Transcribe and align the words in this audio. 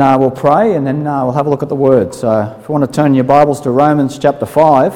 uh, 0.00 0.16
we'll 0.18 0.30
pray 0.30 0.74
and 0.74 0.86
then 0.86 1.06
uh, 1.06 1.24
we'll 1.24 1.34
have 1.34 1.46
a 1.46 1.50
look 1.50 1.62
at 1.62 1.68
the 1.68 1.74
Word. 1.76 2.14
So, 2.14 2.56
if 2.60 2.68
you 2.68 2.72
want 2.72 2.84
to 2.84 2.90
turn 2.90 3.14
your 3.14 3.24
Bibles 3.24 3.60
to 3.62 3.70
Romans 3.70 4.18
chapter 4.18 4.44
5, 4.46 4.94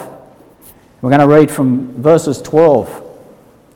we're 1.02 1.10
going 1.10 1.20
to 1.20 1.28
read 1.28 1.50
from 1.50 2.00
verses 2.02 2.40
12 2.42 3.18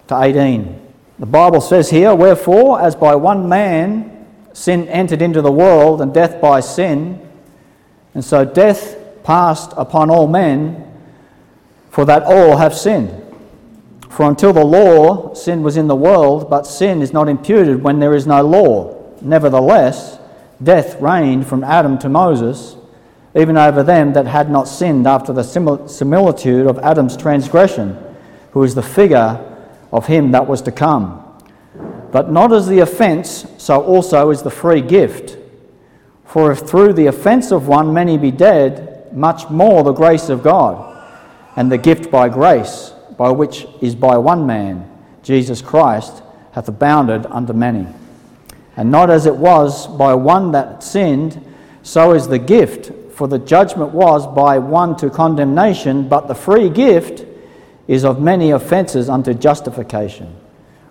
to 0.08 0.22
18. 0.22 0.80
The 1.18 1.26
Bible 1.26 1.60
says 1.60 1.88
here, 1.90 2.14
Wherefore, 2.14 2.80
as 2.82 2.94
by 2.94 3.14
one 3.14 3.48
man 3.48 4.26
sin 4.52 4.86
entered 4.88 5.22
into 5.22 5.40
the 5.40 5.50
world, 5.52 6.00
and 6.00 6.12
death 6.12 6.40
by 6.40 6.60
sin, 6.60 7.20
and 8.14 8.24
so 8.24 8.44
death 8.44 8.96
passed 9.24 9.72
upon 9.76 10.10
all 10.10 10.26
men, 10.26 10.80
for 11.90 12.04
that 12.04 12.22
all 12.24 12.56
have 12.58 12.74
sinned. 12.74 13.20
For 14.10 14.28
until 14.28 14.52
the 14.52 14.64
law, 14.64 15.34
sin 15.34 15.62
was 15.62 15.76
in 15.76 15.88
the 15.88 15.96
world, 15.96 16.50
but 16.50 16.64
sin 16.66 17.00
is 17.02 17.12
not 17.12 17.28
imputed 17.28 17.82
when 17.82 17.98
there 17.98 18.14
is 18.14 18.26
no 18.26 18.42
law. 18.42 19.00
Nevertheless, 19.22 20.18
death 20.62 21.00
reigned 21.00 21.46
from 21.46 21.64
Adam 21.64 21.98
to 21.98 22.08
Moses, 22.08 22.76
even 23.34 23.56
over 23.56 23.82
them 23.82 24.12
that 24.12 24.26
had 24.26 24.50
not 24.50 24.68
sinned 24.68 25.06
after 25.06 25.32
the 25.32 25.42
similitude 25.42 26.66
of 26.66 26.78
Adam's 26.78 27.16
transgression, 27.16 27.98
who 28.52 28.62
is 28.62 28.74
the 28.74 28.82
figure 28.82 29.40
of 29.92 30.06
him 30.06 30.30
that 30.32 30.46
was 30.46 30.62
to 30.62 30.72
come. 30.72 31.20
But 32.12 32.30
not 32.30 32.52
as 32.52 32.68
the 32.68 32.78
offence, 32.78 33.44
so 33.58 33.82
also 33.82 34.30
is 34.30 34.42
the 34.42 34.50
free 34.50 34.80
gift. 34.80 35.36
For 36.24 36.52
if 36.52 36.60
through 36.60 36.92
the 36.92 37.06
offence 37.06 37.50
of 37.50 37.66
one 37.66 37.92
many 37.92 38.16
be 38.18 38.30
dead, 38.30 39.08
much 39.12 39.50
more 39.50 39.82
the 39.82 39.92
grace 39.92 40.28
of 40.28 40.42
God, 40.44 40.92
and 41.56 41.70
the 41.70 41.78
gift 41.78 42.10
by 42.10 42.28
grace, 42.28 42.92
by 43.18 43.30
which 43.30 43.66
is 43.80 43.94
by 43.96 44.16
one 44.16 44.46
man, 44.46 44.88
Jesus 45.22 45.60
Christ, 45.60 46.22
hath 46.52 46.68
abounded 46.68 47.26
unto 47.26 47.52
many. 47.52 47.86
And 48.76 48.90
not 48.90 49.10
as 49.10 49.26
it 49.26 49.36
was 49.36 49.86
by 49.86 50.14
one 50.14 50.52
that 50.52 50.82
sinned, 50.82 51.44
so 51.82 52.12
is 52.14 52.28
the 52.28 52.38
gift. 52.38 52.92
For 53.12 53.28
the 53.28 53.38
judgment 53.38 53.92
was 53.92 54.26
by 54.26 54.58
one 54.58 54.96
to 54.96 55.08
condemnation, 55.10 56.08
but 56.08 56.26
the 56.26 56.34
free 56.34 56.68
gift 56.68 57.24
is 57.86 58.04
of 58.04 58.20
many 58.20 58.50
offences 58.50 59.08
unto 59.08 59.32
justification. 59.34 60.34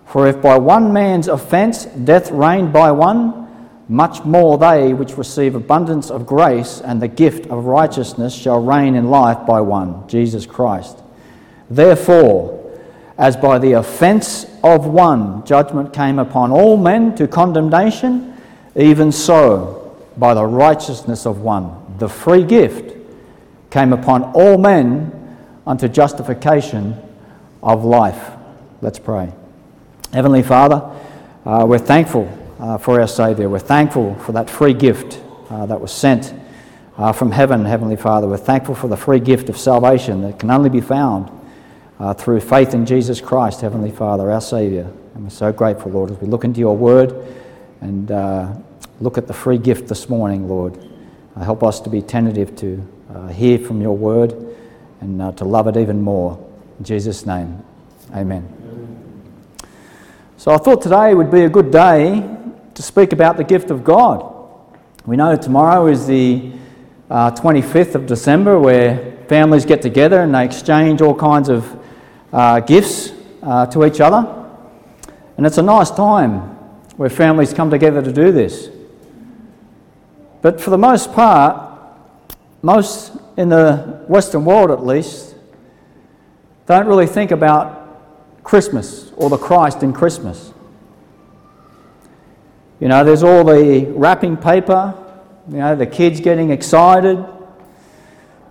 For 0.06 0.28
if 0.28 0.42
by 0.42 0.58
one 0.60 0.94
man's 0.94 1.28
offence 1.28 1.86
death 1.86 2.32
reigned 2.32 2.72
by 2.72 2.92
one, 2.92 3.48
much 3.90 4.24
more 4.24 4.58
they 4.58 4.94
which 4.94 5.18
receive 5.18 5.56
abundance 5.56 6.10
of 6.10 6.26
grace 6.26 6.80
and 6.80 7.02
the 7.02 7.08
gift 7.10 7.48
of 7.48 7.66
righteousness 7.66 8.34
shall 8.34 8.62
reign 8.64 8.96
in 8.96 9.10
life 9.10 9.46
by 9.46 9.60
one, 9.60 10.08
Jesus 10.08 10.46
Christ. 10.46 11.00
Therefore, 11.70 12.63
as 13.18 13.38
by 13.38 13.60
the 13.60 13.74
offence 13.74 14.46
of 14.64 14.88
one 14.88 15.46
judgment 15.46 15.94
came 15.94 16.18
upon 16.20 16.52
all 16.52 16.78
men 16.78 17.16
to 17.16 17.28
condemnation, 17.28 18.36
even 18.76 19.12
so, 19.12 19.80
by 20.18 20.34
the 20.34 20.46
righteousness 20.46 21.26
of 21.26 21.42
one, 21.42 21.72
the 22.00 22.10
free 22.10 22.44
gift 22.44 22.96
came 23.70 23.94
upon 23.94 24.24
all 24.34 24.58
men 24.58 25.12
unto 25.68 25.88
justification 25.88 26.96
of 27.62 27.84
life. 27.84 28.32
Let's 28.82 29.00
pray. 29.00 29.32
Heavenly 30.12 30.44
Father, 30.44 30.82
uh, 31.46 31.66
we're 31.68 31.78
thankful 31.80 32.32
uh, 32.60 32.78
for 32.78 33.00
our 33.00 33.08
Saviour. 33.08 33.50
We're 33.50 33.60
thankful 33.60 34.16
for 34.16 34.32
that 34.34 34.50
free 34.50 34.74
gift 34.74 35.22
uh, 35.50 35.66
that 35.68 35.80
was 35.80 35.92
sent 35.92 36.34
uh, 36.98 37.12
from 37.12 37.32
heaven, 37.32 37.66
Heavenly 37.66 37.96
Father. 37.96 38.28
We're 38.28 38.38
thankful 38.38 38.76
for 38.76 38.88
the 38.88 38.98
free 38.98 39.20
gift 39.20 39.50
of 39.50 39.58
salvation 39.58 40.22
that 40.22 40.40
can 40.40 40.52
only 40.52 40.70
be 40.70 40.82
found 40.82 41.30
uh, 42.04 42.14
through 42.14 42.42
faith 42.42 42.74
in 42.74 42.86
Jesus 42.86 43.22
Christ, 43.22 43.62
Heavenly 43.62 43.90
Father, 43.90 44.30
our 44.30 44.42
Saviour. 44.42 44.92
And 45.16 45.24
we're 45.24 45.30
so 45.30 45.54
grateful, 45.54 45.90
Lord, 45.90 46.12
as 46.12 46.18
we 46.20 46.28
look 46.28 46.44
into 46.44 46.60
your 46.60 46.76
word 46.76 47.14
and 47.80 48.12
uh, 48.12 48.52
look 49.00 49.18
at 49.18 49.26
the 49.26 49.34
free 49.34 49.58
gift 49.58 49.88
this 49.88 50.10
morning, 50.10 50.50
Lord. 50.50 50.78
Uh, 51.34 51.44
help 51.46 51.64
us 51.64 51.80
to 51.80 51.90
be 51.90 52.02
tentative 52.02 52.58
to 52.58 52.86
uh, 53.16 53.28
hear 53.28 53.58
from 53.58 53.80
your 53.80 53.96
word 53.96 54.36
and 55.00 55.22
uh, 55.22 55.32
to 55.32 55.46
love 55.46 55.66
it 55.70 55.78
even 55.78 56.02
more. 56.02 56.38
In 56.78 56.84
Jesus' 56.84 57.26
name, 57.26 57.64
amen. 58.14 58.46
amen. 58.64 59.54
So 60.36 60.52
I 60.52 60.58
thought 60.58 60.82
today 60.82 61.14
would 61.14 61.32
be 61.32 61.44
a 61.46 61.50
good 61.50 61.72
day 61.72 62.20
to 62.74 62.82
speak 62.84 63.14
about 63.14 63.38
the 63.38 63.46
gift 63.46 63.72
of 63.72 63.86
God. 63.86 64.30
We 65.06 65.16
know 65.16 65.38
tomorrow 65.38 65.88
is 65.88 66.06
the 66.06 66.52
uh, 67.10 67.32
25th 67.32 67.96
of 67.96 68.08
December, 68.08 68.60
where 68.60 69.20
families 69.30 69.64
get 69.64 69.82
together 69.82 70.20
and 70.20 70.36
they 70.36 70.44
exchange 70.44 71.00
all 71.02 71.16
kinds 71.16 71.48
of 71.48 71.80
uh, 72.34 72.60
gifts 72.60 73.12
uh, 73.44 73.68
to 73.68 73.86
each 73.86 74.02
other. 74.02 74.50
And 75.38 75.46
it's 75.46 75.58
a 75.60 75.64
nice 75.64 75.92
time 75.92 76.40
where 76.98 77.10
families 77.10 77.54
come 77.54 77.70
together 77.70 78.02
to 78.02 78.12
do 78.12 78.32
this. 78.32 78.70
But 80.42 80.60
for 80.60 80.72
the 80.72 80.78
most 80.78 81.14
part, 81.14 81.72
most 82.62 83.14
in 83.38 83.50
the 83.50 84.04
Western 84.08 84.44
world 84.46 84.72
at 84.72 84.84
least, 84.84 85.36
don't 86.66 86.88
really 86.88 87.08
think 87.08 87.32
about 87.32 88.44
Christmas 88.44 89.12
or 89.16 89.30
the 89.30 89.38
Christ 89.38 89.84
in 89.84 89.94
Christmas. 89.94 90.54
You 92.80 92.88
know, 92.90 93.04
there's 93.04 93.24
all 93.24 93.44
the 93.44 93.86
wrapping 93.96 94.38
paper, 94.38 94.94
you 95.50 95.58
know, 95.58 95.76
the 95.76 95.86
kids 95.86 96.20
getting 96.20 96.52
excited, 96.52 97.18
you 97.18 97.28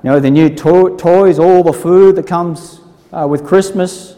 know, 0.02 0.20
the 0.20 0.30
new 0.30 0.48
to- 0.48 0.96
toys, 0.96 1.38
all 1.38 1.62
the 1.62 1.72
food 1.72 2.16
that 2.16 2.26
comes 2.26 2.80
uh, 3.12 3.26
with 3.28 3.44
Christmas, 3.44 4.16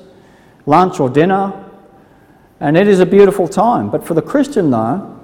lunch, 0.66 1.00
or 1.00 1.10
dinner. 1.10 1.65
And 2.60 2.77
it 2.77 2.87
is 2.88 3.00
a 3.00 3.06
beautiful 3.06 3.49
time. 3.49 3.91
But 3.91 4.05
for 4.05 4.15
the 4.15 4.22
Christian, 4.22 4.71
though, 4.71 5.19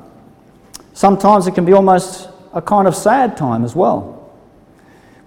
sometimes 0.93 1.47
it 1.47 1.55
can 1.55 1.65
be 1.65 1.73
almost 1.73 2.29
a 2.53 2.61
kind 2.61 2.89
of 2.89 2.95
sad 2.97 3.37
time 3.37 3.65
as 3.65 3.77
well. 3.77 4.17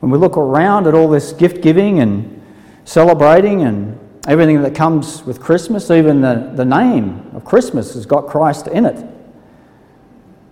When 0.01 0.11
we 0.11 0.17
look 0.17 0.35
around 0.37 0.85
at 0.87 0.93
all 0.93 1.07
this 1.09 1.31
gift 1.31 1.61
giving 1.61 1.99
and 1.99 2.41
celebrating 2.83 3.61
and 3.61 3.97
everything 4.27 4.61
that 4.63 4.75
comes 4.75 5.23
with 5.23 5.39
Christmas, 5.39 5.89
even 5.89 6.19
the, 6.21 6.51
the 6.55 6.65
name 6.65 7.29
of 7.33 7.45
Christmas 7.45 7.93
has 7.93 8.05
got 8.05 8.27
Christ 8.27 8.67
in 8.67 8.85
it. 8.85 9.09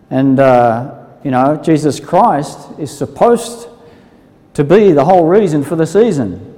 And, 0.09 0.39
uh, 0.39 1.05
you 1.23 1.31
know, 1.31 1.57
Jesus 1.57 1.99
Christ 1.99 2.57
is 2.79 2.97
supposed 2.97 3.67
to 4.53 4.63
be 4.63 4.93
the 4.93 5.03
whole 5.05 5.25
reason 5.27 5.63
for 5.63 5.75
the 5.75 5.85
season. 5.85 6.50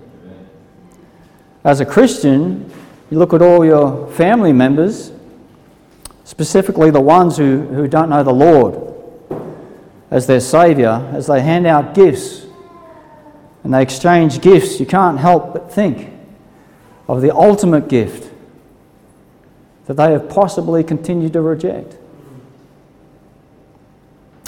As 1.64 1.80
a 1.80 1.86
Christian, 1.86 2.70
you 3.10 3.18
look 3.18 3.34
at 3.34 3.42
all 3.42 3.64
your 3.64 4.08
family 4.12 4.52
members, 4.52 5.14
specifically 6.26 6.92
the 6.92 7.00
ones 7.02 7.38
who, 7.38 7.60
who 7.62 7.88
don't 7.88 8.10
know 8.10 8.22
the 8.22 8.34
Lord 8.34 8.78
as 10.12 10.28
their 10.28 10.42
Saviour, 10.42 11.10
as 11.14 11.28
they 11.28 11.42
hand 11.42 11.66
out 11.66 11.94
gifts 11.94 12.46
and 13.64 13.74
they 13.74 13.82
exchange 13.82 14.42
gifts, 14.42 14.80
you 14.82 14.86
can't 14.86 15.18
help 15.20 15.54
but 15.54 15.72
think 15.72 16.10
of 17.08 17.22
the 17.22 17.34
ultimate 17.34 17.88
gift 17.88 18.30
that 19.86 19.94
they 19.94 20.12
have 20.12 20.30
possibly 20.30 20.84
continued 20.84 21.32
to 21.32 21.40
reject. 21.42 21.98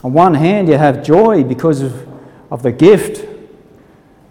On 0.03 0.11
one 0.11 0.33
hand, 0.33 0.67
you 0.67 0.77
have 0.77 1.01
joy 1.01 1.43
because 1.45 1.81
of, 1.81 2.07
of 2.51 2.61
the 2.61 2.73
gift 2.73 3.25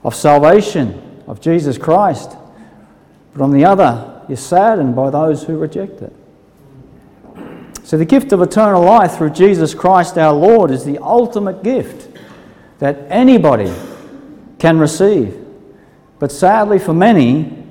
of 0.05 0.15
salvation 0.15 1.23
of 1.27 1.41
Jesus 1.41 1.79
Christ. 1.79 2.37
But 3.35 3.43
on 3.43 3.51
the 3.51 3.65
other, 3.65 4.23
you're 4.29 4.37
saddened 4.37 4.95
by 4.97 5.11
those 5.11 5.43
who 5.43 5.59
reject 5.59 6.01
it. 6.01 6.13
So, 7.83 7.99
the 7.99 8.05
gift 8.07 8.33
of 8.33 8.41
eternal 8.41 8.83
life 8.83 9.17
through 9.17 9.31
Jesus 9.31 9.75
Christ 9.75 10.17
our 10.17 10.33
Lord 10.33 10.71
is 10.71 10.85
the 10.85 10.97
ultimate 10.99 11.63
gift 11.63 12.17
that 12.79 12.97
anybody 13.09 13.73
can 14.59 14.79
receive. 14.79 15.37
But 16.19 16.33
sadly, 16.33 16.79
for 16.79 16.95
many, 16.95 17.63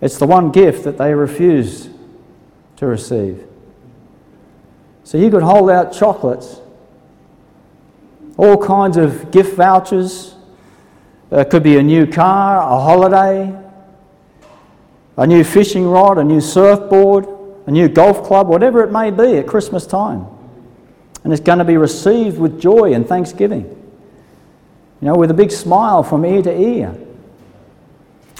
it's 0.00 0.16
the 0.18 0.26
one 0.26 0.50
gift 0.50 0.82
that 0.84 0.98
they 0.98 1.14
refuse 1.14 1.88
to 2.76 2.86
receive. 2.86 3.46
So, 5.04 5.18
you 5.18 5.30
could 5.30 5.44
hold 5.44 5.70
out 5.70 5.92
chocolates, 5.92 6.60
all 8.36 8.56
kinds 8.56 8.96
of 8.96 9.30
gift 9.30 9.54
vouchers. 9.56 10.34
It 11.30 11.36
uh, 11.38 11.44
could 11.44 11.62
be 11.62 11.76
a 11.76 11.82
new 11.82 12.08
car, 12.08 12.56
a 12.56 12.80
holiday, 12.80 13.56
a 15.20 15.26
new 15.26 15.44
fishing 15.44 15.86
rod, 15.86 16.16
a 16.16 16.24
new 16.24 16.40
surfboard, 16.40 17.28
a 17.66 17.70
new 17.70 17.88
golf 17.90 18.24
club, 18.24 18.48
whatever 18.48 18.82
it 18.82 18.90
may 18.90 19.10
be 19.10 19.36
at 19.36 19.46
Christmas 19.46 19.86
time. 19.86 20.24
And 21.22 21.32
it's 21.32 21.42
going 21.42 21.58
to 21.58 21.64
be 21.64 21.76
received 21.76 22.38
with 22.38 22.58
joy 22.58 22.94
and 22.94 23.06
thanksgiving, 23.06 23.64
you 23.64 25.06
know, 25.06 25.14
with 25.14 25.30
a 25.30 25.34
big 25.34 25.50
smile 25.52 26.02
from 26.02 26.24
ear 26.24 26.40
to 26.40 26.58
ear. 26.58 26.96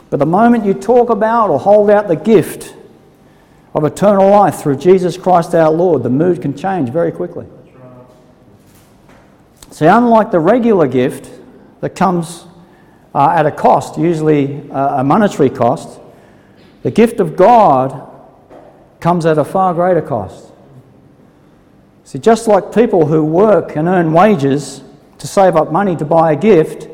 But 0.08 0.16
the 0.20 0.26
moment 0.26 0.64
you 0.64 0.72
talk 0.72 1.10
about 1.10 1.50
or 1.50 1.60
hold 1.60 1.90
out 1.90 2.08
the 2.08 2.16
gift 2.16 2.74
of 3.74 3.84
eternal 3.84 4.30
life 4.30 4.56
through 4.56 4.76
Jesus 4.76 5.18
Christ 5.18 5.54
our 5.54 5.70
Lord, 5.70 6.02
the 6.02 6.08
mood 6.08 6.40
can 6.40 6.56
change 6.56 6.88
very 6.88 7.12
quickly. 7.12 7.46
See, 9.70 9.84
unlike 9.84 10.30
the 10.30 10.40
regular 10.40 10.86
gift 10.86 11.30
that 11.82 11.90
comes 11.90 12.46
uh, 13.14 13.34
at 13.36 13.44
a 13.44 13.50
cost, 13.52 13.98
usually 13.98 14.68
uh, 14.70 15.00
a 15.00 15.04
monetary 15.04 15.50
cost, 15.50 15.99
the 16.82 16.90
gift 16.90 17.20
of 17.20 17.36
God 17.36 18.06
comes 19.00 19.26
at 19.26 19.38
a 19.38 19.44
far 19.44 19.74
greater 19.74 20.02
cost. 20.02 20.52
See, 22.04 22.18
just 22.18 22.48
like 22.48 22.74
people 22.74 23.06
who 23.06 23.24
work 23.24 23.76
and 23.76 23.86
earn 23.86 24.12
wages 24.12 24.82
to 25.18 25.26
save 25.26 25.56
up 25.56 25.70
money 25.70 25.94
to 25.96 26.04
buy 26.04 26.32
a 26.32 26.36
gift, 26.36 26.88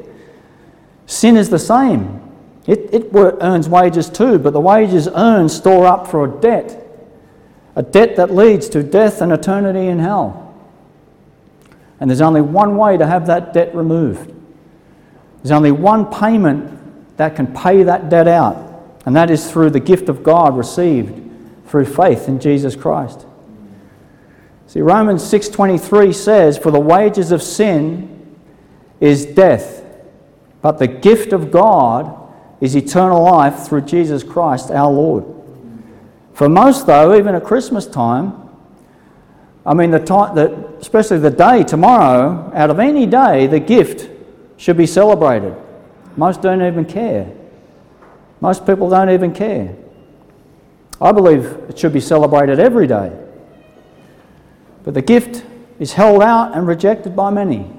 sin 1.07 1.37
is 1.37 1.49
the 1.51 1.59
same. 1.59 2.23
It, 2.67 2.93
it 2.93 3.11
earns 3.15 3.69
wages 3.69 4.11
too, 4.11 4.39
but 4.39 4.53
the 4.53 4.61
wages 4.61 5.09
earned 5.09 5.51
store 5.51 5.87
up 5.87 6.09
for 6.09 6.25
a 6.25 6.41
debt, 6.41 6.85
a 7.77 7.83
debt 7.83 8.17
that 8.17 8.35
leads 8.35 8.69
to 8.71 8.83
death 8.83 9.23
and 9.23 9.33
eternity 9.33 9.87
in 9.87 10.01
hell. 10.01 10.43
And 12.01 12.11
there's 12.11 12.21
only 12.21 12.43
one 12.43 12.77
way 12.77 12.97
to 12.97 13.07
have 13.07 13.27
that 13.29 13.55
debt 13.55 13.75
removed. 13.75 14.33
There's 15.39 15.53
only 15.53 15.71
one 15.71 16.07
payment 16.13 17.17
that 17.19 17.37
can 17.37 17.47
pay 17.55 17.85
that 17.85 18.11
debt 18.11 18.27
out, 18.29 18.66
and 19.07 19.15
that 19.15 19.31
is 19.31 19.51
through 19.51 19.71
the 19.71 19.81
gift 19.81 20.09
of 20.09 20.23
God 20.25 20.59
received 20.59 21.23
through 21.69 21.85
faith 21.87 22.29
in 22.29 22.41
Jesus 22.41 22.75
Christ. 22.77 23.25
See, 24.67 24.81
Romans 24.81 25.23
6:23 25.23 26.13
says, 26.13 26.59
"For 26.59 26.73
the 26.73 26.81
wages 26.81 27.31
of 27.31 27.41
sin 27.41 28.09
is 28.99 29.25
death, 29.25 29.85
but 30.61 30.79
the 30.79 30.89
gift 30.89 31.33
of 31.33 31.53
God 31.53 32.11
is 32.61 32.77
eternal 32.77 33.23
life 33.23 33.61
through 33.61 33.83
Jesus 33.83 34.25
Christ 34.25 34.73
our 34.73 34.91
Lord." 34.91 35.23
For 36.33 36.49
most, 36.49 36.87
though, 36.89 37.15
even 37.15 37.37
at 37.37 37.45
Christmas 37.45 37.87
time, 37.87 38.33
I 39.65 39.73
mean, 39.75 39.93
the 39.93 39.99
time 40.01 40.35
that, 40.35 40.53
especially 40.81 41.19
the 41.19 41.31
day 41.31 41.63
tomorrow, 41.63 42.51
out 42.55 42.71
of 42.71 42.81
any 42.81 43.07
day, 43.07 43.47
the 43.47 43.59
gift 43.61 44.09
should 44.57 44.77
be 44.77 44.87
celebrated. 44.87 45.55
Most 46.17 46.43
don't 46.43 46.63
even 46.63 46.85
care. 46.85 47.27
Most 48.41 48.67
people 48.67 48.89
don't 48.89 49.11
even 49.11 49.33
care. 49.33 49.75
I 51.01 51.13
believe 51.13 51.45
it 51.69 51.79
should 51.79 51.93
be 51.93 52.01
celebrated 52.01 52.59
every 52.59 52.87
day. 52.87 53.13
But 54.85 54.95
the 54.95 55.03
gift 55.03 55.45
is 55.79 55.95
held 55.95 56.23
out 56.23 56.55
and 56.57 56.67
rejected 56.67 57.17
by 57.17 57.31
many. 57.31 57.71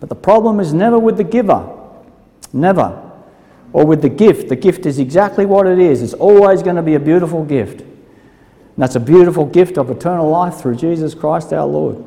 But 0.00 0.08
the 0.08 0.14
problem 0.16 0.60
is 0.60 0.72
never 0.72 0.98
with 0.98 1.16
the 1.16 1.24
giver, 1.24 1.68
never, 2.52 3.02
or 3.72 3.84
with 3.86 4.02
the 4.02 4.08
gift. 4.08 4.48
The 4.48 4.56
gift 4.56 4.86
is 4.86 4.98
exactly 4.98 5.46
what 5.46 5.66
it 5.66 5.78
is. 5.78 6.02
It's 6.02 6.14
always 6.14 6.62
going 6.62 6.76
to 6.76 6.82
be 6.82 6.94
a 6.94 7.00
beautiful 7.00 7.44
gift. 7.44 7.80
And 7.80 7.84
that's 8.82 8.94
a 8.94 9.00
beautiful 9.00 9.46
gift 9.46 9.78
of 9.78 9.90
eternal 9.90 10.28
life 10.28 10.56
through 10.58 10.76
Jesus 10.76 11.14
Christ 11.14 11.52
our 11.52 11.66
Lord. 11.66 12.02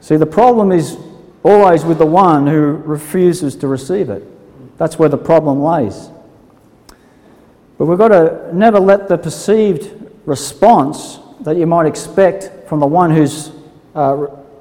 See, 0.00 0.16
the 0.16 0.26
problem 0.26 0.72
is 0.72 0.96
always 1.44 1.84
with 1.84 1.98
the 1.98 2.06
one 2.06 2.46
who 2.46 2.72
refuses 2.84 3.56
to 3.56 3.68
receive 3.68 4.10
it. 4.10 4.26
That's 4.78 4.98
where 4.98 5.08
the 5.08 5.16
problem 5.18 5.62
lays. 5.62 6.10
But 7.78 7.86
we've 7.86 7.98
got 7.98 8.08
to 8.08 8.50
never 8.54 8.78
let 8.78 9.08
the 9.08 9.16
perceived 9.16 9.92
response 10.26 11.18
that 11.40 11.56
you 11.56 11.66
might 11.66 11.86
expect 11.86 12.68
from 12.68 12.80
the 12.80 12.86
one 12.86 13.10
who's 13.10 13.50
uh, 13.94 14.14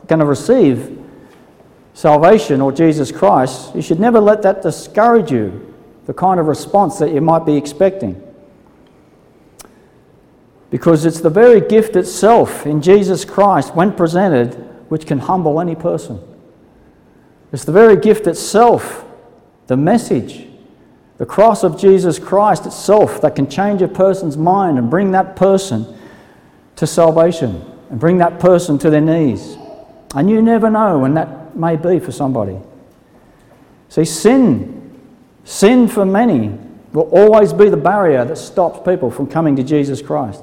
going 0.07 0.19
to 0.19 0.25
receive 0.25 0.97
salvation 1.93 2.61
or 2.61 2.71
Jesus 2.71 3.11
Christ, 3.11 3.75
you 3.75 3.81
should 3.81 3.99
never 3.99 4.21
let 4.21 4.41
that 4.43 4.61
discourage 4.61 5.31
you, 5.31 5.73
the 6.05 6.13
kind 6.13 6.39
of 6.39 6.45
response 6.45 6.97
that 6.99 7.11
you 7.11 7.19
might 7.19 7.45
be 7.45 7.57
expecting. 7.57 8.21
Because 10.69 11.05
it's 11.05 11.19
the 11.19 11.29
very 11.29 11.59
gift 11.59 11.97
itself 11.97 12.65
in 12.65 12.81
Jesus 12.81 13.25
Christ, 13.25 13.75
when 13.75 13.91
presented, 13.91 14.53
which 14.89 15.05
can 15.05 15.19
humble 15.19 15.59
any 15.59 15.75
person. 15.75 16.21
It's 17.51 17.65
the 17.65 17.71
very 17.71 17.95
gift 17.95 18.27
itself, 18.27 19.05
the 19.67 19.77
message, 19.77 20.45
the 21.17 21.25
cross 21.25 21.63
of 21.63 21.79
Jesus 21.79 22.19
Christ 22.19 22.65
itself 22.65 23.21
that 23.21 23.35
can 23.35 23.49
change 23.49 23.81
a 23.81 23.87
person's 23.87 24.37
mind 24.37 24.77
and 24.77 24.89
bring 24.89 25.11
that 25.11 25.35
person 25.35 25.95
to 26.75 26.87
salvation 26.87 27.61
and 27.89 27.99
bring 27.99 28.19
that 28.19 28.39
person 28.39 28.77
to 28.79 28.89
their 28.89 29.01
knees. 29.01 29.57
And 30.15 30.29
you 30.29 30.41
never 30.41 30.69
know 30.69 30.99
when 30.99 31.15
that 31.15 31.55
may 31.55 31.75
be 31.75 31.99
for 31.99 32.11
somebody. 32.11 32.57
See, 33.89 34.05
sin, 34.05 34.93
sin 35.43 35.87
for 35.87 36.05
many 36.05 36.57
will 36.93 37.09
always 37.11 37.53
be 37.53 37.69
the 37.69 37.77
barrier 37.77 38.23
that 38.25 38.37
stops 38.37 38.79
people 38.87 39.09
from 39.11 39.27
coming 39.27 39.55
to 39.55 39.63
Jesus 39.63 40.01
Christ. 40.01 40.41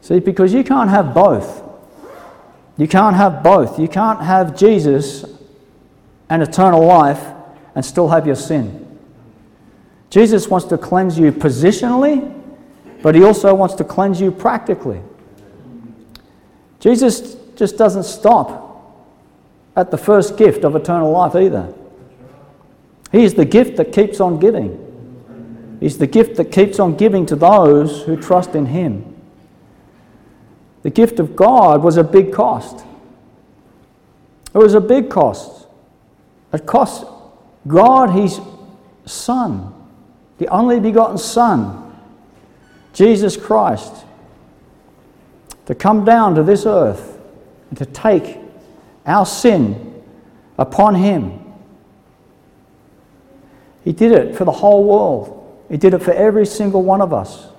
See, 0.00 0.18
because 0.20 0.52
you 0.54 0.64
can't 0.64 0.88
have 0.90 1.12
both. 1.14 1.69
You 2.80 2.88
can't 2.88 3.14
have 3.14 3.42
both. 3.42 3.78
You 3.78 3.88
can't 3.88 4.22
have 4.22 4.56
Jesus 4.56 5.26
and 6.30 6.42
eternal 6.42 6.82
life 6.82 7.22
and 7.74 7.84
still 7.84 8.08
have 8.08 8.26
your 8.26 8.36
sin. 8.36 8.98
Jesus 10.08 10.48
wants 10.48 10.66
to 10.68 10.78
cleanse 10.78 11.18
you 11.18 11.30
positionally, 11.30 12.24
but 13.02 13.14
he 13.14 13.22
also 13.22 13.52
wants 13.54 13.74
to 13.74 13.84
cleanse 13.84 14.18
you 14.18 14.30
practically. 14.30 15.02
Jesus 16.78 17.34
just 17.54 17.76
doesn't 17.76 18.04
stop 18.04 19.06
at 19.76 19.90
the 19.90 19.98
first 19.98 20.38
gift 20.38 20.64
of 20.64 20.74
eternal 20.74 21.10
life 21.10 21.34
either. 21.36 21.74
He 23.12 23.24
is 23.24 23.34
the 23.34 23.44
gift 23.44 23.76
that 23.76 23.92
keeps 23.92 24.20
on 24.20 24.38
giving. 24.40 25.76
He's 25.80 25.98
the 25.98 26.06
gift 26.06 26.36
that 26.36 26.46
keeps 26.50 26.78
on 26.78 26.96
giving 26.96 27.26
to 27.26 27.36
those 27.36 28.04
who 28.04 28.16
trust 28.16 28.54
in 28.54 28.64
him. 28.64 29.09
The 30.82 30.90
gift 30.90 31.20
of 31.20 31.36
God 31.36 31.82
was 31.82 31.96
a 31.96 32.04
big 32.04 32.32
cost. 32.32 32.84
It 34.54 34.58
was 34.58 34.74
a 34.74 34.80
big 34.80 35.10
cost. 35.10 35.66
It 36.52 36.66
cost 36.66 37.04
God 37.68 38.10
his 38.10 38.40
Son, 39.06 39.74
the 40.38 40.48
only 40.48 40.80
begotten 40.80 41.18
Son, 41.18 41.96
Jesus 42.94 43.36
Christ, 43.36 43.92
to 45.66 45.74
come 45.74 46.04
down 46.04 46.34
to 46.34 46.42
this 46.42 46.66
earth 46.66 47.20
and 47.68 47.78
to 47.78 47.86
take 47.86 48.38
our 49.06 49.26
sin 49.26 50.02
upon 50.58 50.94
him. 50.94 51.38
He 53.84 53.92
did 53.92 54.12
it 54.12 54.34
for 54.36 54.44
the 54.44 54.50
whole 54.52 54.84
world, 54.84 55.36
He 55.68 55.76
did 55.76 55.94
it 55.94 56.00
for 56.00 56.12
every 56.12 56.46
single 56.46 56.82
one 56.82 57.00
of 57.00 57.12
us. 57.12 57.49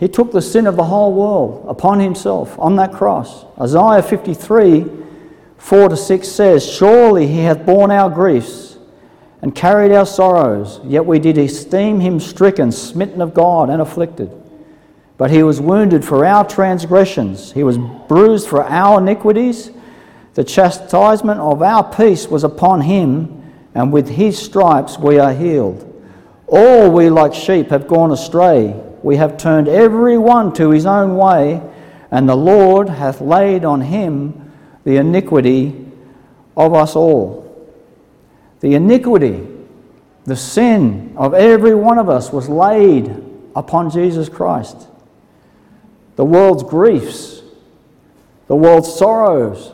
He 0.00 0.08
took 0.08 0.32
the 0.32 0.40
sin 0.40 0.66
of 0.66 0.76
the 0.76 0.84
whole 0.84 1.12
world 1.12 1.66
upon 1.68 2.00
himself 2.00 2.58
on 2.58 2.76
that 2.76 2.90
cross. 2.90 3.44
Isaiah 3.60 4.02
53 4.02 4.86
4 5.58 5.88
to 5.90 5.96
6 5.96 6.26
says, 6.26 6.66
Surely 6.66 7.26
he 7.26 7.40
hath 7.40 7.66
borne 7.66 7.90
our 7.90 8.08
griefs 8.08 8.78
and 9.42 9.54
carried 9.54 9.92
our 9.92 10.06
sorrows, 10.06 10.80
yet 10.84 11.04
we 11.04 11.18
did 11.18 11.36
esteem 11.36 12.00
him 12.00 12.18
stricken, 12.18 12.72
smitten 12.72 13.20
of 13.20 13.34
God, 13.34 13.68
and 13.68 13.82
afflicted. 13.82 14.30
But 15.18 15.30
he 15.30 15.42
was 15.42 15.60
wounded 15.60 16.02
for 16.02 16.24
our 16.24 16.46
transgressions, 16.48 17.52
he 17.52 17.62
was 17.62 17.76
bruised 18.08 18.48
for 18.48 18.64
our 18.64 19.00
iniquities. 19.02 19.70
The 20.32 20.44
chastisement 20.44 21.40
of 21.40 21.60
our 21.62 21.84
peace 21.94 22.26
was 22.26 22.42
upon 22.44 22.80
him, 22.80 23.42
and 23.74 23.92
with 23.92 24.08
his 24.08 24.38
stripes 24.38 24.98
we 24.98 25.18
are 25.18 25.34
healed. 25.34 25.84
All 26.46 26.90
we 26.90 27.10
like 27.10 27.34
sheep 27.34 27.68
have 27.68 27.86
gone 27.86 28.12
astray 28.12 28.74
we 29.02 29.16
have 29.16 29.36
turned 29.38 29.68
every 29.68 30.18
one 30.18 30.52
to 30.54 30.70
his 30.70 30.86
own 30.86 31.16
way, 31.16 31.60
and 32.10 32.28
the 32.28 32.34
Lord 32.36 32.88
hath 32.88 33.20
laid 33.20 33.64
on 33.64 33.80
him 33.80 34.52
the 34.84 34.96
iniquity 34.96 35.86
of 36.56 36.74
us 36.74 36.96
all. 36.96 37.40
The 38.60 38.74
iniquity, 38.74 39.46
the 40.24 40.36
sin 40.36 41.14
of 41.16 41.32
every 41.34 41.74
one 41.74 41.98
of 41.98 42.08
us 42.08 42.32
was 42.32 42.48
laid 42.48 43.08
upon 43.56 43.90
Jesus 43.90 44.28
Christ. 44.28 44.86
The 46.16 46.24
world's 46.24 46.62
griefs, 46.62 47.42
the 48.48 48.56
world's 48.56 48.92
sorrows, 48.92 49.72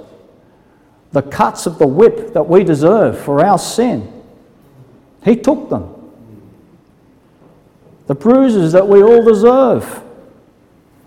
the 1.11 1.23
cuts 1.23 1.66
of 1.66 1.78
the 1.78 1.87
whip 1.87 2.33
that 2.35 2.47
we 2.49 2.62
deserve 2.62 3.18
for 3.18 3.45
our 3.45 3.59
sin, 3.59 4.12
he 5.25 5.35
took 5.35 5.68
them 5.68 5.95
the 8.07 8.15
bruises 8.15 8.73
that 8.73 8.89
we 8.89 9.03
all 9.03 9.23
deserve. 9.25 10.03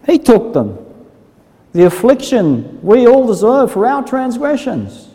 He 0.06 0.20
took 0.20 0.53
them. 0.53 0.77
The 1.74 1.86
affliction 1.86 2.82
we 2.82 3.08
all 3.08 3.27
deserve 3.27 3.72
for 3.72 3.86
our 3.86 4.03
transgressions. 4.03 5.10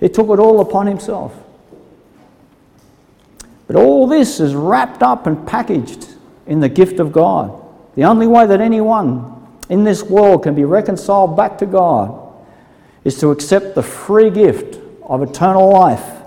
He 0.00 0.08
took 0.08 0.28
it 0.30 0.38
all 0.38 0.60
upon 0.60 0.86
himself. 0.86 1.36
But 3.66 3.76
all 3.76 4.06
this 4.06 4.40
is 4.40 4.54
wrapped 4.54 5.02
up 5.02 5.26
and 5.26 5.46
packaged 5.46 6.06
in 6.46 6.60
the 6.60 6.68
gift 6.68 7.00
of 7.00 7.12
God. 7.12 7.58
The 7.94 8.04
only 8.04 8.26
way 8.26 8.46
that 8.46 8.60
anyone 8.60 9.46
in 9.68 9.84
this 9.84 10.02
world 10.02 10.42
can 10.42 10.54
be 10.54 10.64
reconciled 10.64 11.36
back 11.36 11.58
to 11.58 11.66
God 11.66 12.18
is 13.04 13.18
to 13.20 13.28
accept 13.30 13.74
the 13.74 13.82
free 13.82 14.30
gift 14.30 14.78
of 15.02 15.22
eternal 15.22 15.70
life 15.72 16.20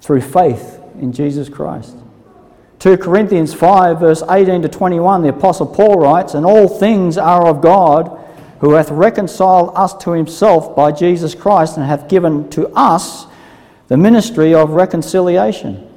through 0.00 0.20
faith 0.20 0.80
in 1.00 1.12
Jesus 1.12 1.48
Christ. 1.48 1.96
2 2.78 2.98
Corinthians 2.98 3.54
5, 3.54 4.00
verse 4.00 4.22
18 4.28 4.62
to 4.62 4.68
21, 4.68 5.22
the 5.22 5.30
Apostle 5.30 5.66
Paul 5.66 5.96
writes, 5.98 6.34
And 6.34 6.44
all 6.44 6.68
things 6.68 7.16
are 7.16 7.48
of 7.48 7.62
God, 7.62 8.20
who 8.60 8.72
hath 8.72 8.90
reconciled 8.90 9.70
us 9.74 9.94
to 10.04 10.10
himself 10.12 10.76
by 10.76 10.92
Jesus 10.92 11.34
Christ, 11.34 11.78
and 11.78 11.86
hath 11.86 12.06
given 12.08 12.50
to 12.50 12.68
us 12.76 13.26
the 13.88 13.96
ministry 13.96 14.52
of 14.54 14.70
reconciliation. 14.70 15.90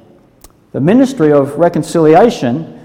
The 0.72 0.80
ministry 0.80 1.32
of 1.32 1.56
reconciliation 1.58 2.78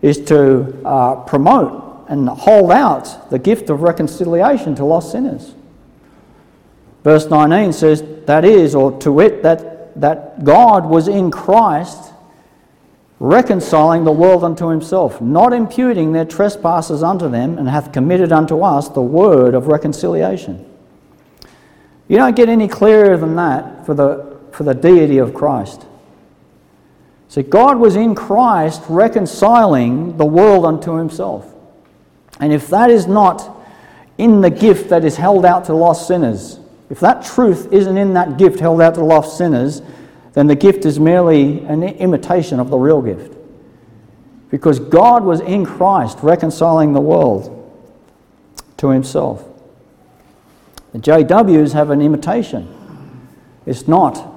is 0.00 0.18
to 0.26 0.82
uh, 0.86 1.16
promote 1.24 2.06
and 2.08 2.28
hold 2.28 2.70
out 2.70 3.30
the 3.30 3.38
gift 3.38 3.68
of 3.68 3.82
reconciliation 3.82 4.74
to 4.76 4.84
lost 4.84 5.12
sinners. 5.12 5.54
Verse 7.04 7.26
19 7.26 7.72
says, 7.74 8.02
That 8.24 8.46
is, 8.46 8.74
or 8.74 8.98
to 9.00 9.12
wit, 9.12 9.42
that, 9.42 9.98
that 10.00 10.42
God 10.42 10.86
was 10.86 11.06
in 11.06 11.30
Christ 11.30 12.11
reconciling 13.22 14.02
the 14.02 14.10
world 14.10 14.42
unto 14.42 14.66
himself, 14.68 15.20
not 15.20 15.52
imputing 15.52 16.10
their 16.12 16.24
trespasses 16.24 17.04
unto 17.04 17.28
them, 17.28 17.56
and 17.56 17.68
hath 17.68 17.92
committed 17.92 18.32
unto 18.32 18.62
us 18.62 18.88
the 18.88 19.00
word 19.00 19.54
of 19.54 19.68
reconciliation. 19.68 20.58
You 22.08 22.16
don't 22.18 22.34
get 22.34 22.48
any 22.48 22.66
clearer 22.66 23.16
than 23.16 23.36
that 23.36 23.86
for 23.86 23.94
the, 23.94 24.36
for 24.50 24.64
the 24.64 24.74
deity 24.74 25.18
of 25.18 25.32
Christ. 25.34 25.86
So 27.28 27.42
God 27.44 27.78
was 27.78 27.94
in 27.94 28.16
Christ 28.16 28.82
reconciling 28.88 30.16
the 30.16 30.24
world 30.24 30.66
unto 30.66 30.96
himself. 30.96 31.48
And 32.40 32.52
if 32.52 32.66
that 32.70 32.90
is 32.90 33.06
not 33.06 33.56
in 34.18 34.40
the 34.40 34.50
gift 34.50 34.88
that 34.90 35.04
is 35.04 35.16
held 35.16 35.44
out 35.46 35.64
to 35.66 35.74
lost 35.74 36.08
sinners, 36.08 36.58
if 36.90 36.98
that 36.98 37.24
truth 37.24 37.72
isn't 37.72 37.96
in 37.96 38.14
that 38.14 38.36
gift 38.36 38.58
held 38.58 38.80
out 38.80 38.94
to 38.96 39.04
lost 39.04 39.38
sinners, 39.38 39.80
then 40.34 40.46
the 40.46 40.54
gift 40.56 40.86
is 40.86 40.98
merely 40.98 41.60
an 41.64 41.82
imitation 41.82 42.58
of 42.58 42.70
the 42.70 42.78
real 42.78 43.02
gift. 43.02 43.36
Because 44.50 44.78
God 44.78 45.24
was 45.24 45.40
in 45.40 45.64
Christ 45.64 46.18
reconciling 46.22 46.92
the 46.92 47.00
world 47.00 47.58
to 48.78 48.88
himself. 48.90 49.46
The 50.92 50.98
JWs 50.98 51.72
have 51.72 51.90
an 51.90 52.02
imitation, 52.02 52.68
it's 53.66 53.88
not 53.88 54.30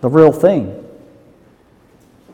the 0.00 0.08
real 0.08 0.32
thing. 0.32 0.74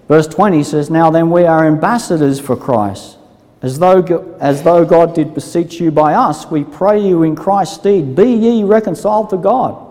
Verse 0.06 0.26
20 0.28 0.62
says, 0.64 0.90
Now 0.90 1.10
then, 1.10 1.30
we 1.30 1.44
are 1.44 1.66
ambassadors 1.66 2.38
for 2.38 2.56
Christ. 2.56 3.16
As 3.62 3.78
though, 3.78 4.36
as 4.38 4.62
though 4.62 4.84
God 4.84 5.14
did 5.14 5.32
beseech 5.32 5.80
you 5.80 5.90
by 5.90 6.12
us, 6.12 6.44
we 6.50 6.62
pray 6.64 7.00
you 7.00 7.22
in 7.22 7.34
Christ's 7.34 7.76
stead, 7.76 8.14
be 8.14 8.30
ye 8.30 8.64
reconciled 8.64 9.30
to 9.30 9.38
God. 9.38 9.83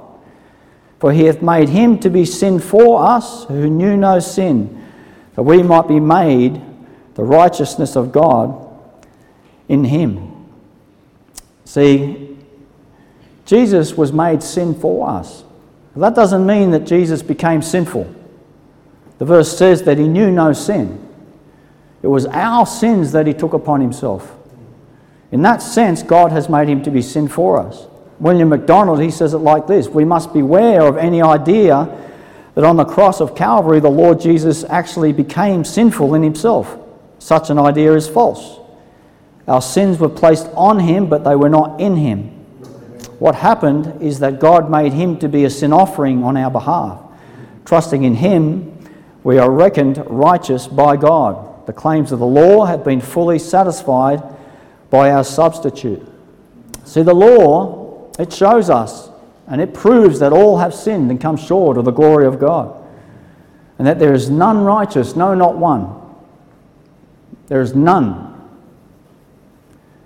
For 1.04 1.12
he 1.12 1.26
hath 1.26 1.42
made 1.42 1.68
him 1.68 2.00
to 2.00 2.10
be 2.10 2.24
sin 2.24 2.60
for 2.62 3.04
us 3.06 3.44
who 3.50 3.70
knew 3.70 3.98
no 3.98 4.20
sin, 4.22 4.86
that 5.36 5.44
we 5.44 5.62
might 5.62 5.86
be 5.86 6.00
made 6.00 6.62
the 7.16 7.26
righteousness 7.26 7.98
of 7.98 8.14
God 8.14 8.66
in 9.68 9.84
him. 9.84 10.32
See, 11.66 12.38
Jesus 13.46 13.96
was 13.98 14.14
made 14.14 14.42
sin 14.42 14.74
for 14.76 15.10
us. 15.10 15.44
That 15.94 16.16
doesn't 16.16 16.46
mean 16.46 16.72
that 16.72 16.86
Jesus 16.86 17.22
became 17.22 17.62
sinful. 17.62 18.08
The 19.18 19.26
verse 19.26 19.58
says 19.58 19.84
that 19.84 19.98
he 19.98 20.08
knew 20.08 20.32
no 20.32 20.54
sin. 20.54 21.06
It 22.02 22.08
was 22.08 22.28
our 22.28 22.66
sins 22.66 23.12
that 23.12 23.28
he 23.28 23.34
took 23.34 23.52
upon 23.52 23.82
himself. 23.82 24.34
In 25.34 25.42
that 25.42 25.62
sense, 25.62 26.02
God 26.02 26.32
has 26.32 26.48
made 26.48 26.70
him 26.70 26.82
to 26.84 26.90
be 26.90 27.02
sin 27.02 27.28
for 27.28 27.60
us. 27.60 27.88
William 28.24 28.48
MacDonald, 28.48 29.02
he 29.02 29.12
says 29.12 29.34
it 29.34 29.40
like 29.40 29.68
this 29.68 29.90
We 29.90 30.06
must 30.06 30.32
beware 30.34 30.84
of 30.88 30.96
any 30.96 31.22
idea 31.22 31.90
that 32.56 32.64
on 32.64 32.78
the 32.78 32.86
cross 32.86 33.20
of 33.20 33.36
Calvary 33.36 33.82
the 33.82 33.90
Lord 33.90 34.22
Jesus 34.22 34.64
actually 34.64 35.12
became 35.12 35.66
sinful 35.66 36.14
in 36.16 36.24
himself. 36.24 36.78
Such 37.20 37.50
an 37.50 37.60
idea 37.60 37.94
is 37.94 38.08
false. 38.08 38.60
Our 39.46 39.62
sins 39.62 40.00
were 40.00 40.08
placed 40.08 40.48
on 40.56 40.80
him, 40.80 41.08
but 41.10 41.26
they 41.26 41.36
were 41.36 41.50
not 41.50 41.82
in 41.82 41.98
him. 41.98 42.30
What 43.20 43.36
happened 43.36 44.02
is 44.02 44.20
that 44.20 44.40
God 44.40 44.72
made 44.72 44.94
him 44.94 45.18
to 45.20 45.28
be 45.28 45.44
a 45.44 45.50
sin 45.50 45.74
offering 45.74 46.24
on 46.24 46.38
our 46.38 46.50
behalf. 46.52 47.02
Trusting 47.66 48.04
in 48.04 48.16
him, 48.16 48.78
we 49.26 49.38
are 49.38 49.52
reckoned 49.52 50.02
righteous 50.10 50.66
by 50.66 50.96
God. 50.96 51.66
The 51.66 51.74
claims 51.74 52.14
of 52.14 52.20
the 52.20 52.26
law 52.26 52.64
have 52.66 52.86
been 52.86 53.02
fully 53.02 53.40
satisfied 53.40 54.24
by 54.90 55.12
our 55.12 55.24
substitute. 55.26 56.08
See, 56.86 57.02
the 57.02 57.14
law 57.14 57.83
it 58.20 58.32
shows 58.32 58.70
us 58.70 59.10
and 59.48 59.60
it 59.62 59.74
proves 59.74 60.20
that 60.20 60.32
all 60.32 60.58
have 60.60 60.74
sinned 60.74 61.10
and 61.12 61.20
come 61.20 61.36
short 61.38 61.78
of 61.78 61.86
the 61.86 61.92
glory 61.92 62.26
of 62.26 62.40
God, 62.40 62.74
and 63.78 63.86
that 63.86 64.00
there 64.00 64.14
is 64.14 64.30
none 64.30 64.64
righteous, 64.64 65.16
no, 65.18 65.34
not 65.36 65.58
one. 65.58 65.94
There 67.48 67.60
is 67.60 67.76
none. 67.76 68.30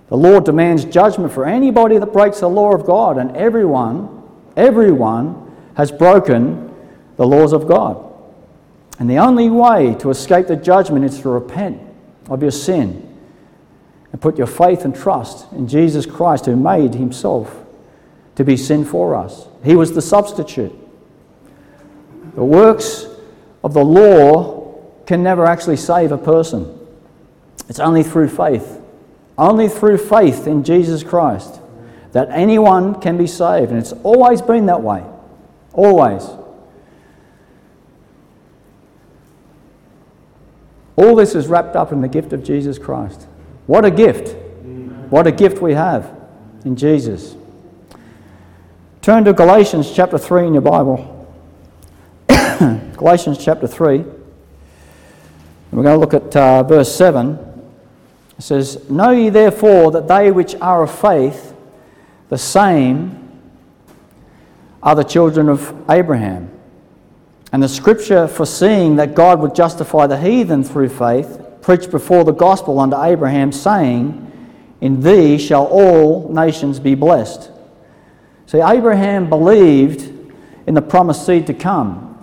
The 0.08 0.16
Lord 0.16 0.44
demands 0.44 0.84
judgment 0.86 1.32
for 1.32 1.46
anybody 1.46 1.98
that 1.98 2.06
breaks 2.12 2.40
the 2.40 2.48
law 2.48 2.72
of 2.74 2.84
God, 2.84 3.16
and 3.16 3.36
everyone, 3.36 4.22
everyone 4.56 5.54
has 5.76 5.92
broken 5.92 6.74
the 7.16 7.26
laws 7.26 7.52
of 7.52 7.68
God. 7.68 8.02
And 8.98 9.08
the 9.08 9.18
only 9.18 9.50
way 9.50 9.94
to 10.00 10.10
escape 10.10 10.48
the 10.48 10.56
judgment 10.56 11.04
is 11.04 11.20
to 11.20 11.28
repent 11.28 11.80
of 12.28 12.42
your 12.42 12.50
sin 12.50 13.04
and 14.10 14.20
put 14.20 14.36
your 14.36 14.48
faith 14.48 14.84
and 14.84 14.92
trust 14.96 15.52
in 15.52 15.68
Jesus 15.68 16.06
Christ, 16.06 16.46
who 16.46 16.56
made 16.56 16.94
himself 16.94 17.64
to 18.38 18.44
be 18.44 18.56
sin 18.56 18.84
for 18.84 19.16
us. 19.16 19.48
He 19.64 19.74
was 19.74 19.92
the 19.96 20.00
substitute. 20.00 20.72
The 22.36 22.44
works 22.44 23.06
of 23.64 23.74
the 23.74 23.84
law 23.84 24.80
can 25.06 25.24
never 25.24 25.44
actually 25.44 25.76
save 25.76 26.12
a 26.12 26.18
person, 26.18 26.78
it's 27.68 27.80
only 27.80 28.04
through 28.04 28.28
faith. 28.28 28.76
Only 29.36 29.68
through 29.68 29.98
faith 29.98 30.46
in 30.46 30.62
Jesus 30.64 31.02
Christ 31.02 31.60
that 32.12 32.28
anyone 32.30 33.00
can 33.00 33.16
be 33.16 33.26
saved. 33.28 33.70
And 33.72 33.78
it's 33.78 33.92
always 34.02 34.40
been 34.42 34.66
that 34.66 34.82
way. 34.82 35.02
Always. 35.72 36.24
All 40.96 41.14
this 41.14 41.34
is 41.36 41.46
wrapped 41.48 41.74
up 41.76 41.92
in 41.92 42.00
the 42.00 42.08
gift 42.08 42.32
of 42.32 42.42
Jesus 42.44 42.78
Christ. 42.78 43.26
What 43.66 43.84
a 43.84 43.90
gift! 43.92 44.34
What 45.12 45.26
a 45.26 45.32
gift 45.32 45.60
we 45.62 45.74
have 45.74 46.16
in 46.64 46.74
Jesus. 46.76 47.36
Turn 49.08 49.24
to 49.24 49.32
Galatians 49.32 49.90
chapter 49.90 50.18
3 50.18 50.48
in 50.48 50.52
your 50.52 50.60
Bible. 50.60 51.28
Galatians 52.28 53.42
chapter 53.42 53.66
3. 53.66 54.00
We're 55.72 55.82
going 55.82 55.98
to 55.98 55.98
look 55.98 56.12
at 56.12 56.36
uh, 56.36 56.62
verse 56.62 56.94
7. 56.94 57.38
It 58.38 58.42
says, 58.42 58.90
Know 58.90 59.10
ye 59.12 59.30
therefore 59.30 59.92
that 59.92 60.08
they 60.08 60.30
which 60.30 60.54
are 60.56 60.82
of 60.82 60.90
faith, 60.90 61.54
the 62.28 62.36
same 62.36 63.30
are 64.82 64.94
the 64.94 65.04
children 65.04 65.48
of 65.48 65.74
Abraham. 65.88 66.50
And 67.50 67.62
the 67.62 67.68
scripture, 67.70 68.28
foreseeing 68.28 68.96
that 68.96 69.14
God 69.14 69.40
would 69.40 69.54
justify 69.54 70.06
the 70.06 70.20
heathen 70.20 70.62
through 70.62 70.90
faith, 70.90 71.40
preached 71.62 71.90
before 71.90 72.24
the 72.24 72.34
gospel 72.34 72.78
unto 72.78 73.02
Abraham, 73.02 73.52
saying, 73.52 74.30
In 74.82 75.00
thee 75.00 75.38
shall 75.38 75.64
all 75.64 76.30
nations 76.30 76.78
be 76.78 76.94
blessed. 76.94 77.52
See, 78.48 78.60
Abraham 78.62 79.28
believed 79.28 80.10
in 80.66 80.72
the 80.72 80.80
promised 80.80 81.26
seed 81.26 81.46
to 81.48 81.54
come, 81.54 82.18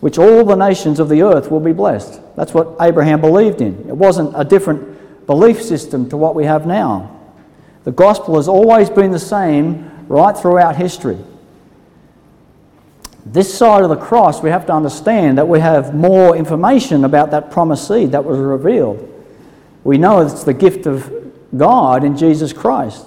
which 0.00 0.18
all 0.18 0.44
the 0.44 0.54
nations 0.54 1.00
of 1.00 1.08
the 1.08 1.22
earth 1.22 1.50
will 1.50 1.60
be 1.60 1.72
blessed. 1.72 2.20
That's 2.36 2.52
what 2.52 2.76
Abraham 2.78 3.22
believed 3.22 3.62
in. 3.62 3.70
It 3.88 3.96
wasn't 3.96 4.34
a 4.36 4.44
different 4.44 5.26
belief 5.26 5.62
system 5.62 6.06
to 6.10 6.16
what 6.18 6.34
we 6.34 6.44
have 6.44 6.66
now. 6.66 7.18
The 7.84 7.90
gospel 7.90 8.36
has 8.36 8.48
always 8.48 8.90
been 8.90 9.12
the 9.12 9.18
same 9.18 10.04
right 10.08 10.36
throughout 10.36 10.76
history. 10.76 11.16
This 13.24 13.52
side 13.54 13.82
of 13.82 13.88
the 13.88 13.96
cross, 13.96 14.42
we 14.42 14.50
have 14.50 14.66
to 14.66 14.74
understand 14.74 15.38
that 15.38 15.48
we 15.48 15.58
have 15.60 15.94
more 15.94 16.36
information 16.36 17.02
about 17.06 17.30
that 17.30 17.50
promised 17.50 17.88
seed 17.88 18.12
that 18.12 18.22
was 18.26 18.38
revealed. 18.38 19.06
We 19.84 19.96
know 19.96 20.20
it's 20.20 20.44
the 20.44 20.52
gift 20.52 20.84
of 20.84 21.10
God 21.56 22.04
in 22.04 22.14
Jesus 22.14 22.52
Christ. 22.52 23.06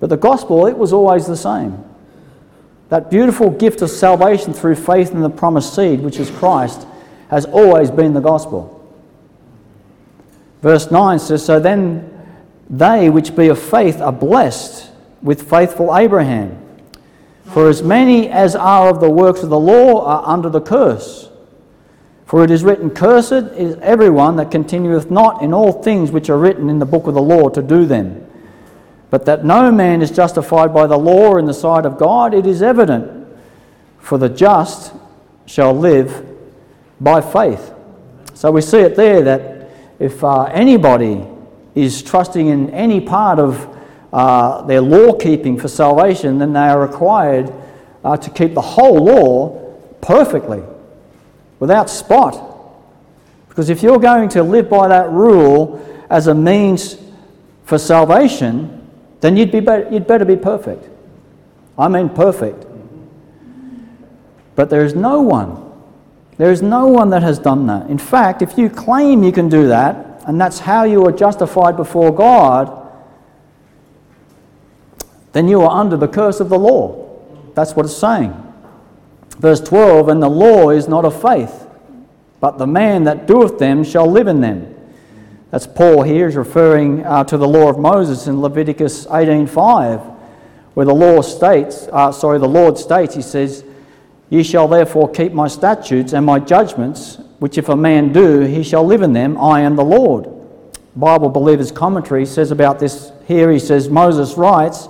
But 0.00 0.10
the 0.10 0.16
gospel, 0.16 0.66
it 0.66 0.76
was 0.76 0.92
always 0.92 1.26
the 1.26 1.36
same. 1.36 1.82
That 2.88 3.10
beautiful 3.10 3.50
gift 3.50 3.82
of 3.82 3.90
salvation 3.90 4.52
through 4.52 4.74
faith 4.76 5.12
in 5.12 5.20
the 5.20 5.30
promised 5.30 5.74
seed, 5.74 6.00
which 6.00 6.18
is 6.18 6.30
Christ, 6.30 6.86
has 7.30 7.44
always 7.46 7.90
been 7.90 8.12
the 8.12 8.20
gospel. 8.20 8.70
Verse 10.62 10.90
9 10.90 11.18
says, 11.18 11.44
So 11.44 11.58
then 11.60 12.10
they 12.68 13.10
which 13.10 13.34
be 13.36 13.48
of 13.48 13.58
faith 13.58 14.00
are 14.00 14.12
blessed 14.12 14.90
with 15.22 15.48
faithful 15.48 15.94
Abraham. 15.96 16.58
For 17.46 17.68
as 17.68 17.82
many 17.82 18.28
as 18.28 18.56
are 18.56 18.88
of 18.88 19.00
the 19.00 19.10
works 19.10 19.42
of 19.42 19.50
the 19.50 19.58
law 19.60 20.04
are 20.04 20.26
under 20.26 20.48
the 20.48 20.60
curse. 20.62 21.28
For 22.26 22.42
it 22.42 22.50
is 22.50 22.64
written, 22.64 22.88
Cursed 22.90 23.32
is 23.54 23.76
everyone 23.76 24.36
that 24.36 24.50
continueth 24.50 25.10
not 25.10 25.42
in 25.42 25.52
all 25.52 25.72
things 25.72 26.10
which 26.10 26.30
are 26.30 26.38
written 26.38 26.70
in 26.70 26.78
the 26.78 26.86
book 26.86 27.06
of 27.06 27.14
the 27.14 27.22
law 27.22 27.48
to 27.50 27.60
do 27.62 27.84
them. 27.84 28.23
But 29.14 29.26
that 29.26 29.44
no 29.44 29.70
man 29.70 30.02
is 30.02 30.10
justified 30.10 30.74
by 30.74 30.88
the 30.88 30.96
law 30.96 31.36
in 31.36 31.44
the 31.46 31.54
sight 31.54 31.86
of 31.86 31.98
God, 31.98 32.34
it 32.34 32.46
is 32.46 32.62
evident. 32.62 33.28
For 34.00 34.18
the 34.18 34.28
just 34.28 34.92
shall 35.46 35.72
live 35.72 36.26
by 37.00 37.20
faith. 37.20 37.72
So 38.34 38.50
we 38.50 38.60
see 38.60 38.78
it 38.80 38.96
there 38.96 39.22
that 39.22 39.68
if 40.00 40.24
uh, 40.24 40.46
anybody 40.46 41.24
is 41.76 42.02
trusting 42.02 42.48
in 42.48 42.70
any 42.70 43.00
part 43.00 43.38
of 43.38 43.68
uh, 44.12 44.62
their 44.62 44.80
law 44.80 45.12
keeping 45.12 45.60
for 45.60 45.68
salvation, 45.68 46.38
then 46.38 46.52
they 46.52 46.58
are 46.58 46.80
required 46.80 47.52
uh, 48.04 48.16
to 48.16 48.30
keep 48.30 48.54
the 48.54 48.62
whole 48.62 48.96
law 48.96 49.74
perfectly, 50.00 50.64
without 51.60 51.88
spot. 51.88 52.68
Because 53.48 53.70
if 53.70 53.80
you're 53.80 54.00
going 54.00 54.28
to 54.30 54.42
live 54.42 54.68
by 54.68 54.88
that 54.88 55.08
rule 55.10 55.78
as 56.10 56.26
a 56.26 56.34
means 56.34 56.96
for 57.64 57.78
salvation, 57.78 58.80
then 59.24 59.38
you'd, 59.38 59.50
be 59.50 59.60
be- 59.60 59.84
you'd 59.90 60.06
better 60.06 60.26
be 60.26 60.36
perfect. 60.36 60.86
I 61.78 61.88
mean, 61.88 62.10
perfect. 62.10 62.66
But 64.54 64.68
there 64.68 64.84
is 64.84 64.94
no 64.94 65.22
one. 65.22 65.64
There 66.36 66.50
is 66.52 66.60
no 66.60 66.88
one 66.88 67.08
that 67.08 67.22
has 67.22 67.38
done 67.38 67.66
that. 67.68 67.88
In 67.88 67.96
fact, 67.96 68.42
if 68.42 68.58
you 68.58 68.68
claim 68.68 69.22
you 69.22 69.32
can 69.32 69.48
do 69.48 69.66
that, 69.68 70.22
and 70.26 70.38
that's 70.38 70.58
how 70.58 70.84
you 70.84 71.02
are 71.06 71.10
justified 71.12 71.74
before 71.74 72.14
God, 72.14 72.86
then 75.32 75.48
you 75.48 75.62
are 75.62 75.70
under 75.70 75.96
the 75.96 76.06
curse 76.08 76.38
of 76.38 76.50
the 76.50 76.58
law. 76.58 77.18
That's 77.54 77.74
what 77.74 77.86
it's 77.86 77.96
saying. 77.96 78.32
Verse 79.38 79.62
12 79.62 80.10
And 80.10 80.22
the 80.22 80.28
law 80.28 80.68
is 80.68 80.86
not 80.86 81.06
of 81.06 81.18
faith, 81.20 81.66
but 82.40 82.58
the 82.58 82.66
man 82.66 83.04
that 83.04 83.26
doeth 83.26 83.58
them 83.58 83.84
shall 83.84 84.06
live 84.06 84.26
in 84.28 84.42
them. 84.42 84.73
That's 85.54 85.68
Paul 85.68 86.02
here 86.02 86.26
is 86.26 86.34
referring 86.34 87.04
uh, 87.06 87.22
to 87.22 87.36
the 87.38 87.46
law 87.46 87.68
of 87.68 87.78
Moses 87.78 88.26
in 88.26 88.40
Leviticus 88.42 89.06
18:5, 89.06 90.00
where 90.74 90.84
the 90.84 90.92
law 90.92 91.20
states, 91.20 91.86
uh, 91.92 92.10
sorry, 92.10 92.40
the 92.40 92.48
Lord 92.48 92.76
states, 92.76 93.14
he 93.14 93.22
says, 93.22 93.62
"Ye 94.30 94.42
shall 94.42 94.66
therefore 94.66 95.08
keep 95.12 95.32
my 95.32 95.46
statutes 95.46 96.12
and 96.12 96.26
my 96.26 96.40
judgments, 96.40 97.18
which 97.38 97.56
if 97.56 97.68
a 97.68 97.76
man 97.76 98.12
do, 98.12 98.40
he 98.40 98.64
shall 98.64 98.82
live 98.82 99.02
in 99.02 99.12
them. 99.12 99.38
I 99.40 99.60
am 99.60 99.76
the 99.76 99.84
Lord." 99.84 100.28
Bible 100.96 101.28
Believers 101.28 101.70
Commentary 101.70 102.26
says 102.26 102.50
about 102.50 102.80
this 102.80 103.12
here, 103.28 103.48
he 103.52 103.60
says, 103.60 103.88
Moses 103.88 104.36
writes 104.36 104.88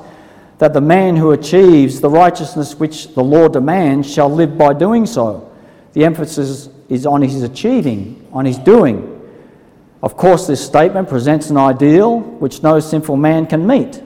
that 0.60 0.72
the 0.72 0.80
man 0.80 1.14
who 1.16 1.32
achieves 1.32 2.00
the 2.00 2.08
righteousness 2.08 2.80
which 2.80 3.14
the 3.14 3.22
law 3.22 3.48
demands 3.48 4.10
shall 4.10 4.30
live 4.30 4.56
by 4.56 4.72
doing 4.72 5.04
so. 5.04 5.46
The 5.92 6.06
emphasis 6.06 6.70
is 6.88 7.04
on 7.04 7.20
his 7.20 7.42
achieving, 7.42 8.26
on 8.32 8.46
his 8.46 8.56
doing. 8.56 9.10
Of 10.04 10.18
course, 10.18 10.46
this 10.46 10.62
statement 10.62 11.08
presents 11.08 11.48
an 11.48 11.56
ideal 11.56 12.20
which 12.20 12.62
no 12.62 12.78
sinful 12.78 13.16
man 13.16 13.46
can 13.46 13.66
meet. 13.66 14.02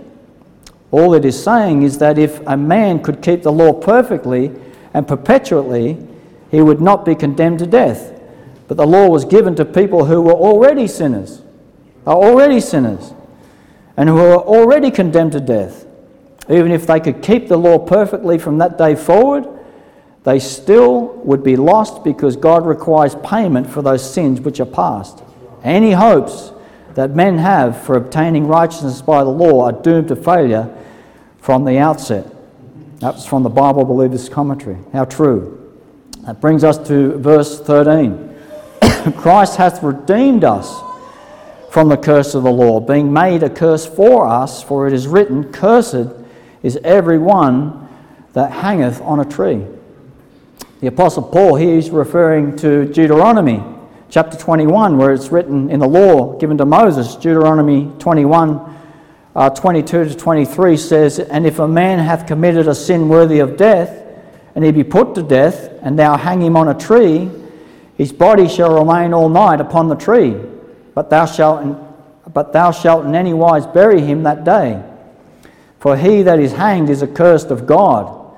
All 0.93 1.13
it 1.13 1.25
is 1.25 1.43
saying 1.43 1.83
is 1.83 1.99
that 1.99 2.19
if 2.19 2.39
a 2.47 2.57
man 2.57 3.03
could 3.03 3.21
keep 3.21 3.43
the 3.43 3.51
law 3.51 3.73
perfectly 3.73 4.53
and 4.95 5.09
perpetually, 5.09 5.99
he 6.53 6.63
would 6.63 6.81
not 6.81 7.05
be 7.05 7.17
condemned 7.17 7.59
to 7.59 7.67
death. 7.67 8.13
But 8.69 8.77
the 8.77 8.87
law 8.87 9.09
was 9.09 9.25
given 9.25 9.57
to 9.57 9.65
people 9.65 10.05
who 10.05 10.23
were 10.23 10.35
already 10.37 10.87
sinners, 10.87 11.43
are 12.07 12.15
already 12.15 12.61
sinners, 12.61 13.13
and 13.97 14.09
who 14.09 14.19
are 14.19 14.39
already 14.39 14.93
condemned 14.93 15.33
to 15.33 15.41
death. 15.41 15.85
Even 16.49 16.71
if 16.71 16.87
they 16.87 17.01
could 17.01 17.23
keep 17.23 17.49
the 17.49 17.57
law 17.59 17.77
perfectly 17.77 18.39
from 18.39 18.59
that 18.59 18.79
day 18.79 18.95
forward, 18.95 19.49
they 20.23 20.39
still 20.39 21.07
would 21.25 21.43
be 21.43 21.57
lost 21.57 22.05
because 22.05 22.37
God 22.37 22.65
requires 22.67 23.17
payment 23.17 23.69
for 23.69 23.83
those 23.83 24.09
sins 24.09 24.41
which 24.41 24.61
are 24.61 24.65
past. 24.65 25.25
Any 25.65 25.91
hopes 25.93 26.53
that 26.95 27.11
men 27.15 27.39
have 27.39 27.77
for 27.83 27.97
obtaining 27.97 28.47
righteousness 28.47 29.03
by 29.03 29.25
the 29.25 29.31
law 29.31 29.65
are 29.65 29.73
doomed 29.73 30.09
to 30.09 30.17
failure 30.17 30.73
from 31.41 31.65
the 31.65 31.79
outset. 31.79 32.33
That's 33.01 33.27
from 33.27 33.43
the 33.43 33.49
Bible 33.51 33.85
Believers 33.85 34.29
Commentary. 34.29 34.77
How 34.93 35.05
true. 35.05 35.79
That 36.27 36.41
brings 36.41 36.63
us 36.65 36.79
to 36.89 37.17
verse 37.19 37.61
13. 37.61 38.35
Christ 39.17 39.57
hath 39.57 39.83
redeemed 39.83 40.45
us 40.45 40.75
from 41.71 41.89
the 41.89 41.97
curse 41.97 42.35
of 42.35 42.43
the 42.45 42.51
law, 42.51 42.81
being 42.81 43.13
made 43.13 43.43
a 43.43 43.51
curse 43.51 43.87
for 43.87 44.27
us, 44.27 44.63
for 44.63 44.87
it 44.87 44.93
is 44.93 45.07
written, 45.07 45.53
Cursed 45.53 46.09
is 46.63 46.77
every 46.83 47.19
one 47.19 47.89
that 48.33 48.51
hangeth 48.51 49.01
on 49.03 49.21
a 49.21 49.25
tree. 49.25 49.65
The 50.81 50.87
Apostle 50.89 51.25
Paul 51.25 51.57
here 51.57 51.77
is 51.77 51.91
referring 51.91 52.57
to 52.57 52.85
Deuteronomy 52.87 53.63
chapter 54.11 54.37
21, 54.39 54.97
where 54.97 55.13
it's 55.13 55.31
written 55.31 55.71
in 55.71 55.81
the 55.81 55.87
law 55.87 56.33
given 56.39 56.57
to 56.59 56.65
Moses, 56.65 57.15
Deuteronomy 57.17 57.91
21 57.99 58.75
uh, 59.37 59.51
22 59.51 60.05
to 60.07 60.15
23 60.17 60.77
says, 60.77 61.21
And 61.21 61.47
if 61.47 61.59
a 61.61 61.69
man 61.69 61.99
hath 62.01 62.27
committed 62.27 62.67
a 62.67 62.75
sin 62.75 63.09
worthy 63.09 63.39
of 63.39 63.57
death, 63.57 64.03
and 64.57 64.65
he 64.65 64.73
be 64.73 64.83
put 64.83 65.15
to 65.15 65.23
death, 65.23 65.69
and 65.83 65.97
thou 65.97 66.17
hang 66.17 66.43
him 66.43 66.57
on 66.57 66.69
a 66.69 66.75
tree, 66.75 67.31
his 67.97 68.13
body 68.13 68.49
shall 68.49 68.75
remain 68.75 69.13
all 69.15 69.29
night 69.29 69.61
upon 69.61 69.89
the 69.89 69.95
tree, 69.95 70.35
but 70.95 71.09
thou 71.11 71.25
shalt 71.27 71.63
in, 71.63 71.89
but 72.33 72.53
thou 72.53 72.73
shalt 72.73 73.05
in 73.07 73.15
any 73.15 73.33
wise 73.33 73.65
bury 73.67 74.01
him 74.01 74.25
that 74.25 74.43
day. 74.45 74.83
For 75.79 75.97
he 75.97 76.23
that 76.23 76.41
is 76.41 76.51
hanged 76.53 76.91
is 76.91 77.03
accursed 77.05 77.53
of 77.53 77.65
God, 77.67 78.35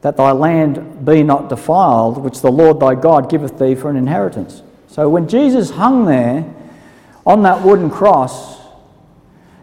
that 0.00 0.16
thy 0.16 0.32
land 0.32 1.04
be 1.04 1.22
not 1.24 1.50
defiled, 1.50 2.16
which 2.16 2.40
the 2.40 2.50
Lord 2.50 2.80
thy 2.80 2.94
God 2.94 3.28
giveth 3.28 3.58
thee 3.58 3.74
for 3.74 3.90
an 3.90 3.96
inheritance. 3.96 4.62
So 4.88 5.08
when 5.08 5.28
Jesus 5.28 5.70
hung 5.70 6.06
there 6.06 6.44
on 7.26 7.42
that 7.42 7.62
wooden 7.62 7.90
cross, 7.90 8.58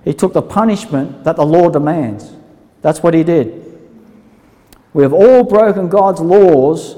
he 0.03 0.13
took 0.13 0.33
the 0.33 0.41
punishment 0.41 1.23
that 1.23 1.35
the 1.35 1.45
law 1.45 1.69
demands. 1.69 2.31
That's 2.81 3.01
what 3.01 3.15
he 3.15 3.23
did. 3.23 3.63
We 4.93 5.01
have 5.03 5.13
all 5.13 5.43
broken 5.43 5.89
God's 5.89 6.21
laws, 6.21 6.95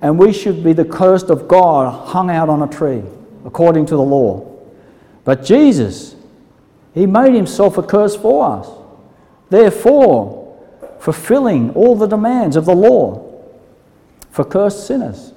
and 0.00 0.18
we 0.18 0.32
should 0.32 0.62
be 0.62 0.72
the 0.72 0.84
cursed 0.84 1.30
of 1.30 1.48
God 1.48 1.92
hung 2.08 2.30
out 2.30 2.48
on 2.48 2.62
a 2.62 2.68
tree, 2.68 3.02
according 3.44 3.86
to 3.86 3.96
the 3.96 4.02
law. 4.02 4.44
But 5.24 5.44
Jesus, 5.44 6.14
he 6.94 7.06
made 7.06 7.34
himself 7.34 7.76
a 7.76 7.82
curse 7.82 8.14
for 8.14 8.46
us, 8.58 8.68
therefore, 9.50 10.44
fulfilling 11.00 11.70
all 11.74 11.96
the 11.96 12.06
demands 12.06 12.54
of 12.54 12.64
the 12.64 12.74
law 12.74 13.24
for 14.30 14.44
cursed 14.44 14.86
sinners. 14.86 15.32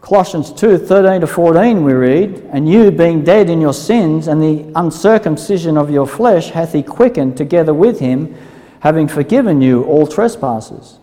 Colossians 0.00 0.50
2 0.54 0.78
13 0.78 1.20
to 1.20 1.26
14, 1.26 1.84
we 1.84 1.92
read, 1.92 2.38
And 2.52 2.66
you, 2.70 2.90
being 2.90 3.22
dead 3.22 3.50
in 3.50 3.60
your 3.60 3.74
sins 3.74 4.28
and 4.28 4.40
the 4.42 4.72
uncircumcision 4.78 5.76
of 5.76 5.90
your 5.90 6.06
flesh, 6.06 6.48
hath 6.50 6.72
he 6.72 6.82
quickened 6.82 7.36
together 7.36 7.74
with 7.74 7.98
him, 8.00 8.34
having 8.80 9.06
forgiven 9.08 9.60
you 9.60 9.84
all 9.84 10.06
trespasses, 10.06 10.98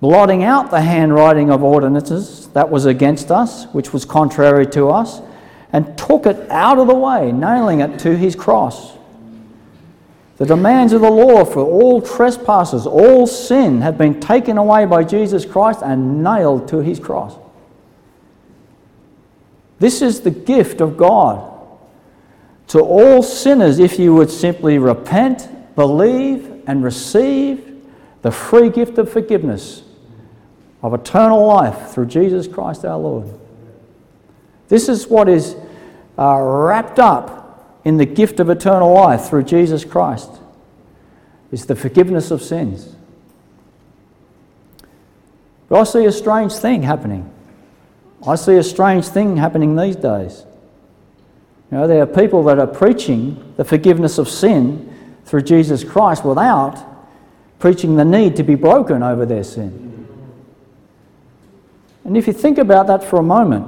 blotting 0.00 0.42
out 0.42 0.72
the 0.72 0.80
handwriting 0.80 1.50
of 1.50 1.62
ordinances 1.62 2.48
that 2.48 2.68
was 2.68 2.84
against 2.84 3.30
us, 3.30 3.66
which 3.66 3.92
was 3.92 4.04
contrary 4.04 4.66
to 4.66 4.90
us, 4.90 5.20
and 5.72 5.96
took 5.96 6.26
it 6.26 6.50
out 6.50 6.80
of 6.80 6.88
the 6.88 6.94
way, 6.94 7.30
nailing 7.30 7.80
it 7.80 7.96
to 8.00 8.16
his 8.16 8.34
cross. 8.34 8.94
The 10.38 10.46
demands 10.46 10.92
of 10.92 11.00
the 11.02 11.10
law 11.10 11.44
for 11.44 11.60
all 11.60 12.02
trespasses, 12.02 12.88
all 12.88 13.28
sin, 13.28 13.82
have 13.82 13.96
been 13.96 14.18
taken 14.18 14.58
away 14.58 14.84
by 14.86 15.04
Jesus 15.04 15.44
Christ 15.44 15.78
and 15.84 16.24
nailed 16.24 16.66
to 16.68 16.78
his 16.78 16.98
cross. 16.98 17.36
This 19.82 20.00
is 20.00 20.20
the 20.20 20.30
gift 20.30 20.80
of 20.80 20.96
God 20.96 21.52
to 22.68 22.78
all 22.78 23.20
sinners 23.20 23.80
if 23.80 23.98
you 23.98 24.14
would 24.14 24.30
simply 24.30 24.78
repent, 24.78 25.74
believe, 25.74 26.62
and 26.68 26.84
receive 26.84 27.82
the 28.22 28.30
free 28.30 28.68
gift 28.70 28.96
of 28.98 29.10
forgiveness 29.10 29.82
of 30.84 30.94
eternal 30.94 31.44
life 31.44 31.88
through 31.90 32.06
Jesus 32.06 32.46
Christ 32.46 32.84
our 32.84 32.96
Lord. 32.96 33.26
This 34.68 34.88
is 34.88 35.08
what 35.08 35.28
is 35.28 35.56
uh, 36.16 36.38
wrapped 36.40 37.00
up 37.00 37.80
in 37.84 37.96
the 37.96 38.06
gift 38.06 38.38
of 38.38 38.50
eternal 38.50 38.92
life 38.92 39.22
through 39.30 39.42
Jesus 39.42 39.84
Christ. 39.84 40.30
It's 41.50 41.64
the 41.64 41.74
forgiveness 41.74 42.30
of 42.30 42.40
sins. 42.40 42.94
But 45.68 45.80
I 45.80 45.82
see 45.82 46.04
a 46.04 46.12
strange 46.12 46.52
thing 46.54 46.84
happening. 46.84 47.28
I 48.26 48.36
see 48.36 48.56
a 48.56 48.62
strange 48.62 49.08
thing 49.08 49.36
happening 49.36 49.74
these 49.76 49.96
days. 49.96 50.44
You 51.70 51.78
know, 51.78 51.86
there 51.88 52.02
are 52.02 52.06
people 52.06 52.44
that 52.44 52.58
are 52.58 52.66
preaching 52.66 53.54
the 53.56 53.64
forgiveness 53.64 54.18
of 54.18 54.28
sin 54.28 54.94
through 55.24 55.42
Jesus 55.42 55.82
Christ 55.82 56.24
without 56.24 56.78
preaching 57.58 57.96
the 57.96 58.04
need 58.04 58.36
to 58.36 58.42
be 58.42 58.54
broken 58.54 59.02
over 59.02 59.26
their 59.26 59.42
sin. 59.42 59.88
And 62.04 62.16
if 62.16 62.26
you 62.26 62.32
think 62.32 62.58
about 62.58 62.86
that 62.88 63.02
for 63.02 63.18
a 63.18 63.22
moment, 63.22 63.66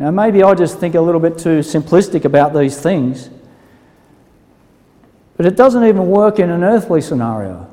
you 0.00 0.06
know, 0.06 0.10
maybe 0.10 0.42
I 0.42 0.54
just 0.54 0.78
think 0.78 0.94
a 0.94 1.00
little 1.00 1.20
bit 1.20 1.38
too 1.38 1.58
simplistic 1.60 2.24
about 2.24 2.52
these 2.54 2.80
things, 2.80 3.30
but 5.36 5.46
it 5.46 5.56
doesn't 5.56 5.84
even 5.84 6.06
work 6.08 6.38
in 6.38 6.50
an 6.50 6.64
earthly 6.64 7.00
scenario, 7.00 7.68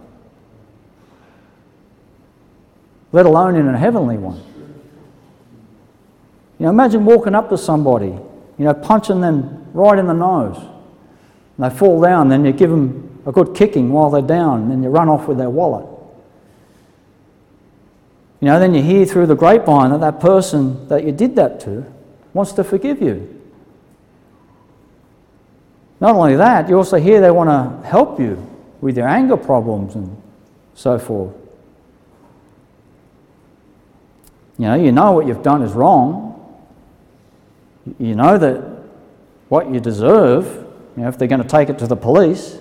let 3.12 3.26
alone 3.26 3.56
in 3.56 3.68
a 3.68 3.78
heavenly 3.78 4.18
one. 4.18 4.42
You 6.60 6.66
know, 6.66 6.70
imagine 6.72 7.06
walking 7.06 7.36
up 7.36 7.50
to 7.50 7.58
somebody, 7.58 8.08
you 8.08 8.20
know, 8.66 8.74
punching 8.74 9.22
them 9.22 9.66
right 9.74 9.98
in 9.98 10.08
the 10.08 10.14
nose. 10.14 10.58
And 11.56 11.72
they 11.72 11.76
fall 11.76 12.02
down, 12.02 12.28
then 12.28 12.44
you 12.44 12.52
give 12.52 12.70
them 12.70 13.22
a 13.26 13.32
good 13.32 13.56
kicking 13.56 13.92
while 13.92 14.10
they're 14.10 14.22
down, 14.22 14.64
and 14.64 14.72
then 14.72 14.84
you 14.84 14.90
run 14.90 15.08
off 15.08 15.28
with 15.28 15.38
their 15.38 15.50
wallet. 15.50 15.86
You 18.42 18.48
know, 18.48 18.60
then 18.60 18.74
you 18.74 18.82
hear 18.82 19.06
through 19.06 19.28
the 19.28 19.36
grapevine 19.36 19.92
that 19.92 20.00
that 20.02 20.20
person 20.20 20.88
that 20.90 21.06
you 21.06 21.12
did 21.12 21.36
that 21.38 21.60
to 21.62 21.86
wants 22.34 22.52
to 22.54 22.64
forgive 22.64 23.02
you. 23.02 23.36
Not 26.02 26.16
only 26.16 26.36
that, 26.38 26.70
you 26.70 26.76
also 26.78 26.98
hear 26.98 27.20
they 27.20 27.32
want 27.32 27.50
to 27.82 27.88
help 27.88 28.20
you 28.20 28.38
with 28.80 28.98
your 28.98 29.08
anger 29.08 29.36
problems 29.36 29.96
and 29.96 30.22
so 30.74 30.98
forth. 30.98 31.34
You 34.58 34.66
know, 34.68 34.76
you 34.76 34.92
know 34.94 35.12
what 35.12 35.26
you've 35.28 35.44
done 35.44 35.62
is 35.62 35.74
wrong, 35.74 36.29
you 37.98 38.16
know 38.16 38.38
that 38.38 38.58
what 39.48 39.72
you 39.72 39.80
deserve, 39.80 40.46
you 40.96 41.04
know, 41.04 41.08
if 41.10 41.18
they're 41.18 41.28
going 41.28 41.42
to 41.42 41.48
take 41.48 41.70
it 41.70 41.80
to 41.80 41.88
the 41.88 41.96
police. 41.96 42.60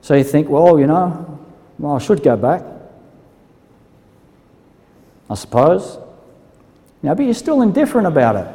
So 0.00 0.14
you 0.14 0.24
think, 0.24 0.48
well, 0.48 0.78
you 0.78 0.86
know, 0.86 1.44
well, 1.78 1.94
I 1.94 1.98
should 1.98 2.22
go 2.22 2.36
back. 2.36 2.62
I 5.28 5.34
suppose. 5.34 5.98
Now, 7.02 7.14
but 7.14 7.24
you're 7.24 7.34
still 7.34 7.62
indifferent 7.62 8.06
about 8.06 8.36
it. 8.36 8.46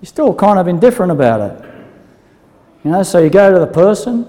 You're 0.00 0.08
still 0.08 0.34
kind 0.34 0.58
of 0.58 0.66
indifferent 0.68 1.12
about 1.12 1.40
it. 1.50 1.70
You 2.84 2.90
know, 2.90 3.02
so 3.02 3.18
you 3.20 3.30
go 3.30 3.52
to 3.52 3.58
the 3.58 3.66
person, 3.66 4.22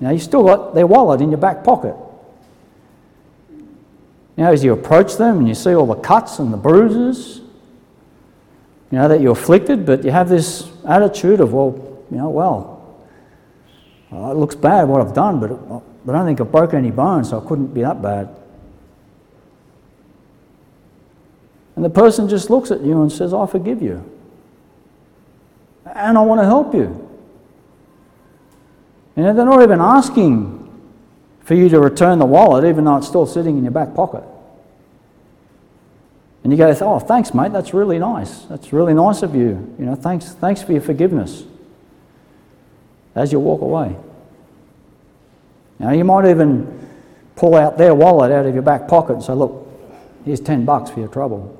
you 0.00 0.06
know, 0.06 0.10
you 0.12 0.18
still 0.20 0.44
got 0.44 0.74
their 0.74 0.86
wallet 0.86 1.20
in 1.20 1.30
your 1.30 1.38
back 1.38 1.64
pocket. 1.64 1.96
You 4.36 4.44
know, 4.44 4.52
as 4.52 4.62
you 4.62 4.72
approach 4.72 5.16
them 5.16 5.38
and 5.38 5.48
you 5.48 5.54
see 5.54 5.74
all 5.74 5.86
the 5.86 5.96
cuts 5.96 6.38
and 6.38 6.52
the 6.52 6.56
bruises, 6.56 7.40
you 8.90 8.96
know, 8.98 9.08
that 9.08 9.20
you're 9.20 9.32
afflicted, 9.32 9.84
but 9.84 10.04
you 10.04 10.10
have 10.10 10.28
this 10.28 10.70
attitude 10.86 11.40
of, 11.40 11.52
well, 11.52 12.02
you 12.10 12.16
know, 12.16 12.30
well, 12.30 13.02
well 14.10 14.30
it 14.30 14.36
looks 14.36 14.54
bad 14.54 14.84
what 14.84 15.00
I've 15.00 15.14
done, 15.14 15.40
but, 15.40 15.48
but 16.06 16.14
I 16.14 16.18
don't 16.18 16.26
think 16.26 16.40
I've 16.40 16.50
broken 16.50 16.78
any 16.78 16.90
bones, 16.90 17.30
so 17.30 17.40
I 17.42 17.46
couldn't 17.46 17.68
be 17.68 17.82
that 17.82 18.00
bad. 18.00 18.34
And 21.76 21.84
the 21.84 21.90
person 21.90 22.28
just 22.28 22.50
looks 22.50 22.70
at 22.70 22.80
you 22.80 23.02
and 23.02 23.12
says, 23.12 23.32
I 23.34 23.46
forgive 23.46 23.82
you. 23.82 24.04
And 25.86 26.18
I 26.18 26.22
want 26.22 26.40
to 26.40 26.44
help 26.44 26.74
you. 26.74 27.06
You 29.16 29.22
know, 29.22 29.34
they're 29.34 29.44
not 29.44 29.62
even 29.62 29.80
asking 29.80 30.56
for 31.40 31.54
you 31.54 31.68
to 31.68 31.78
return 31.80 32.18
the 32.18 32.24
wallet, 32.26 32.64
even 32.64 32.84
though 32.84 32.96
it's 32.96 33.06
still 33.06 33.26
sitting 33.26 33.58
in 33.58 33.64
your 33.64 33.70
back 33.72 33.94
pocket. 33.94 34.24
And 36.48 36.56
you 36.56 36.64
go, 36.64 36.74
oh, 36.80 36.98
thanks, 36.98 37.34
mate. 37.34 37.52
That's 37.52 37.74
really 37.74 37.98
nice. 37.98 38.38
That's 38.44 38.72
really 38.72 38.94
nice 38.94 39.22
of 39.22 39.34
you. 39.34 39.74
You 39.78 39.84
know, 39.84 39.94
thanks, 39.94 40.32
thanks 40.32 40.62
for 40.62 40.72
your 40.72 40.80
forgiveness. 40.80 41.42
As 43.14 43.30
you 43.30 43.38
walk 43.38 43.60
away. 43.60 43.94
Now, 45.78 45.90
you 45.90 46.04
might 46.04 46.24
even 46.24 46.88
pull 47.36 47.54
out 47.54 47.76
their 47.76 47.94
wallet 47.94 48.32
out 48.32 48.46
of 48.46 48.54
your 48.54 48.62
back 48.62 48.88
pocket 48.88 49.12
and 49.12 49.22
say, 49.22 49.34
look, 49.34 49.68
here's 50.24 50.40
10 50.40 50.64
bucks 50.64 50.88
for 50.88 51.00
your 51.00 51.10
trouble. 51.10 51.54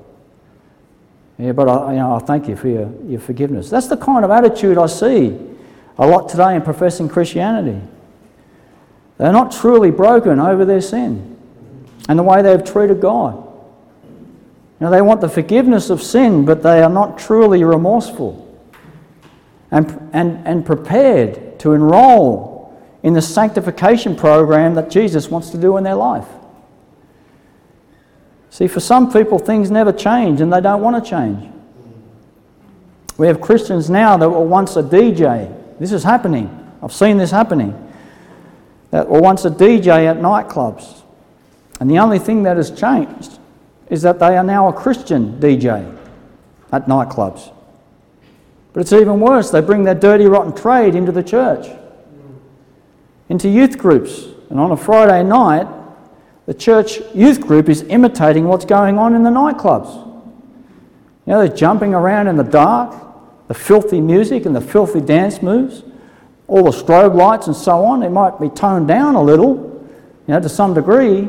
Yeah, 1.37 1.51
but 1.51 1.69
I, 1.69 1.91
you 1.93 1.99
know, 1.99 2.15
I 2.15 2.17
thank 2.19 2.47
you 2.47 2.55
for 2.55 2.67
your, 2.69 2.91
your 3.05 3.19
forgiveness. 3.19 3.69
That's 3.69 3.89
the 3.89 3.97
kind 3.97 4.25
of 4.25 4.31
attitude 4.31 4.79
I 4.79 4.87
see 4.87 5.37
a 5.99 6.07
lot 6.07 6.29
today 6.29 6.55
in 6.55 6.63
professing 6.63 7.07
Christianity. 7.07 7.79
They're 9.19 9.31
not 9.33 9.51
truly 9.51 9.91
broken 9.91 10.39
over 10.39 10.65
their 10.65 10.81
sin 10.81 11.37
and 12.09 12.17
the 12.17 12.23
way 12.23 12.41
they've 12.41 12.63
treated 12.65 13.01
God. 13.01 13.45
Now, 14.79 14.89
they 14.89 15.01
want 15.01 15.19
the 15.21 15.29
forgiveness 15.29 15.89
of 15.89 16.01
sin, 16.01 16.45
but 16.45 16.63
they 16.63 16.81
are 16.81 16.89
not 16.89 17.17
truly 17.17 17.63
remorseful 17.63 18.47
and, 19.71 20.09
and, 20.13 20.45
and 20.47 20.65
prepared 20.65 21.59
to 21.59 21.73
enroll 21.73 22.79
in 23.03 23.13
the 23.13 23.21
sanctification 23.21 24.15
program 24.15 24.75
that 24.75 24.89
Jesus 24.89 25.29
wants 25.29 25.49
to 25.49 25.57
do 25.57 25.75
in 25.77 25.83
their 25.83 25.95
life. 25.95 26.27
See, 28.51 28.67
for 28.67 28.79
some 28.79 29.11
people, 29.11 29.37
things 29.37 29.69
never 29.69 29.91
change 29.91 30.41
and 30.41 30.51
they 30.51 30.61
don't 30.61 30.81
want 30.81 31.01
to 31.03 31.07
change. 31.09 31.49
We 33.17 33.27
have 33.27 33.41
Christians 33.41 33.89
now 33.89 34.15
that 34.17 34.29
were 34.29 34.39
once 34.41 34.77
a 34.77 34.83
DJ. 34.83 35.53
This 35.77 35.91
is 35.91 36.03
happening. 36.03 36.55
I've 36.81 36.93
seen 36.93 37.17
this 37.17 37.31
happening. 37.31 37.75
That 38.91 39.07
were 39.09 39.19
once 39.19 39.43
a 39.45 39.49
DJ 39.51 40.05
at 40.05 40.17
nightclubs. 40.17 41.03
And 41.81 41.91
the 41.91 41.99
only 41.99 42.17
thing 42.17 42.43
that 42.43 42.55
has 42.57 42.71
changed 42.71 43.39
is 43.89 44.01
that 44.03 44.19
they 44.19 44.37
are 44.37 44.43
now 44.43 44.67
a 44.69 44.73
Christian 44.73 45.39
DJ 45.39 45.95
at 46.71 46.85
nightclubs. 46.85 47.51
But 48.73 48.81
it's 48.81 48.93
even 48.93 49.19
worse, 49.19 49.49
they 49.49 49.61
bring 49.61 49.83
their 49.83 49.95
dirty, 49.95 50.25
rotten 50.25 50.53
trade 50.53 50.93
into 50.95 51.11
the 51.11 51.23
church, 51.23 51.67
into 53.27 53.49
youth 53.49 53.77
groups. 53.77 54.25
And 54.49 54.59
on 54.59 54.71
a 54.71 54.77
Friday 54.77 55.23
night, 55.23 55.67
the 56.45 56.53
church 56.53 56.99
youth 57.13 57.41
group 57.41 57.67
is 57.67 57.81
imitating 57.83 58.47
what's 58.47 58.65
going 58.65 58.99
on 58.99 59.15
in 59.15 59.23
the 59.23 59.29
nightclubs. 59.31 59.93
You 61.25 61.33
know, 61.33 61.45
they're 61.47 61.55
jumping 61.55 61.93
around 61.93 62.27
in 62.27 62.37
the 62.37 62.43
dark, 62.43 62.95
the 63.47 63.53
filthy 63.55 63.99
music 63.99 64.45
and 64.45 64.55
the 64.55 64.61
filthy 64.61 65.01
dance 65.01 65.41
moves, 65.41 65.83
all 66.47 66.63
the 66.63 66.71
strobe 66.71 67.15
lights 67.15 67.47
and 67.47 67.55
so 67.55 67.83
on. 67.85 68.03
It 68.03 68.09
might 68.09 68.39
be 68.39 68.49
toned 68.49 68.87
down 68.87 69.15
a 69.15 69.21
little, 69.21 69.55
you 70.27 70.33
know, 70.33 70.39
to 70.39 70.49
some 70.49 70.75
degree, 70.75 71.27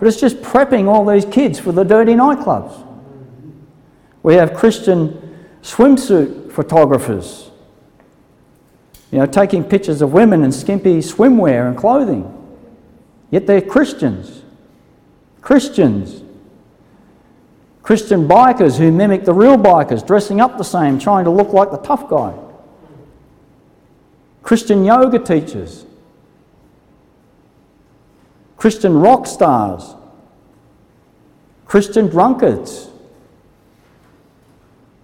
but 0.00 0.08
it's 0.08 0.18
just 0.18 0.38
prepping 0.38 0.88
all 0.88 1.04
these 1.04 1.26
kids 1.26 1.60
for 1.60 1.70
the 1.72 1.84
dirty 1.84 2.14
nightclubs. 2.14 2.86
We 4.22 4.34
have 4.34 4.54
Christian 4.54 5.36
swimsuit 5.62 6.50
photographers, 6.50 7.50
you 9.12 9.18
know, 9.18 9.26
taking 9.26 9.62
pictures 9.62 10.00
of 10.00 10.12
women 10.14 10.42
in 10.42 10.52
skimpy 10.52 10.98
swimwear 10.98 11.68
and 11.68 11.76
clothing. 11.76 12.34
Yet 13.30 13.46
they're 13.46 13.60
Christians. 13.60 14.42
Christians. 15.42 16.22
Christian 17.82 18.26
bikers 18.26 18.78
who 18.78 18.90
mimic 18.92 19.24
the 19.24 19.34
real 19.34 19.56
bikers, 19.58 20.06
dressing 20.06 20.40
up 20.40 20.56
the 20.56 20.64
same, 20.64 20.98
trying 20.98 21.24
to 21.24 21.30
look 21.30 21.52
like 21.52 21.70
the 21.70 21.78
tough 21.78 22.08
guy. 22.08 22.34
Christian 24.42 24.84
yoga 24.86 25.18
teachers 25.18 25.84
Christian 28.60 28.92
rock 29.00 29.24
stars, 29.26 29.94
Christian 31.64 32.06
drunkards, 32.08 32.90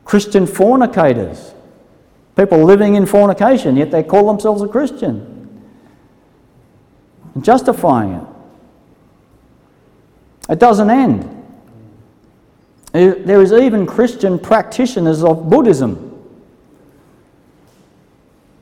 Christian 0.04 0.46
fornicators, 0.46 1.54
people 2.36 2.58
living 2.62 2.94
in 2.96 3.06
fornication, 3.06 3.74
yet 3.76 3.90
they 3.90 4.02
call 4.02 4.26
themselves 4.26 4.60
a 4.60 4.68
Christian 4.68 5.58
and 7.34 7.42
justifying 7.42 8.12
it. 8.16 8.24
It 10.52 10.58
doesn't 10.58 10.90
end. 10.90 11.24
Uh, 12.92 13.14
there 13.20 13.40
is 13.40 13.52
even 13.54 13.86
Christian 13.86 14.38
practitioners 14.38 15.24
of 15.24 15.48
Buddhism. 15.48 15.96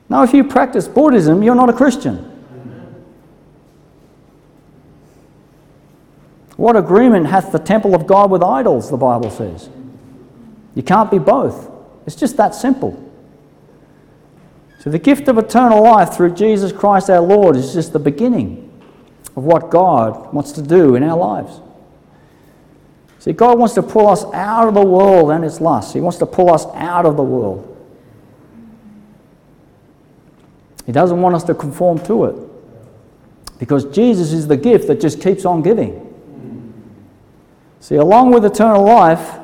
Now, 0.07 0.23
if 0.23 0.33
you 0.33 0.45
practice 0.45 0.87
Buddhism, 0.87 1.43
you're 1.43 1.53
not 1.53 1.69
a 1.69 1.73
Christian. 1.73 2.31
What 6.57 6.75
agreement 6.75 7.25
hath 7.27 7.51
the 7.51 7.59
temple 7.59 7.95
of 7.95 8.07
God 8.07 8.31
with 8.31 8.41
idols, 8.43 8.89
the 8.89 8.97
Bible 8.97 9.29
says? 9.29 9.69
You 10.73 10.83
can't 10.83 11.11
be 11.11 11.19
both. 11.19 11.69
It's 12.05 12.15
just 12.15 12.37
that 12.37 12.55
simple. 12.55 13.01
So, 14.79 14.89
the 14.89 14.99
gift 14.99 15.27
of 15.27 15.37
eternal 15.37 15.81
life 15.81 16.13
through 16.13 16.35
Jesus 16.35 16.71
Christ 16.71 17.09
our 17.09 17.19
Lord 17.19 17.55
is 17.55 17.73
just 17.73 17.91
the 17.91 17.99
beginning 17.99 18.71
of 19.35 19.43
what 19.43 19.69
God 19.69 20.31
wants 20.33 20.51
to 20.53 20.61
do 20.61 20.95
in 20.95 21.03
our 21.03 21.17
lives. 21.17 21.59
See, 23.19 23.33
God 23.33 23.57
wants 23.57 23.73
to 23.73 23.83
pull 23.83 24.07
us 24.07 24.23
out 24.25 24.67
of 24.67 24.75
the 24.75 24.83
world 24.85 25.31
and 25.31 25.43
its 25.43 25.59
lusts, 25.59 25.93
He 25.93 26.01
wants 26.01 26.19
to 26.19 26.25
pull 26.27 26.51
us 26.51 26.65
out 26.75 27.05
of 27.05 27.17
the 27.17 27.23
world. 27.23 27.71
He 30.85 30.91
doesn't 30.91 31.19
want 31.19 31.35
us 31.35 31.43
to 31.45 31.55
conform 31.55 31.97
to 32.05 32.25
it 32.25 32.35
because 33.59 33.85
Jesus 33.85 34.31
is 34.31 34.47
the 34.47 34.55
gift 34.57 34.85
that 34.87 35.01
just 35.01 35.19
keeps 35.19 35.43
on 35.43 35.63
giving. 35.63 36.04
See, 37.79 37.95
along 37.95 38.31
with 38.31 38.45
eternal 38.45 38.83
life 38.83 39.37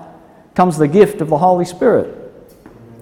comes 0.56 0.78
the 0.78 0.88
gift 0.88 1.22
of 1.22 1.30
the 1.30 1.38
Holy 1.38 1.66
Spirit. 1.66 2.18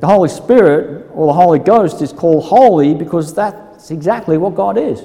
The 0.02 0.08
Holy 0.08 0.30
Spirit, 0.30 1.08
or 1.14 1.28
the 1.28 1.34
Holy 1.34 1.60
Ghost, 1.60 2.02
is 2.02 2.14
called 2.14 2.46
holy 2.46 2.94
because 2.94 3.34
that's 3.34 3.92
exactly 3.92 4.38
what 4.38 4.56
God 4.56 4.78
is. 4.78 5.02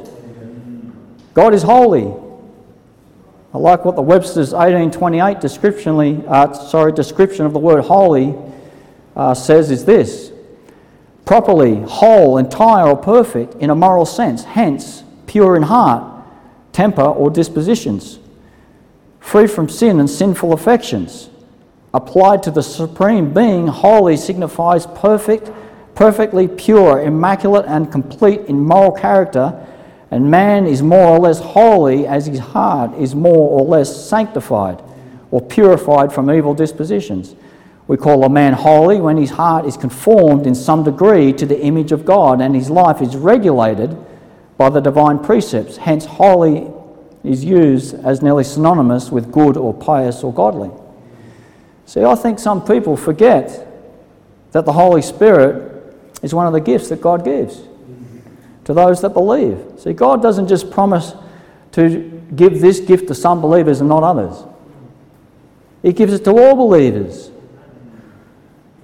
God 1.35 1.53
is 1.53 1.63
holy. 1.63 2.15
I 3.53 3.59
like 3.59 3.85
what 3.85 3.97
the 3.97 4.03
Webster's 4.03 4.53
1828 4.53 5.39
descriptionally, 5.41 6.25
uh, 6.27 6.53
sorry, 6.53 6.93
description 6.93 7.45
of 7.47 7.53
the 7.53 7.59
word 7.59 7.83
holy 7.85 8.35
uh, 9.17 9.35
says 9.35 9.71
is 9.71 9.85
this 9.85 10.33
properly, 11.25 11.77
whole, 11.83 12.37
entire, 12.37 12.89
or 12.91 12.97
perfect 12.97 13.55
in 13.55 13.71
a 13.71 13.75
moral 13.75 14.05
sense, 14.05 14.45
hence 14.45 15.03
pure 15.27 15.57
in 15.57 15.63
heart, 15.63 16.05
temper, 16.73 17.01
or 17.01 17.31
dispositions 17.31 18.19
free 19.25 19.47
from 19.47 19.71
sin 19.71 20.01
and 20.01 20.09
sinful 20.11 20.53
affections. 20.53 21.31
Applied 21.95 22.43
to 22.43 22.51
the 22.51 22.63
Supreme 22.63 23.33
Being, 23.33 23.67
holy 23.67 24.19
signifies 24.19 24.87
perfect, 24.87 25.51
perfectly 25.95 26.47
pure, 26.47 27.01
immaculate, 27.01 27.65
and 27.67 27.91
complete 27.91 28.43
in 28.43 28.61
moral 28.61 28.93
character, 28.93 29.67
and 30.11 30.31
man 30.31 30.67
is 30.67 30.83
more 30.83 31.07
or 31.17 31.19
less 31.21 31.41
holy 31.41 32.07
as 32.07 32.27
his 32.27 32.39
heart 32.39 32.93
is 32.99 33.15
more 33.15 33.59
or 33.61 33.63
less 33.65 34.09
sanctified 34.11 34.83
or 35.31 35.41
purified 35.41 36.13
from 36.13 36.31
evil 36.31 36.53
dispositions. 36.53 37.35
We 37.89 37.97
call 37.97 38.25
a 38.25 38.29
man 38.29 38.53
holy 38.53 39.01
when 39.01 39.17
his 39.17 39.31
heart 39.31 39.65
is 39.65 39.79
conformed 39.79 40.47
in 40.47 40.55
some 40.55 40.85
degree 40.85 41.33
to 41.33 41.47
the 41.47 41.61
image 41.63 41.93
of 41.93 42.05
God 42.05 42.43
and 42.43 42.55
his 42.55 42.69
life 42.69 43.01
is 43.01 43.17
regulated 43.17 43.97
by 44.59 44.69
the 44.69 44.81
divine 44.81 45.19
precepts. 45.19 45.79
Hence, 45.79 46.05
holy 46.05 46.74
is 47.25 47.43
used 47.45 47.95
as 48.05 48.21
nearly 48.23 48.45
synonymous 48.45 49.11
with 49.11 49.33
good 49.33 49.57
or 49.57 49.73
pious 49.73 50.23
or 50.23 50.33
godly. 50.33 50.71
See, 51.87 52.05
I 52.05 52.15
think 52.15 52.39
some 52.39 52.65
people 52.65 52.97
forget 52.97 53.67
that 54.53 54.67
the 54.67 54.73
Holy 54.73 55.03
Spirit 55.03 55.97
is 56.23 56.35
one 56.35 56.47
of 56.47 56.53
the 56.53 56.61
gifts 56.61 56.89
that 56.91 57.01
God 57.01 57.25
gives 57.25 57.63
to 58.65 58.75
those 58.75 59.01
that 59.03 59.11
believe. 59.11 59.61
See, 59.79 59.93
God 59.93 60.23
doesn't 60.23 60.49
just 60.49 60.71
promise 60.71 61.13
to 61.73 62.23
give 62.37 62.61
this 62.61 62.81
gift 62.81 63.09
to 63.09 63.15
some 63.15 63.41
believers 63.41 63.81
and 63.81 63.89
not 63.89 64.03
others, 64.03 64.45
He 65.83 65.93
gives 65.93 66.13
it 66.13 66.25
to 66.25 66.31
all 66.31 66.55
believers. 66.55 67.31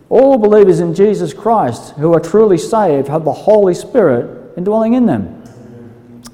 All 0.09 0.38
believers 0.38 0.81
in 0.81 0.92
Jesus 0.92 1.33
Christ 1.33 1.92
who 1.94 2.12
are 2.12 2.18
truly 2.18 2.59
saved 2.59 3.07
have 3.07 3.24
the 3.24 3.33
Holy 3.33 3.74
Spirit 3.74 4.55
indwelling 4.59 4.94
in 4.94 5.07
them. 5.07 5.39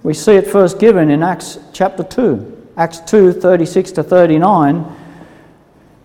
We 0.07 0.15
see 0.15 0.35
it 0.35 0.47
first 0.47 0.79
given 0.79 1.11
in 1.11 1.25
Acts 1.25 1.59
chapter 1.73 2.05
2, 2.05 2.69
Acts 2.77 3.01
2 3.11 3.33
36 3.33 3.91
to 3.91 4.05
39. 4.05 4.87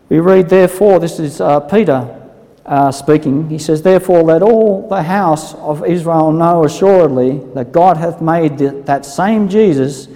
We 0.09 0.19
read, 0.19 0.49
therefore, 0.49 0.99
this 0.99 1.19
is 1.19 1.39
uh, 1.39 1.59
Peter 1.59 2.27
uh, 2.65 2.91
speaking. 2.91 3.47
He 3.47 3.59
says, 3.59 3.83
Therefore, 3.83 4.23
let 4.23 4.41
all 4.41 4.89
the 4.89 5.03
house 5.03 5.53
of 5.53 5.85
Israel 5.85 6.31
know 6.31 6.63
assuredly 6.63 7.41
that 7.53 7.71
God 7.71 7.95
hath 7.97 8.23
made 8.23 8.57
th- 8.57 8.85
that 8.85 9.05
same 9.05 9.47
Jesus, 9.47 10.07